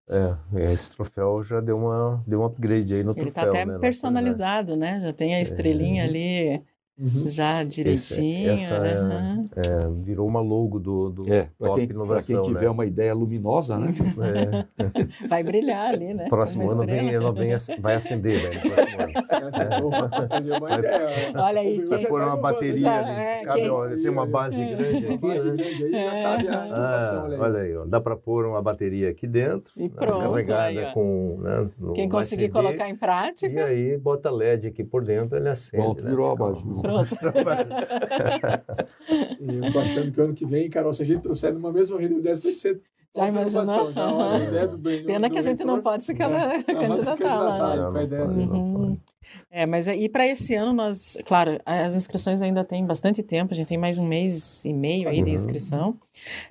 É, 0.08 0.36
esse 0.72 0.90
troféu 0.90 1.42
já 1.44 1.60
deu, 1.60 1.78
uma, 1.78 2.22
deu 2.26 2.40
um 2.40 2.44
upgrade 2.44 2.94
aí 2.94 3.04
no 3.04 3.12
Ele 3.12 3.30
tá 3.30 3.42
troféu. 3.42 3.42
Ele 3.42 3.50
está 3.50 3.62
até 3.62 3.64
né, 3.64 3.78
personalizado, 3.78 4.76
né? 4.76 5.00
Já 5.00 5.12
tem 5.12 5.34
a 5.34 5.40
estrelinha 5.40 6.02
é. 6.02 6.06
ali 6.06 6.62
uhum. 6.98 7.28
já 7.28 7.62
direitinho. 7.64 8.54
Esse, 8.54 8.64
essa 8.64 8.80
uhum. 8.80 9.42
é, 9.56 9.90
virou 10.02 10.26
uma 10.26 10.40
logo 10.40 10.78
do, 10.78 11.10
do 11.10 11.30
é, 11.32 11.48
Top 11.58 11.80
quem, 11.80 11.90
Inovação. 11.90 12.36
Para 12.36 12.44
quem 12.44 12.54
tiver 12.54 12.66
né? 12.66 12.70
uma 12.70 12.86
ideia 12.86 13.14
luminosa, 13.14 13.78
né? 13.78 13.94
É. 14.78 14.92
Vai 15.28 15.42
brilhar 15.42 15.94
ali, 15.94 16.14
né? 16.14 16.28
Próximo 16.28 16.70
ano 16.70 16.86
vem, 16.86 17.12
ela 17.12 17.32
vem, 17.32 17.50
vai 17.80 17.94
acender, 17.94 18.40
né? 18.42 18.50
Olha 21.34 21.60
aí. 21.60 21.84
Vai 21.84 22.06
pôr 22.06 22.22
uma 22.22 22.36
bateria 22.36 22.78
já, 22.78 22.98
ali. 22.98 23.10
É, 23.10 23.44
Cabe, 23.44 23.60
quem... 23.60 23.70
olha, 23.70 23.96
tem 23.96 24.08
uma 24.08 24.26
base 24.26 24.64
grande 24.64 25.06
aqui. 25.06 25.18
Base 25.18 25.50
né? 25.50 25.56
grande 25.56 25.84
aí, 25.84 25.92
já 25.92 26.22
cabe 26.22 26.48
a 26.48 26.62
ah, 26.72 27.26
olha 27.38 27.60
aí, 27.60 27.76
ó, 27.76 27.84
dá 27.84 28.00
para 28.00 28.16
pôr 28.16 28.46
uma 28.46 28.62
bateria 28.62 29.10
aqui 29.10 29.26
dentro. 29.26 29.72
E 29.76 29.88
pronto. 29.88 30.30
Carregada 30.30 30.80
aí, 30.80 30.94
com. 30.94 31.38
Né, 31.40 31.68
quem 31.94 32.08
conseguir 32.08 32.50
colocar 32.50 32.88
em 32.88 32.96
prática. 32.96 33.52
E 33.52 33.60
aí 33.60 33.98
bota 33.98 34.30
LED 34.30 34.68
aqui 34.68 34.84
por 34.84 35.04
dentro, 35.04 35.36
ele 35.36 35.48
acende. 35.48 35.82
Pronto, 35.82 36.04
né? 36.04 36.10
virou 36.10 36.30
a 36.30 36.32
abajur. 36.32 36.81
Pronto. 36.82 37.16
eu 39.40 39.72
tô 39.72 39.78
achando 39.78 40.12
que 40.12 40.20
ano 40.20 40.34
que 40.34 40.44
vem, 40.44 40.68
Carol, 40.68 40.92
se 40.92 41.02
a 41.02 41.06
gente 41.06 41.22
trouxer 41.22 41.54
numa 41.54 41.72
mesma 41.72 41.98
reunião 41.98 42.20
dessa, 42.20 42.42
vai 42.42 42.52
ser 42.52 42.82
já 43.14 43.28
imaginou? 43.28 43.92
Já, 43.92 44.38
ideia 44.38 44.66
do 44.66 44.78
bem, 44.78 45.04
Pena 45.04 45.28
do 45.28 45.32
que 45.32 45.38
a 45.38 45.42
gente 45.42 45.64
não 45.64 45.82
pode 45.82 46.02
se 46.02 46.14
né? 46.14 46.62
candidatar 46.62 47.40
lá. 47.40 47.90
Uhum. 47.90 48.98
É, 49.50 49.66
mas 49.66 49.86
e 49.86 50.08
para 50.08 50.26
esse 50.26 50.54
ano 50.54 50.72
nós, 50.72 51.18
claro, 51.26 51.60
as 51.64 51.94
inscrições 51.94 52.40
ainda 52.40 52.64
tem 52.64 52.84
bastante 52.84 53.22
tempo, 53.22 53.52
a 53.52 53.56
gente 53.56 53.68
tem 53.68 53.78
mais 53.78 53.98
um 53.98 54.06
mês 54.06 54.64
e 54.64 54.72
meio 54.72 55.08
aí 55.08 55.18
uhum. 55.18 55.24
de 55.24 55.30
inscrição, 55.30 55.96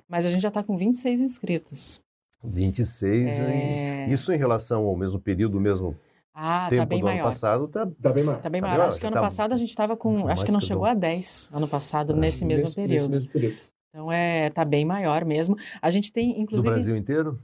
mas 0.08 0.24
a 0.24 0.30
gente 0.30 0.40
já 0.40 0.48
está 0.48 0.62
com 0.62 0.76
26 0.76 1.20
inscritos. 1.20 2.00
26, 2.44 3.28
é... 3.28 4.06
isso 4.08 4.32
em 4.32 4.36
relação 4.36 4.84
ao 4.84 4.96
mesmo 4.96 5.18
período, 5.18 5.60
mesmo 5.60 5.96
ah, 6.34 6.64
tá 6.64 6.70
tempo 6.70 6.82
tá 6.82 6.86
bem 6.86 7.00
do 7.00 7.04
maior. 7.04 7.20
ano 7.20 7.32
passado 7.32 7.68
tá, 7.68 7.86
tá 8.00 8.12
bem 8.12 8.24
maior. 8.24 8.40
Tá 8.40 8.50
bem 8.50 8.60
tá 8.60 8.66
maior. 8.66 8.82
Tá 8.82 8.88
acho 8.88 9.00
que 9.00 9.06
ano 9.06 9.16
tá 9.16 9.20
passado 9.20 9.52
a 9.52 9.56
gente 9.56 9.70
estava 9.70 9.96
com, 9.96 10.28
acho 10.28 10.44
que 10.44 10.52
não 10.52 10.60
chegou 10.60 10.84
a 10.84 10.94
10 10.94 11.50
ano 11.52 11.68
passado, 11.68 12.14
nesse 12.14 12.44
mesmo 12.44 12.64
nesse, 12.64 12.76
período. 12.76 13.10
Nesse 13.10 13.10
mesmo 13.10 13.32
período. 13.32 13.56
Então 13.90 14.10
é, 14.10 14.48
tá 14.50 14.64
bem 14.64 14.84
maior 14.84 15.24
mesmo. 15.24 15.56
A 15.80 15.90
gente 15.90 16.10
tem, 16.10 16.40
inclusive. 16.40 16.70
Do 16.70 16.74
Brasil 16.74 16.96
inteiro? 16.96 17.38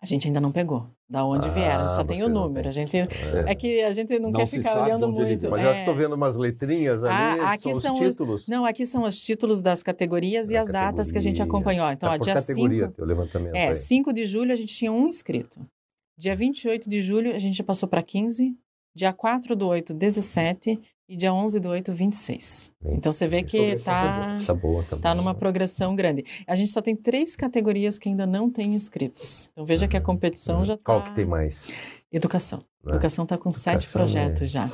A 0.00 0.06
gente 0.06 0.26
ainda 0.26 0.40
não 0.40 0.52
pegou. 0.52 0.86
Da 1.08 1.24
onde 1.24 1.48
ah, 1.48 1.50
vieram, 1.50 1.80
a 1.80 1.82
gente 1.88 1.94
só 1.94 2.04
tem 2.04 2.22
o 2.22 2.28
número. 2.28 2.68
A 2.68 2.72
gente, 2.72 2.94
é. 2.94 3.08
é. 3.46 3.54
que 3.54 3.82
a 3.82 3.92
gente 3.92 4.18
não, 4.18 4.30
não 4.30 4.40
quer 4.40 4.46
ficar 4.46 4.82
olhando 4.82 5.10
muito. 5.10 5.50
Mas 5.50 5.62
é. 5.62 5.66
eu 5.66 5.74
estou 5.80 5.94
vendo 5.94 6.14
umas 6.14 6.36
letrinhas 6.36 7.04
ali, 7.04 7.40
ah, 7.40 7.52
aqui 7.52 7.72
são, 7.74 7.94
os 7.94 8.00
títulos. 8.00 8.42
Os, 8.42 8.48
não, 8.48 8.66
aqui 8.66 8.84
são 8.84 9.04
os 9.04 9.18
títulos 9.18 9.62
das 9.62 9.82
categorias 9.82 10.50
e 10.50 10.56
as 10.56 10.68
datas 10.68 11.10
que 11.10 11.16
a 11.16 11.20
gente 11.20 11.42
acompanhou. 11.42 11.90
Então, 11.90 12.10
tá 12.10 12.14
ó, 12.14 12.18
dia 12.18 12.36
5. 12.36 12.92
Teu 12.92 13.06
levantamento 13.06 13.54
é, 13.54 13.68
aí. 13.68 13.76
5 13.76 14.12
de 14.12 14.26
julho 14.26 14.52
a 14.52 14.56
gente 14.56 14.74
tinha 14.74 14.92
um 14.92 15.08
inscrito. 15.08 15.60
Dia 16.16 16.36
28 16.36 16.88
de 16.88 17.02
julho 17.02 17.34
a 17.34 17.38
gente 17.38 17.56
já 17.56 17.64
passou 17.64 17.88
para 17.88 18.02
15. 18.02 18.56
Dia 18.94 19.12
4 19.12 19.56
do 19.56 19.66
8, 19.66 19.92
17 19.92 20.80
e 21.08 21.16
dia 21.16 21.34
11 21.34 21.60
do 21.60 21.68
8, 21.68 21.92
26. 21.92 22.72
Bem, 22.80 22.94
então 22.94 23.12
você 23.12 23.26
vê 23.26 23.42
que 23.42 23.58
está 23.58 24.38
tá, 24.46 24.54
boa, 24.54 24.84
tá, 24.84 24.96
tá 24.96 25.14
numa 25.14 25.34
progressão 25.34 25.94
grande. 25.94 26.24
A 26.46 26.54
gente 26.54 26.70
só 26.70 26.80
tem 26.80 26.94
três 26.94 27.36
categorias 27.36 27.98
que 27.98 28.08
ainda 28.08 28.26
não 28.26 28.50
tem 28.50 28.74
inscritos. 28.74 29.50
Então 29.52 29.66
veja 29.66 29.84
uhum. 29.84 29.90
que 29.90 29.96
a 29.96 30.00
competição 30.00 30.58
uhum. 30.58 30.64
já 30.64 30.74
está. 30.74 30.84
Qual 30.84 31.02
que 31.02 31.14
tem 31.14 31.26
mais? 31.26 31.68
Educação. 32.10 32.60
Né? 32.82 32.92
Educação 32.92 33.24
está 33.24 33.36
com 33.36 33.50
Educação 33.50 33.72
sete 33.80 33.92
projetos 33.92 34.42
é... 34.42 34.46
já. 34.46 34.70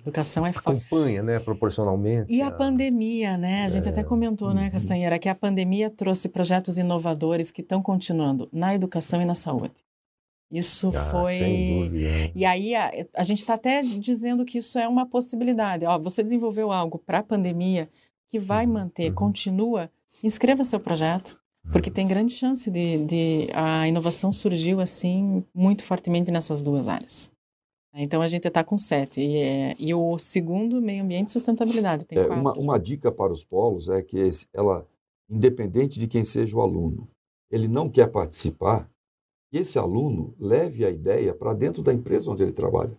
Educação 0.00 0.46
é 0.46 0.52
forte. 0.52 0.68
Acompanha, 0.68 1.22
né, 1.22 1.40
proporcionalmente. 1.40 2.32
E 2.32 2.40
a, 2.40 2.46
a... 2.46 2.50
pandemia, 2.50 3.36
né? 3.36 3.64
A 3.64 3.68
gente 3.68 3.88
é... 3.88 3.90
até 3.90 4.04
comentou, 4.04 4.54
né, 4.54 4.64
uhum. 4.64 4.70
Castanheira, 4.70 5.18
que 5.18 5.28
a 5.28 5.34
pandemia 5.34 5.90
trouxe 5.90 6.28
projetos 6.28 6.78
inovadores 6.78 7.50
que 7.50 7.60
estão 7.60 7.82
continuando 7.82 8.48
na 8.52 8.74
educação 8.74 9.20
e 9.20 9.24
na 9.24 9.34
saúde. 9.34 9.85
Isso 10.50 10.92
ah, 10.94 11.10
foi. 11.10 11.90
E 12.34 12.44
aí 12.44 12.74
a, 12.74 12.90
a 13.14 13.22
gente 13.22 13.38
está 13.38 13.54
até 13.54 13.82
dizendo 13.82 14.44
que 14.44 14.58
isso 14.58 14.78
é 14.78 14.86
uma 14.86 15.04
possibilidade. 15.06 15.84
Ó, 15.84 15.98
você 15.98 16.22
desenvolveu 16.22 16.70
algo 16.70 16.98
para 16.98 17.18
a 17.18 17.22
pandemia 17.22 17.88
que 18.28 18.38
vai 18.38 18.66
uhum. 18.66 18.72
manter, 18.74 19.08
uhum. 19.08 19.14
continua, 19.14 19.90
inscreva 20.22 20.64
seu 20.64 20.78
projeto, 20.78 21.40
porque 21.72 21.90
uhum. 21.90 21.94
tem 21.94 22.06
grande 22.06 22.32
chance 22.32 22.70
de, 22.70 23.04
de 23.04 23.48
a 23.54 23.88
inovação 23.88 24.30
surgiu 24.30 24.80
assim 24.80 25.44
muito 25.54 25.84
fortemente 25.84 26.30
nessas 26.30 26.62
duas 26.62 26.88
áreas. 26.88 27.30
Então 27.98 28.20
a 28.20 28.28
gente 28.28 28.46
está 28.46 28.62
com 28.62 28.76
sete. 28.76 29.22
E, 29.22 29.38
é, 29.38 29.74
e, 29.78 29.94
o 29.94 30.18
segundo, 30.18 30.82
meio 30.82 31.02
ambiente 31.02 31.28
e 31.28 31.32
sustentabilidade, 31.32 32.04
tem 32.04 32.18
é, 32.18 32.26
uma, 32.26 32.52
uma, 32.52 32.78
dica 32.78 33.10
para 33.10 33.32
os 33.32 33.42
polos 33.42 33.88
é 33.88 34.02
que 34.02 34.18
esse, 34.18 34.46
ela, 34.52 34.86
independente 35.30 35.98
de 35.98 36.06
quem 36.06 36.22
seja 36.22 36.56
o 36.56 36.60
aluno, 36.60 37.08
ele 37.50 37.66
não 37.66 37.88
quer 37.88 38.08
participar, 38.08 38.88
esse 39.56 39.78
aluno 39.78 40.34
leve 40.38 40.84
a 40.84 40.90
ideia 40.90 41.34
para 41.34 41.54
dentro 41.54 41.82
da 41.82 41.92
empresa 41.92 42.30
onde 42.30 42.42
ele 42.42 42.52
trabalha. 42.52 42.98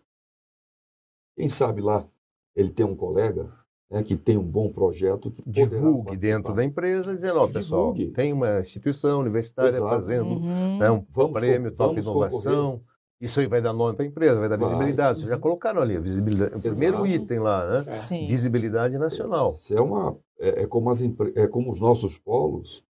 Quem 1.35 1.47
sabe 1.47 1.81
lá 1.81 2.07
ele 2.55 2.69
tem 2.69 2.85
um 2.85 2.95
colega 2.95 3.53
né, 3.89 4.03
que 4.03 4.17
tem 4.17 4.37
um 4.37 4.43
bom 4.43 4.71
projeto 4.71 5.31
que 5.31 5.49
divulgue 5.49 6.17
dentro 6.17 6.53
da 6.53 6.63
empresa 6.63 7.13
dizendo, 7.13 7.39
ó, 7.39 7.45
oh, 7.45 7.49
pessoal, 7.49 7.93
divulgue. 7.93 8.13
tem 8.13 8.33
uma 8.33 8.59
instituição 8.59 9.19
universitária 9.19 9.69
Exato. 9.69 9.89
fazendo 9.89 10.29
uhum. 10.29 10.77
né, 10.79 10.91
um 10.91 11.05
vamos, 11.09 11.39
prêmio 11.39 11.71
top 11.71 11.99
inovação. 11.99 12.71
Concorrer. 12.71 12.87
Isso 13.19 13.39
aí 13.39 13.47
vai 13.47 13.61
dar 13.61 13.73
nome 13.73 13.95
para 13.95 14.05
a 14.05 14.07
empresa, 14.07 14.39
vai 14.39 14.49
dar 14.49 14.57
vai. 14.57 14.69
visibilidade. 14.69 15.19
Vocês 15.19 15.29
já 15.29 15.39
colocaram 15.39 15.81
ali 15.81 15.95
a 15.95 15.99
visibilidade, 15.99 16.57
o 16.57 16.61
primeiro 16.61 17.07
item 17.07 17.39
lá, 17.39 17.67
né? 17.67 17.91
Sim. 17.91 18.27
Visibilidade 18.27 18.95
nacional. 18.97 19.53
Isso 19.53 19.75
é 19.75 19.81
uma 19.81 20.15
é, 20.39 20.63
é 20.63 20.67
como 20.67 20.89
as 20.91 21.01
é 21.01 21.47
como 21.47 21.71
os 21.71 21.79
nossos 21.79 22.17
polos 22.17 22.85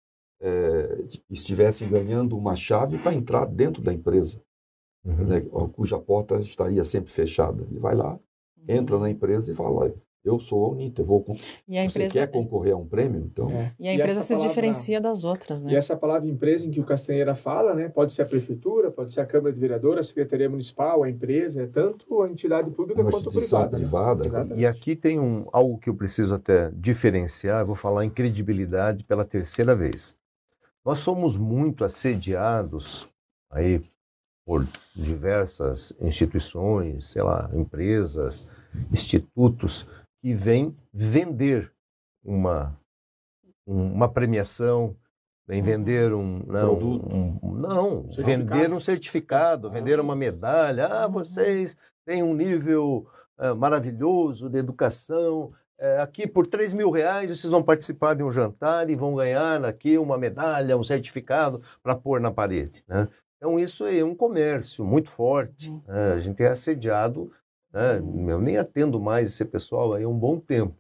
é, 0.43 1.05
estivessem 1.31 1.89
ganhando 1.89 2.37
uma 2.37 2.57
chave 2.57 2.99
para 2.99 3.15
entrar 3.15 3.47
dentro 3.47 3.81
da 3.81 3.93
empresa, 3.93 4.43
uhum. 5.05 5.25
né, 5.25 5.41
cuja 5.73 5.99
porta 5.99 6.39
estaria 6.41 6.83
sempre 6.83 7.13
fechada. 7.13 7.65
Ele 7.71 7.79
vai 7.79 7.95
lá, 7.95 8.19
entra 8.69 8.99
na 8.99 9.09
empresa 9.09 9.53
e 9.53 9.55
fala: 9.55 9.95
eu 10.25 10.39
sou 10.39 10.67
a 10.67 10.69
Unita, 10.69 11.03
vou 11.03 11.25
e 11.67 11.77
a 11.77 11.85
empresa... 11.85 12.13
você 12.13 12.21
quer 12.21 12.29
concorrer 12.29 12.75
a 12.75 12.77
um 12.77 12.87
prêmio, 12.87 13.21
então. 13.21 13.51
É. 13.51 13.73
E 13.79 13.89
a 13.89 13.95
empresa 13.95 14.21
e 14.21 14.23
se 14.23 14.29
palavra... 14.29 14.49
diferencia 14.49 15.01
das 15.01 15.25
outras, 15.25 15.63
né? 15.63 15.73
E 15.73 15.77
essa 15.77 15.97
palavra 15.97 16.29
empresa 16.29 16.65
em 16.65 16.71
que 16.71 16.81
o 16.81 16.85
Castanheira 16.85 17.35
fala, 17.35 17.75
né? 17.75 17.89
Pode 17.89 18.13
ser 18.13 18.23
a 18.23 18.25
prefeitura, 18.25 18.91
pode 18.91 19.13
ser 19.13 19.21
a 19.21 19.27
Câmara 19.27 19.53
de 19.53 19.61
Vereadores, 19.61 20.07
a 20.07 20.09
Secretaria 20.09 20.49
Municipal, 20.49 21.03
a 21.03 21.11
empresa, 21.11 21.63
é 21.63 21.67
tanto 21.67 22.23
a 22.23 22.31
entidade 22.31 22.71
pública 22.71 23.03
Uma 23.03 23.11
quanto 23.11 23.31
privada. 23.31 23.77
privada 23.77 24.45
né? 24.45 24.55
E 24.57 24.65
aqui 24.65 24.95
tem 24.95 25.19
um, 25.19 25.47
algo 25.53 25.77
que 25.79 25.91
eu 25.91 25.95
preciso 25.95 26.35
até 26.35 26.71
diferenciar, 26.71 27.63
eu 27.63 27.67
vou 27.67 27.77
falar 27.77 28.05
em 28.05 28.11
credibilidade 28.11 29.03
pela 29.03 29.25
terceira 29.25 29.75
vez. 29.75 30.15
Nós 30.85 30.99
somos 30.99 31.37
muito 31.37 31.85
assediados 31.85 33.09
aí 33.51 33.83
por 34.45 34.67
diversas 34.95 35.93
instituições, 36.01 37.11
sei 37.11 37.23
lá, 37.23 37.49
empresas, 37.55 38.47
institutos 38.91 39.87
que 40.21 40.35
vêm 40.35 40.77
vender 40.93 41.73
uma 42.25 42.77
uma 43.65 44.09
premiação, 44.09 44.97
vem 45.47 45.61
uhum. 45.61 45.67
vender 45.67 46.13
um 46.13 46.43
não, 46.47 46.75
um, 46.75 47.39
um, 47.43 47.55
não 47.55 48.03
vender 48.19 48.73
um 48.73 48.81
certificado, 48.81 49.71
vender 49.71 50.01
uma 50.01 50.17
medalha. 50.17 50.87
Ah, 50.87 51.07
uhum. 51.07 51.13
vocês 51.13 51.77
têm 52.05 52.23
um 52.25 52.35
nível 52.35 53.07
uh, 53.39 53.55
maravilhoso 53.55 54.49
de 54.49 54.59
educação, 54.59 55.53
é, 55.83 55.99
aqui 55.99 56.29
por 56.29 56.47
3 56.47 56.73
mil 56.73 56.91
reais 56.91 57.29
vocês 57.29 57.51
vão 57.51 57.61
participar 57.61 58.15
de 58.15 58.23
um 58.23 58.31
jantar 58.31 58.89
e 58.89 58.95
vão 58.95 59.17
ganhar 59.17 59.65
aqui 59.65 59.99
uma 59.99 60.17
medalha, 60.17 60.77
um 60.77 60.85
certificado 60.85 61.61
para 61.83 61.97
pôr 61.97 62.21
na 62.21 62.31
parede. 62.31 62.85
Né? 62.87 63.09
Então 63.37 63.59
isso 63.59 63.85
é 63.85 64.05
um 64.05 64.15
comércio 64.15 64.85
muito 64.85 65.11
forte. 65.11 65.71
Uhum. 65.71 65.83
Né? 65.89 66.13
A 66.13 66.21
gente 66.21 66.41
é 66.41 66.51
assediado, 66.51 67.33
né? 67.73 67.99
eu 67.99 68.41
nem 68.41 68.59
atendo 68.59 69.01
mais 69.01 69.31
esse 69.31 69.45
pessoal 69.45 69.93
aí 69.95 70.05
há 70.05 70.09
um 70.09 70.17
bom 70.17 70.39
tempo. 70.39 70.77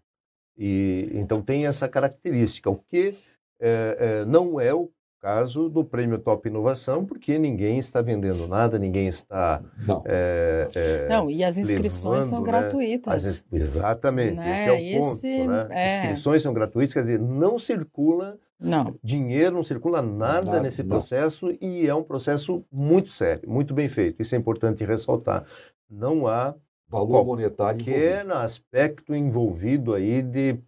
E, 0.57 1.11
então 1.14 1.42
tem 1.42 1.66
essa 1.66 1.88
característica, 1.88 2.70
o 2.70 2.76
que 2.76 3.18
é, 3.61 3.96
é, 3.98 4.24
não 4.24 4.61
é 4.61 4.72
o 4.72 4.88
caso 5.22 5.68
do 5.68 5.84
Prêmio 5.84 6.18
Top 6.18 6.48
Inovação, 6.48 7.06
porque 7.06 7.38
ninguém 7.38 7.78
está 7.78 8.02
vendendo 8.02 8.48
nada, 8.48 8.76
ninguém 8.76 9.06
está. 9.06 9.62
Não, 9.86 10.02
é, 10.04 10.66
é, 10.74 11.08
não 11.08 11.30
e 11.30 11.44
as 11.44 11.56
inscrições 11.56 12.26
levando, 12.26 12.30
são 12.30 12.40
né? 12.40 12.46
gratuitas. 12.46 13.26
As, 13.26 13.44
exatamente, 13.52 14.34
né? 14.34 14.50
esse 14.50 14.68
é 14.68 14.72
o 14.72 15.00
ponto. 15.00 15.12
Esse, 15.12 15.46
né? 15.46 15.68
é... 15.70 16.00
Inscrições 16.00 16.42
são 16.42 16.52
gratuitas, 16.52 16.92
quer 16.92 17.02
dizer, 17.02 17.20
não 17.20 17.56
circula 17.56 18.36
não. 18.58 18.98
dinheiro, 19.02 19.54
não 19.54 19.62
circula 19.62 20.02
nada, 20.02 20.46
nada 20.46 20.60
nesse 20.60 20.82
processo 20.82 21.46
não. 21.46 21.56
e 21.60 21.86
é 21.86 21.94
um 21.94 22.02
processo 22.02 22.64
muito 22.70 23.10
sério, 23.10 23.48
muito 23.48 23.72
bem 23.72 23.88
feito. 23.88 24.20
Isso 24.20 24.34
é 24.34 24.38
importante 24.38 24.84
ressaltar. 24.84 25.44
Não 25.88 26.26
há 26.26 26.52
valor 26.88 27.24
monetário 27.24 27.78
qualquer 27.84 28.28
aspecto 28.32 29.14
envolvido 29.14 29.94
aí 29.94 30.20
de 30.20 30.58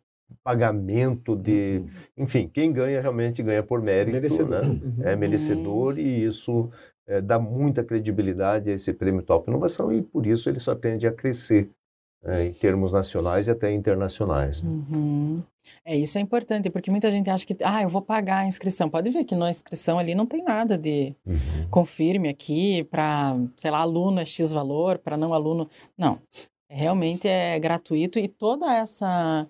pagamento 0.43 1.37
de, 1.37 1.83
uhum. 1.83 1.89
enfim, 2.25 2.51
quem 2.53 2.73
ganha 2.73 3.01
realmente 3.01 3.43
ganha 3.43 3.63
por 3.63 3.83
mérito, 3.83 4.13
merecedor. 4.13 4.67
né? 4.67 4.69
Uhum. 4.69 4.95
É 5.05 5.17
merecedor 5.17 5.99
e 5.99 6.25
isso 6.25 6.71
é, 7.07 7.21
dá 7.21 7.39
muita 7.39 7.85
credibilidade 7.85 8.71
a 8.71 8.75
esse 8.75 8.93
prêmio 8.93 9.23
Top 9.23 9.49
Inovação 9.49 9.93
e 9.93 10.03
por 10.03 10.27
isso 10.27 10.49
ele 10.49 10.59
só 10.59 10.75
tende 10.75 11.07
a 11.07 11.13
crescer 11.13 11.71
é, 12.25 12.47
em 12.47 12.53
termos 12.53 12.91
nacionais 12.91 13.49
e 13.49 13.51
até 13.51 13.71
internacionais. 13.73 14.63
Uhum. 14.63 15.43
É 15.85 15.97
isso 15.97 16.17
é 16.19 16.21
importante 16.21 16.71
porque 16.71 16.91
muita 16.91 17.11
gente 17.11 17.29
acha 17.29 17.47
que 17.47 17.57
ah 17.63 17.83
eu 17.83 17.89
vou 17.89 18.03
pagar 18.03 18.39
a 18.39 18.47
inscrição. 18.47 18.89
Pode 18.89 19.11
ver 19.11 19.25
que 19.25 19.35
na 19.35 19.51
inscrição 19.51 19.99
ali 19.99 20.15
não 20.15 20.27
tem 20.27 20.43
nada 20.43 20.79
de 20.79 21.15
uhum. 21.27 21.69
confirme 21.71 22.29
aqui 22.29 22.85
para 22.85 23.37
sei 23.57 23.71
lá 23.71 23.79
aluno 23.79 24.21
é 24.21 24.25
x 24.25 24.53
valor 24.53 24.99
para 24.99 25.17
não 25.17 25.35
aluno 25.35 25.69
não 25.97 26.19
Realmente 26.75 27.29
é 27.29 27.59
gratuito 27.59 28.19
e 28.19 28.27
toda 28.27 28.75
essa 28.75 29.47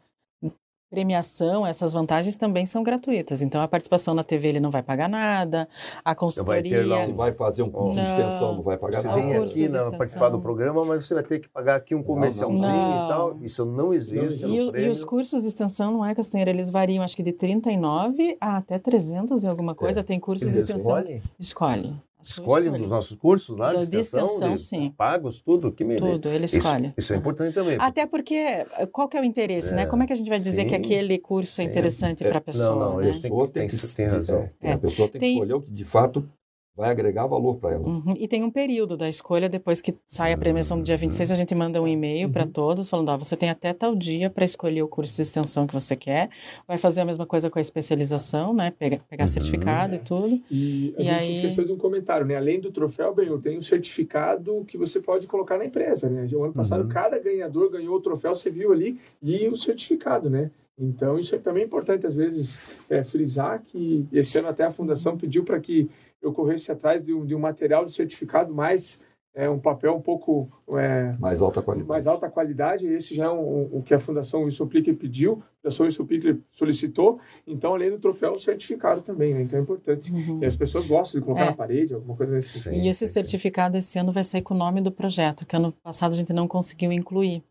premiação, 0.94 1.66
essas 1.66 1.92
vantagens 1.92 2.36
também 2.36 2.64
são 2.64 2.84
gratuitas. 2.84 3.42
Então, 3.42 3.60
a 3.60 3.66
participação 3.66 4.14
na 4.14 4.22
TV 4.22 4.48
ele 4.48 4.60
não 4.60 4.70
vai 4.70 4.82
pagar 4.82 5.08
nada, 5.08 5.68
a 6.04 6.14
consultoria... 6.14 6.86
Vai, 6.86 7.12
vai 7.12 7.32
fazer 7.32 7.64
um 7.64 7.70
curso 7.70 7.96
não. 7.96 8.04
de 8.04 8.10
extensão, 8.10 8.54
não 8.54 8.62
vai 8.62 8.78
pagar 8.78 9.02
você 9.02 9.08
nada. 9.08 9.20
Você 9.20 9.26
vem 9.26 9.66
aqui 9.66 9.68
na, 9.68 9.98
participar 9.98 10.28
do 10.28 10.40
programa, 10.40 10.84
mas 10.84 11.04
você 11.04 11.14
vai 11.14 11.24
ter 11.24 11.40
que 11.40 11.48
pagar 11.48 11.74
aqui 11.76 11.96
um 11.96 12.02
comercialzinho 12.02 12.64
e 12.64 13.08
tal. 13.08 13.36
Isso 13.42 13.64
não 13.64 13.92
existe 13.92 14.46
e, 14.46 14.84
e, 14.84 14.88
os 14.88 15.04
cursos 15.04 15.42
de 15.42 15.48
extensão, 15.48 15.92
não 15.92 16.04
é, 16.04 16.14
Castanheira? 16.14 16.50
Eles 16.50 16.70
variam, 16.70 17.02
acho 17.02 17.16
que 17.16 17.22
de 17.22 17.32
39 17.32 18.36
a 18.40 18.58
até 18.58 18.78
300 18.78 19.42
e 19.42 19.48
alguma 19.48 19.74
coisa. 19.74 20.00
É. 20.00 20.02
Tem 20.02 20.20
cursos 20.20 20.50
de 20.50 20.58
extensão... 20.58 20.98
Escolhe? 20.98 21.22
Escolhe 21.38 22.13
escolhe 22.30 22.70
nos 22.70 22.88
nossos 22.88 23.16
cursos 23.16 23.56
lá 23.56 23.72
de 23.72 23.80
extensão, 23.80 24.24
de 24.24 24.32
extensão 24.32 24.56
sim. 24.56 24.94
pagos, 24.96 25.40
tudo? 25.40 25.70
Que 25.72 25.84
me... 25.84 25.96
Tudo, 25.96 26.28
ele 26.28 26.44
escolhe. 26.46 26.88
Isso, 26.88 26.94
isso 26.98 27.14
é 27.14 27.16
importante 27.16 27.54
também. 27.54 27.76
Até 27.78 28.06
porque, 28.06 28.34
eh, 28.34 28.66
qual 28.90 29.08
que 29.08 29.16
é 29.16 29.20
o 29.20 29.24
interesse, 29.24 29.74
né? 29.74 29.82
é, 29.82 29.84
né? 29.84 29.90
Como 29.90 30.02
é 30.02 30.06
que 30.06 30.12
a 30.12 30.16
gente 30.16 30.28
vai 30.28 30.38
dizer 30.38 30.62
sim, 30.62 30.66
que 30.68 30.74
aquele 30.74 31.18
curso 31.18 31.60
é 31.60 31.64
interessante 31.64 32.24
é, 32.24 32.28
para 32.28 32.38
a 32.38 32.40
pessoa? 32.40 32.70
Não, 32.70 32.78
não, 32.78 32.96
né? 32.98 33.10
a 33.10 33.12
pessoa 33.12 33.48
tem, 33.48 33.66
tem, 33.66 33.78
tem, 33.78 34.06
razão. 34.06 34.50
É, 34.60 34.72
a 34.72 34.78
pessoa 34.78 35.08
tem, 35.08 35.20
tem 35.20 35.30
que 35.30 35.34
escolher 35.34 35.54
o 35.54 35.62
que 35.62 35.72
de 35.72 35.84
fato 35.84 36.28
vai 36.76 36.90
agregar 36.90 37.26
valor 37.26 37.56
para 37.56 37.74
ela. 37.74 37.86
Uhum. 37.86 38.14
E 38.18 38.26
tem 38.26 38.42
um 38.42 38.50
período 38.50 38.96
da 38.96 39.08
escolha, 39.08 39.48
depois 39.48 39.80
que 39.80 39.94
sai 40.04 40.32
a 40.32 40.36
premiação 40.36 40.78
do 40.78 40.82
dia 40.82 40.96
26, 40.96 41.30
a 41.30 41.34
gente 41.34 41.54
manda 41.54 41.80
um 41.80 41.86
e-mail 41.86 42.26
uhum. 42.26 42.32
para 42.32 42.46
todos 42.46 42.88
falando, 42.88 43.10
ó, 43.10 43.16
você 43.16 43.36
tem 43.36 43.48
até 43.48 43.72
tal 43.72 43.94
dia 43.94 44.28
para 44.28 44.44
escolher 44.44 44.82
o 44.82 44.88
curso 44.88 45.14
de 45.14 45.22
extensão 45.22 45.66
que 45.66 45.72
você 45.72 45.94
quer, 45.94 46.30
vai 46.66 46.76
fazer 46.76 47.02
a 47.02 47.04
mesma 47.04 47.26
coisa 47.26 47.48
com 47.48 47.58
a 47.58 47.62
especialização, 47.62 48.52
né, 48.52 48.72
pegar, 48.72 48.98
pegar 49.08 49.24
uhum. 49.24 49.28
certificado 49.28 49.94
e 49.94 49.98
tudo. 49.98 50.40
E 50.50 50.94
a 50.98 51.00
e 51.00 51.04
gente 51.04 51.20
aí... 51.20 51.34
esqueceu 51.36 51.64
de 51.64 51.72
um 51.72 51.78
comentário, 51.78 52.26
né, 52.26 52.36
além 52.36 52.60
do 52.60 52.72
troféu, 52.72 53.14
Benhur, 53.14 53.40
tem 53.40 53.56
um 53.56 53.62
certificado 53.62 54.64
que 54.66 54.76
você 54.76 55.00
pode 55.00 55.28
colocar 55.28 55.56
na 55.56 55.64
empresa, 55.64 56.10
né, 56.10 56.26
o 56.32 56.42
ano 56.42 56.52
passado 56.52 56.82
uhum. 56.82 56.88
cada 56.88 57.18
ganhador 57.20 57.70
ganhou 57.70 57.94
o 57.94 58.00
troféu, 58.00 58.34
você 58.34 58.50
viu 58.50 58.72
ali, 58.72 58.98
e 59.22 59.46
o 59.48 59.56
certificado, 59.56 60.28
né, 60.28 60.50
então, 60.76 61.18
isso 61.20 61.34
é 61.36 61.38
também 61.38 61.64
importante, 61.64 62.04
às 62.04 62.16
vezes, 62.16 62.58
é, 62.90 63.04
frisar 63.04 63.62
que 63.64 64.06
esse 64.12 64.36
ano 64.38 64.48
até 64.48 64.64
a 64.64 64.72
Fundação 64.72 65.16
pediu 65.16 65.44
para 65.44 65.60
que 65.60 65.88
eu 66.26 66.32
corresse 66.32 66.70
atrás 66.70 67.02
de 67.02 67.12
um, 67.12 67.24
de 67.24 67.34
um 67.34 67.38
material 67.38 67.84
de 67.84 67.92
certificado 67.92 68.52
mais 68.54 69.00
é 69.34 69.50
um 69.50 69.58
papel 69.58 69.96
um 69.96 70.00
pouco 70.00 70.48
é, 70.78 71.12
mais 71.18 71.42
alta 71.42 71.60
qualidade. 71.60 71.88
Mais 71.88 72.06
alta 72.06 72.30
qualidade. 72.30 72.86
Esse 72.86 73.16
já 73.16 73.24
é 73.24 73.30
um, 73.30 73.40
um, 73.40 73.78
o 73.78 73.82
que 73.82 73.92
a 73.92 73.98
Fundação 73.98 74.44
Wilson 74.44 74.68
pediu, 74.68 75.42
a 75.42 75.70
Fundação 75.70 75.86
Wilson 75.86 76.06
solicitou. 76.52 77.18
Então, 77.44 77.74
além 77.74 77.90
do 77.90 77.98
troféu, 77.98 78.32
o 78.32 78.38
certificado 78.38 79.02
também. 79.02 79.34
Né? 79.34 79.42
Então, 79.42 79.58
é 79.58 79.62
importante. 79.62 80.12
Uhum. 80.12 80.38
E 80.40 80.46
as 80.46 80.54
pessoas 80.54 80.86
gostam 80.86 81.20
de 81.20 81.26
colocar 81.26 81.46
é. 81.46 81.46
na 81.46 81.52
parede, 81.52 81.94
alguma 81.94 82.16
coisa 82.16 82.32
nesse 82.32 82.60
sentido. 82.60 82.76
E 82.76 82.86
esse 82.86 83.08
certificado 83.08 83.76
esse 83.76 83.98
ano 83.98 84.12
vai 84.12 84.22
sair 84.22 84.42
com 84.42 84.54
o 84.54 84.56
nome 84.56 84.80
do 84.80 84.92
projeto, 84.92 85.44
que 85.44 85.56
ano 85.56 85.72
passado 85.82 86.12
a 86.12 86.16
gente 86.16 86.32
não 86.32 86.46
conseguiu 86.46 86.92
incluir. 86.92 87.42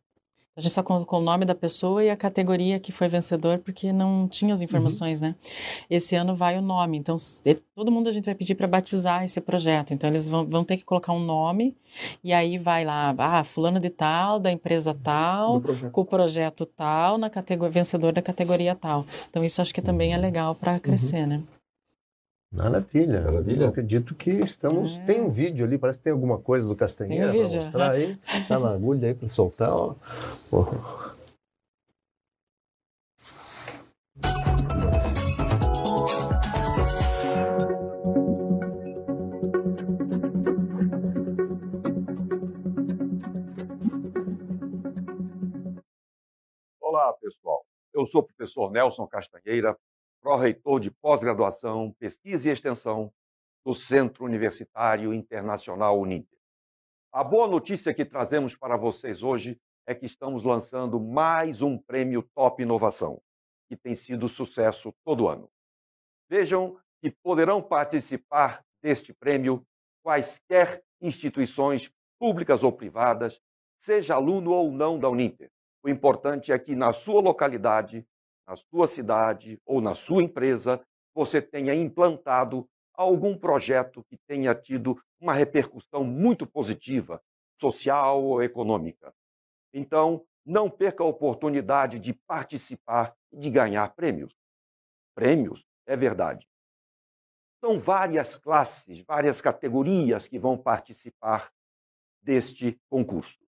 A 0.55 0.61
gente 0.61 0.73
só 0.73 0.83
colocou 0.83 1.19
o 1.19 1.23
nome 1.23 1.45
da 1.45 1.55
pessoa 1.55 2.03
e 2.03 2.11
a 2.11 2.15
categoria 2.15 2.79
que 2.79 2.91
foi 2.91 3.07
vencedor, 3.07 3.57
porque 3.57 3.91
não 3.91 4.27
tinha 4.27 4.53
as 4.53 4.59
uhum. 4.59 4.65
informações, 4.65 5.19
uhum. 5.19 5.29
né? 5.29 5.35
Esse 5.89 6.15
ano 6.15 6.35
vai 6.35 6.57
o 6.57 6.61
nome. 6.61 6.97
Então, 6.97 7.15
todo 7.73 7.91
mundo 7.91 8.07
a 8.07 8.11
gente 8.11 8.25
vai 8.25 8.35
pedir 8.35 8.53
para 8.53 8.67
batizar 8.67 9.23
esse 9.23 9.41
projeto. 9.41 9.95
Então, 9.95 10.07
eles 10.07 10.27
vão, 10.27 10.45
vão 10.45 10.63
ter 10.63 10.77
que 10.77 10.85
colocar 10.85 11.11
um 11.11 11.19
nome 11.19 11.75
e 12.23 12.31
aí 12.31 12.59
vai 12.59 12.85
lá, 12.85 13.15
ah, 13.17 13.43
fulano 13.43 13.79
de 13.79 13.89
tal, 13.89 14.39
da 14.39 14.51
empresa 14.51 14.93
tal, 14.93 15.59
com 15.91 16.01
o 16.01 16.05
projeto 16.05 16.67
tal, 16.67 17.17
na 17.17 17.31
categoria, 17.31 17.71
vencedor 17.71 18.13
da 18.13 18.21
categoria 18.21 18.75
tal. 18.75 19.07
Então, 19.29 19.43
isso 19.43 19.59
acho 19.59 19.73
que 19.73 19.81
também 19.81 20.13
é 20.13 20.17
legal 20.17 20.53
para 20.53 20.79
crescer, 20.79 21.21
uhum. 21.21 21.27
né? 21.27 21.43
Maravilha. 22.53 23.21
Maravilha. 23.21 23.63
Eu 23.63 23.69
acredito 23.69 24.13
que 24.13 24.29
estamos. 24.29 24.95
É. 24.97 25.05
Tem 25.05 25.21
um 25.21 25.29
vídeo 25.29 25.65
ali, 25.65 25.75
parece 25.75 25.97
que 25.97 26.03
tem 26.03 26.13
alguma 26.13 26.37
coisa 26.37 26.67
do 26.67 26.75
Castanheira 26.75 27.33
um 27.33 27.49
para 27.49 27.57
mostrar 27.57 27.91
aí. 27.91 28.15
Tá 28.47 28.59
na 28.59 28.71
agulha 28.71 29.07
aí 29.07 29.15
para 29.15 29.27
soltar. 29.27 29.71
Ó. 29.71 29.95
Olá, 46.79 47.13
pessoal. 47.13 47.65
Eu 47.91 48.05
sou 48.05 48.21
o 48.21 48.23
professor 48.23 48.71
Nelson 48.71 49.07
Castanheira, 49.07 49.75
pró-reitor 50.23 50.79
de 50.79 50.89
pós-graduação, 50.89 51.91
pesquisa 51.99 52.47
e 52.47 52.53
extensão 52.53 53.13
do 53.65 53.73
Centro 53.73 54.23
Universitário 54.23 55.13
Internacional 55.13 55.99
Uninter. 55.99 56.39
A 57.11 57.21
boa 57.25 57.45
notícia 57.45 57.93
que 57.93 58.05
trazemos 58.05 58.55
para 58.55 58.77
vocês 58.77 59.21
hoje 59.21 59.59
é 59.85 59.93
que 59.93 60.05
estamos 60.05 60.41
lançando 60.41 60.97
mais 60.97 61.61
um 61.61 61.77
prêmio 61.77 62.23
Top 62.33 62.63
Inovação, 62.63 63.21
que 63.67 63.75
tem 63.75 63.95
sido 63.95 64.29
sucesso 64.29 64.93
todo 65.03 65.27
ano. 65.27 65.51
Vejam 66.29 66.79
que 67.01 67.11
poderão 67.11 67.61
participar 67.61 68.63
deste 68.81 69.13
prêmio 69.13 69.61
quaisquer 70.01 70.81
instituições 71.01 71.91
públicas 72.17 72.63
ou 72.63 72.71
privadas, 72.71 73.41
seja 73.77 74.15
aluno 74.15 74.51
ou 74.51 74.71
não 74.71 74.97
da 74.97 75.09
Uninter. 75.09 75.51
O 75.83 75.89
importante 75.89 76.53
é 76.53 76.57
que 76.57 76.77
na 76.77 76.93
sua 76.93 77.19
localidade 77.19 78.07
na 78.47 78.55
sua 78.55 78.87
cidade 78.87 79.59
ou 79.65 79.81
na 79.81 79.95
sua 79.95 80.23
empresa, 80.23 80.83
você 81.13 81.41
tenha 81.41 81.73
implantado 81.73 82.67
algum 82.93 83.37
projeto 83.37 84.03
que 84.03 84.17
tenha 84.27 84.53
tido 84.53 85.01
uma 85.19 85.33
repercussão 85.33 86.03
muito 86.03 86.45
positiva, 86.45 87.21
social 87.57 88.23
ou 88.23 88.43
econômica. 88.43 89.13
Então, 89.73 90.25
não 90.45 90.69
perca 90.69 91.03
a 91.03 91.07
oportunidade 91.07 91.99
de 91.99 92.13
participar 92.13 93.15
e 93.31 93.37
de 93.37 93.49
ganhar 93.49 93.93
prêmios. 93.95 94.35
Prêmios, 95.15 95.65
é 95.85 95.95
verdade. 95.95 96.47
São 97.63 97.79
várias 97.79 98.35
classes, 98.35 99.01
várias 99.01 99.39
categorias 99.39 100.27
que 100.27 100.37
vão 100.37 100.57
participar 100.57 101.51
deste 102.21 102.77
concurso. 102.89 103.39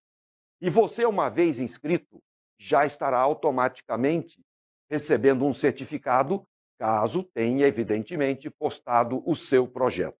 E 0.61 0.69
você, 0.69 1.05
uma 1.05 1.29
vez 1.29 1.59
inscrito, 1.59 2.21
já 2.57 2.85
estará 2.85 3.19
automaticamente 3.19 4.41
recebendo 4.89 5.45
um 5.45 5.53
certificado, 5.53 6.45
caso 6.77 7.23
tenha, 7.23 7.67
evidentemente, 7.67 8.49
postado 8.49 9.23
o 9.25 9.36
seu 9.36 9.67
projeto. 9.67 10.17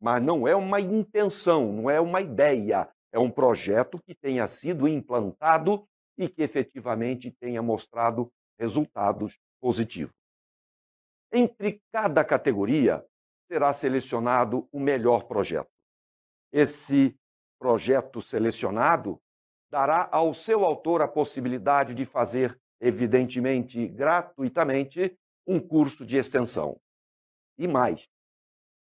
Mas 0.00 0.22
não 0.22 0.46
é 0.46 0.54
uma 0.54 0.80
intenção, 0.80 1.72
não 1.72 1.90
é 1.90 2.00
uma 2.00 2.20
ideia, 2.20 2.88
é 3.12 3.18
um 3.18 3.30
projeto 3.30 3.98
que 4.04 4.14
tenha 4.14 4.46
sido 4.46 4.86
implantado 4.86 5.86
e 6.16 6.28
que 6.28 6.42
efetivamente 6.42 7.30
tenha 7.30 7.62
mostrado 7.62 8.30
resultados 8.58 9.38
positivos. 9.60 10.14
Entre 11.32 11.82
cada 11.92 12.24
categoria 12.24 13.04
será 13.50 13.72
selecionado 13.72 14.68
o 14.72 14.78
melhor 14.78 15.24
projeto. 15.24 15.70
Esse 16.52 17.16
projeto 17.58 18.20
selecionado 18.20 19.20
dará 19.70 20.08
ao 20.10 20.32
seu 20.32 20.64
autor 20.64 21.02
a 21.02 21.08
possibilidade 21.08 21.94
de 21.94 22.04
fazer 22.04 22.58
evidentemente 22.80 23.86
gratuitamente, 23.88 25.16
um 25.46 25.60
curso 25.60 26.04
de 26.04 26.16
extensão. 26.16 26.80
E 27.56 27.66
mais, 27.66 28.08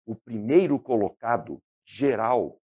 o 0.05 0.15
primeiro 0.15 0.79
colocado, 0.79 1.61
geral, 1.85 2.59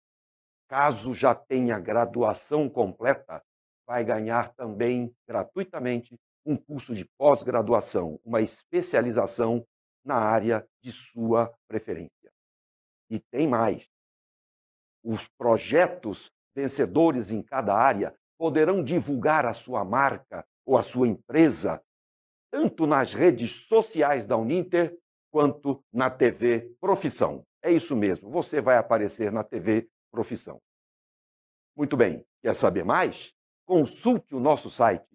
caso 0.68 1.14
já 1.14 1.34
tenha 1.34 1.78
graduação 1.78 2.68
completa, 2.68 3.42
vai 3.86 4.04
ganhar 4.04 4.54
também 4.54 5.14
gratuitamente 5.26 6.18
um 6.44 6.56
curso 6.56 6.94
de 6.94 7.04
pós-graduação, 7.16 8.18
uma 8.24 8.40
especialização 8.40 9.66
na 10.04 10.16
área 10.16 10.66
de 10.80 10.90
sua 10.90 11.52
preferência. 11.68 12.32
E 13.08 13.20
tem 13.20 13.46
mais. 13.46 13.88
Os 15.04 15.28
projetos 15.28 16.30
vencedores 16.54 17.30
em 17.30 17.42
cada 17.42 17.74
área 17.74 18.14
poderão 18.38 18.82
divulgar 18.82 19.46
a 19.46 19.52
sua 19.52 19.84
marca 19.84 20.44
ou 20.64 20.76
a 20.76 20.82
sua 20.82 21.08
empresa, 21.08 21.82
tanto 22.50 22.86
nas 22.86 23.14
redes 23.14 23.66
sociais 23.66 24.26
da 24.26 24.36
Uninter 24.36 24.96
quanto 25.30 25.82
na 25.92 26.10
TV 26.10 26.74
Profissão. 26.80 27.44
É 27.62 27.70
isso 27.72 27.96
mesmo, 27.96 28.30
você 28.30 28.60
vai 28.60 28.76
aparecer 28.76 29.32
na 29.32 29.42
TV 29.42 29.88
Profissão. 30.10 30.60
Muito 31.76 31.96
bem, 31.96 32.24
quer 32.42 32.54
saber 32.54 32.84
mais? 32.84 33.34
Consulte 33.66 34.34
o 34.34 34.40
nosso 34.40 34.68
site 34.68 35.06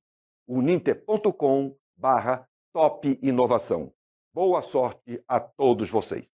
uninter.com 0.48 1.76
barra 1.96 2.48
top 2.74 3.20
inovação. 3.22 3.94
Boa 4.34 4.62
sorte 4.62 5.22
a 5.28 5.40
todos 5.40 5.90
vocês. 5.90 6.32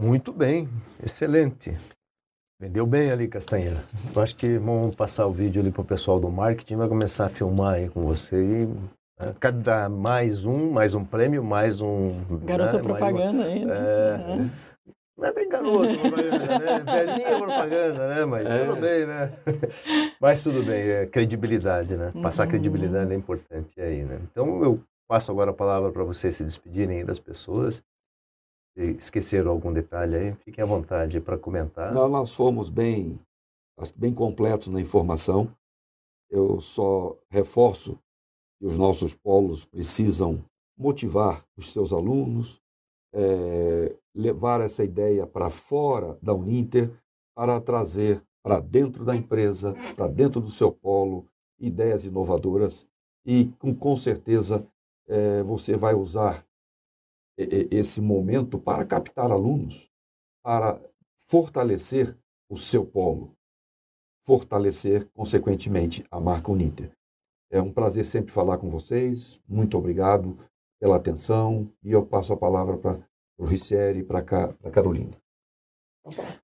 Muito 0.00 0.32
bem, 0.32 0.68
excelente. 1.02 1.76
Vendeu 2.60 2.86
bem 2.86 3.10
ali, 3.10 3.28
Castanheira. 3.28 3.82
Eu 4.14 4.22
acho 4.22 4.34
que 4.36 4.58
vamos 4.58 4.94
passar 4.94 5.26
o 5.26 5.32
vídeo 5.32 5.60
ali 5.60 5.70
pro 5.70 5.84
pessoal 5.84 6.18
do 6.18 6.30
marketing, 6.30 6.76
vai 6.76 6.88
começar 6.88 7.26
a 7.26 7.28
filmar 7.28 7.74
aí 7.74 7.88
com 7.88 8.02
você 8.04 8.36
e 8.36 8.66
né, 9.18 9.34
cada 9.38 9.88
mais 9.88 10.44
um, 10.46 10.70
mais 10.70 10.94
um 10.94 11.04
prêmio, 11.04 11.42
mais 11.44 11.80
um. 11.80 12.14
Garoto 12.44 12.76
né, 12.76 12.82
propaganda 12.82 13.44
aí, 13.44 13.64
né? 13.64 13.74
É, 13.74 14.16
Uhum. 14.16 14.50
Não 15.18 15.26
é 15.28 15.32
bem 15.34 15.48
garoto, 15.50 15.94
propaganda, 16.00 16.58
né? 16.58 16.78
Velhinha 16.78 17.38
propaganda, 17.38 18.08
né? 18.08 18.24
Mas 18.24 18.50
É. 18.50 18.58
tudo 18.66 18.80
bem, 18.80 19.06
né? 19.06 19.32
Mas 20.20 20.42
tudo 20.42 20.62
bem, 20.62 20.80
é 20.82 21.06
credibilidade, 21.06 21.94
né? 21.96 22.10
Passar 22.22 22.44
Uhum. 22.44 22.50
credibilidade 22.50 23.12
é 23.12 23.16
importante 23.16 23.78
aí, 23.80 24.02
né? 24.02 24.18
Então 24.30 24.62
eu 24.62 24.80
passo 25.06 25.30
agora 25.30 25.50
a 25.50 25.54
palavra 25.54 25.90
para 25.92 26.04
vocês 26.04 26.34
se 26.36 26.44
despedirem 26.44 26.98
aí 27.00 27.04
das 27.04 27.18
pessoas. 27.18 27.82
Esqueceram 28.80 29.50
algum 29.50 29.72
detalhe 29.72 30.16
aí, 30.16 30.34
fiquem 30.36 30.64
à 30.64 30.66
vontade 30.66 31.20
para 31.20 31.36
comentar. 31.36 31.92
Nós, 31.92 32.10
nós 32.10 32.34
fomos 32.34 32.70
bem, 32.70 33.20
bem 33.94 34.14
completos 34.14 34.68
na 34.68 34.80
informação. 34.80 35.54
Eu 36.30 36.60
só 36.60 37.16
reforço 37.28 37.98
que 38.58 38.66
os 38.66 38.78
nossos 38.78 39.12
polos 39.14 39.64
precisam 39.64 40.42
motivar 40.78 41.44
os 41.56 41.72
seus 41.72 41.92
alunos, 41.92 42.60
eh, 43.12 43.94
levar 44.14 44.60
essa 44.60 44.82
ideia 44.82 45.26
para 45.26 45.50
fora 45.50 46.16
da 46.22 46.32
Uninter, 46.32 46.90
para 47.34 47.60
trazer 47.60 48.22
para 48.42 48.60
dentro 48.60 49.04
da 49.04 49.14
empresa, 49.14 49.74
para 49.94 50.08
dentro 50.08 50.40
do 50.40 50.50
seu 50.50 50.72
polo, 50.72 51.26
ideias 51.58 52.04
inovadoras 52.04 52.86
e 53.24 53.46
com, 53.58 53.74
com 53.74 53.96
certeza 53.96 54.66
eh, 55.06 55.42
você 55.42 55.76
vai 55.76 55.94
usar 55.94 56.44
esse 57.70 58.00
momento 58.00 58.58
para 58.58 58.84
captar 58.84 59.30
alunos, 59.30 59.90
para 60.42 60.80
fortalecer 61.26 62.16
o 62.48 62.56
seu 62.56 62.84
polo, 62.84 63.36
fortalecer, 64.26 65.08
consequentemente, 65.12 66.04
a 66.10 66.20
marca 66.20 66.50
Uninter. 66.50 66.92
É 67.50 67.60
um 67.60 67.72
prazer 67.72 68.04
sempre 68.04 68.32
falar 68.32 68.58
com 68.58 68.68
vocês. 68.68 69.40
Muito 69.48 69.76
obrigado 69.76 70.38
pela 70.80 70.96
atenção 70.96 71.70
e 71.82 71.92
eu 71.92 72.04
passo 72.04 72.32
a 72.32 72.36
palavra 72.36 72.76
para 72.76 72.98
o 73.38 73.44
Ricieri 73.44 74.00
e 74.00 74.04
para 74.04 74.20
a 74.20 74.70
Carolina. 74.70 75.16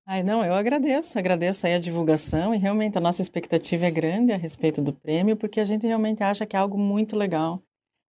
Ai, 0.05 0.23
não, 0.23 0.45
eu 0.45 0.53
agradeço, 0.53 1.17
agradeço 1.17 1.65
aí 1.65 1.73
a 1.73 1.79
divulgação 1.79 2.53
e 2.53 2.57
realmente 2.57 2.97
a 2.97 3.01
nossa 3.01 3.21
expectativa 3.21 3.85
é 3.85 3.91
grande 3.91 4.31
a 4.31 4.37
respeito 4.37 4.81
do 4.81 4.93
prêmio, 4.93 5.35
porque 5.35 5.59
a 5.59 5.65
gente 5.65 5.87
realmente 5.87 6.23
acha 6.23 6.45
que 6.45 6.55
é 6.55 6.59
algo 6.59 6.77
muito 6.77 7.15
legal. 7.15 7.61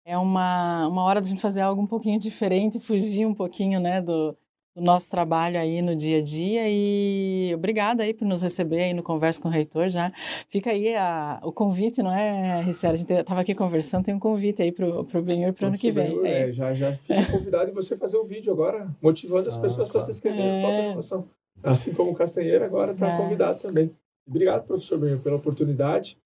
É 0.09 0.17
uma, 0.17 0.87
uma 0.87 1.03
hora 1.03 1.21
de 1.21 1.27
a 1.27 1.31
gente 1.31 1.43
fazer 1.43 1.63
algo 1.63 1.83
um 1.83 1.87
pouquinho 1.87 2.21
diferente, 2.21 2.79
fugir 2.79 3.27
um 3.27 3.35
pouquinho, 3.35 3.81
né, 3.81 4.01
do, 4.01 4.37
do 4.73 4.81
nosso 4.81 5.11
trabalho 5.11 5.59
aí 5.59 5.83
no 5.83 5.97
dia 5.97 6.19
a 6.19 6.23
dia 6.23 6.63
e 6.69 7.53
obrigada 7.53 8.05
aí 8.05 8.15
por 8.15 8.25
nos 8.25 8.41
receber 8.41 8.83
aí 8.85 8.95
no 8.95 9.03
Conversa 9.03 9.41
com 9.41 9.49
o 9.49 9.51
Reitor 9.51 9.89
já. 9.89 10.13
Fica 10.49 10.71
aí 10.71 10.95
a, 10.95 11.41
o 11.43 11.51
convite, 11.51 12.05
não 12.05 12.13
é, 12.13 12.63
Ricera? 12.63 12.95
A 12.95 12.97
gente 12.97 13.13
estava 13.13 13.41
aqui 13.41 13.53
conversando, 13.53 14.05
tem 14.05 14.15
um 14.15 14.21
convite 14.21 14.63
aí 14.63 14.71
para 14.71 14.87
o 14.89 15.23
Benhur 15.23 15.53
para 15.53 15.65
o 15.65 15.69
ano 15.71 15.79
que 15.79 15.91
vem. 15.91 16.25
É. 16.25 16.51
é, 16.51 16.53
já, 16.53 16.73
já 16.73 16.97
fica 16.97 17.27
convidado 17.33 17.71
em 17.73 17.75
você 17.75 17.97
fazer 17.97 18.17
o 18.17 18.25
vídeo 18.25 18.53
agora, 18.53 18.89
motivando 19.03 19.49
as 19.49 19.57
Ah, 19.57 19.61
pessoas 19.61 19.89
para 19.89 19.93
claro. 20.01 20.05
se 20.05 20.13
inscreverem 20.13 20.57
no 20.57 20.63
Top 20.63 20.73
É. 20.73 20.87
Inovação. 20.87 21.29
Assim 21.65 21.93
como 21.93 22.13
o 22.13 22.15
Castanheira 22.15 22.65
agora 22.65 22.93
está 22.93 23.13
É. 23.13 23.17
convidado 23.17 23.59
também. 23.59 23.91
Obrigado, 24.25 24.67
professor 24.69 25.01
Benhur, 25.01 25.21
pela 25.21 25.35
oportunidade. 25.37 26.17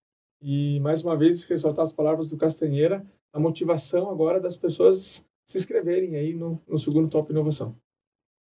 E, 0.42 0.78
mais 0.80 1.02
uma 1.02 1.16
vez, 1.16 1.44
ressaltar 1.44 1.82
as 1.84 1.92
palavras 1.92 2.28
do 2.28 2.36
Castanheira, 2.36 3.02
a 3.32 3.40
motivação 3.40 4.10
agora 4.10 4.40
das 4.40 4.56
pessoas 4.56 5.24
se 5.46 5.58
inscreverem 5.58 6.16
aí 6.16 6.34
no, 6.34 6.60
no 6.66 6.78
segundo 6.78 7.08
Top 7.08 7.30
Inovação. 7.30 7.74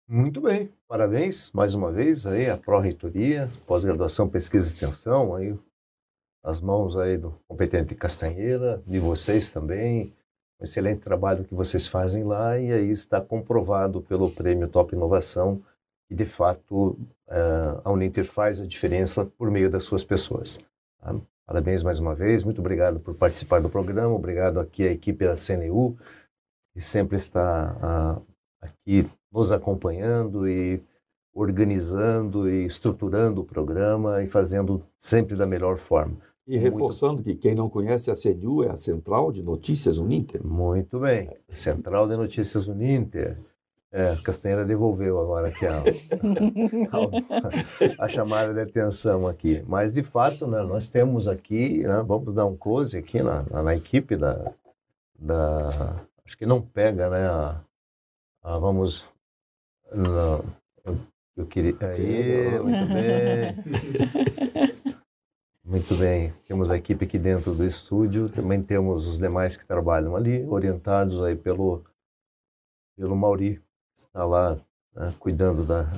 Muito 0.08 0.40
bem, 0.40 0.72
parabéns 0.86 1.50
mais 1.52 1.74
uma 1.74 1.90
vez 1.90 2.26
aí 2.26 2.48
a 2.48 2.56
Pró-Reitoria, 2.56 3.48
pós-graduação, 3.66 4.28
pesquisa 4.28 4.66
e 4.66 4.68
extensão, 4.68 5.34
aí 5.34 5.56
as 6.44 6.60
mãos 6.60 6.96
aí 6.96 7.18
do 7.18 7.32
competente 7.48 7.94
Castanheira, 7.94 8.82
de 8.86 9.00
vocês 9.00 9.50
também, 9.50 10.14
um 10.60 10.64
excelente 10.64 11.00
trabalho 11.00 11.44
que 11.44 11.54
vocês 11.54 11.88
fazem 11.88 12.22
lá 12.22 12.58
e 12.58 12.72
aí 12.72 12.90
está 12.90 13.20
comprovado 13.20 14.00
pelo 14.00 14.30
Prêmio 14.30 14.68
Top 14.68 14.94
Inovação 14.94 15.60
que 16.08 16.14
de 16.14 16.24
fato 16.24 16.98
eh, 17.28 17.80
a 17.84 17.90
Uninter 17.90 18.24
faz 18.24 18.60
a 18.60 18.66
diferença 18.66 19.24
por 19.24 19.50
meio 19.50 19.70
das 19.70 19.84
suas 19.84 20.04
pessoas. 20.04 20.60
Parabéns 21.46 21.82
mais 21.82 22.00
uma 22.00 22.14
vez, 22.14 22.42
muito 22.42 22.60
obrigado 22.60 22.98
por 22.98 23.14
participar 23.14 23.60
do 23.60 23.68
programa, 23.68 24.12
obrigado 24.14 24.58
aqui 24.58 24.86
à 24.86 24.90
equipe 24.90 25.24
da 25.24 25.36
CNU, 25.36 25.96
que 26.74 26.80
sempre 26.80 27.16
está 27.16 27.76
ah, 27.80 28.20
aqui 28.60 29.08
nos 29.32 29.52
acompanhando 29.52 30.48
e 30.48 30.82
organizando 31.32 32.50
e 32.50 32.64
estruturando 32.64 33.42
o 33.42 33.44
programa 33.44 34.24
e 34.24 34.26
fazendo 34.26 34.82
sempre 34.98 35.36
da 35.36 35.46
melhor 35.46 35.76
forma. 35.76 36.16
E 36.48 36.56
reforçando 36.56 37.22
que 37.22 37.34
quem 37.34 37.54
não 37.54 37.68
conhece 37.68 38.10
a 38.10 38.14
CNU 38.14 38.64
é 38.64 38.70
a 38.70 38.76
Central 38.76 39.30
de 39.30 39.42
Notícias 39.42 39.98
Uninter. 39.98 40.44
Muito 40.44 40.98
bem. 40.98 41.30
Central 41.48 42.08
de 42.08 42.16
Notícias 42.16 42.66
Uninter. 42.66 43.38
É, 43.98 44.14
Castanheira 44.22 44.62
devolveu 44.62 45.18
agora 45.18 45.48
aqui 45.48 45.64
a, 45.66 45.82
a, 47.98 48.04
a 48.04 48.08
chamada 48.10 48.52
de 48.52 48.60
atenção 48.60 49.26
aqui. 49.26 49.64
Mas, 49.66 49.94
de 49.94 50.02
fato, 50.02 50.46
né, 50.46 50.60
nós 50.62 50.90
temos 50.90 51.26
aqui, 51.26 51.78
né, 51.78 52.04
vamos 52.06 52.34
dar 52.34 52.44
um 52.44 52.54
close 52.54 52.94
aqui 52.98 53.22
na, 53.22 53.42
na, 53.44 53.62
na 53.62 53.74
equipe 53.74 54.14
da, 54.14 54.52
da... 55.18 56.04
Acho 56.26 56.36
que 56.36 56.44
não 56.44 56.60
pega, 56.60 57.08
né? 57.08 57.26
A, 57.26 57.62
a- 58.42 58.58
vamos... 58.58 59.06
não, 59.90 60.44
eu, 60.84 60.98
eu 61.34 61.46
queria... 61.46 61.74
Aí, 61.80 62.58
muito 62.60 62.86
bem. 62.92 63.56
Muito 65.64 65.96
bem. 65.96 66.34
Temos 66.46 66.70
a 66.70 66.76
equipe 66.76 67.06
aqui 67.06 67.18
dentro 67.18 67.54
do 67.54 67.64
estúdio. 67.64 68.28
Também 68.28 68.62
temos 68.62 69.06
os 69.06 69.18
demais 69.18 69.56
que 69.56 69.64
trabalham 69.64 70.14
ali, 70.14 70.44
orientados 70.46 71.24
aí 71.24 71.34
pelo, 71.34 71.82
pelo 72.94 73.16
Mauri, 73.16 73.64
está 73.96 74.24
lá 74.24 74.56
né, 74.94 75.12
cuidando 75.18 75.64
da, 75.64 75.90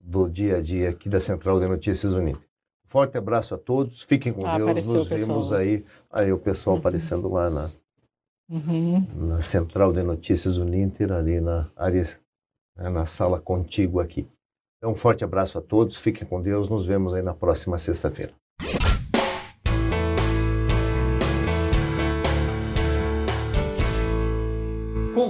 do 0.00 0.28
dia 0.28 0.56
a 0.56 0.60
dia 0.62 0.90
aqui 0.90 1.08
da 1.08 1.20
Central 1.20 1.58
de 1.60 1.66
Notícias 1.66 2.12
Unidas. 2.12 2.42
Forte 2.86 3.16
abraço 3.16 3.54
a 3.54 3.58
todos. 3.58 4.02
Fiquem 4.02 4.32
com 4.32 4.46
Ah, 4.46 4.58
Deus. 4.58 4.86
Nos 4.92 5.08
vemos 5.08 5.52
aí. 5.52 5.84
Aí 6.10 6.32
o 6.32 6.38
pessoal 6.38 6.76
aparecendo 6.76 7.28
lá 7.32 7.48
na, 7.48 7.70
Uhum. 8.50 9.06
na 9.28 9.40
Central 9.40 9.94
de 9.94 10.02
Notícias 10.02 10.58
Uninter, 10.58 11.10
ali 11.10 11.40
na 11.40 11.70
área, 11.74 12.02
né, 12.76 12.90
na 12.90 13.06
sala 13.06 13.40
contígua 13.40 14.02
aqui. 14.02 14.28
Então, 14.76 14.90
um 14.92 14.94
forte 14.94 15.24
abraço 15.24 15.56
a 15.56 15.62
todos, 15.62 15.96
fiquem 15.96 16.28
com 16.28 16.42
Deus, 16.42 16.68
nos 16.68 16.84
vemos 16.84 17.14
aí 17.14 17.22
na 17.22 17.32
próxima 17.32 17.78
sexta-feira. 17.78 18.34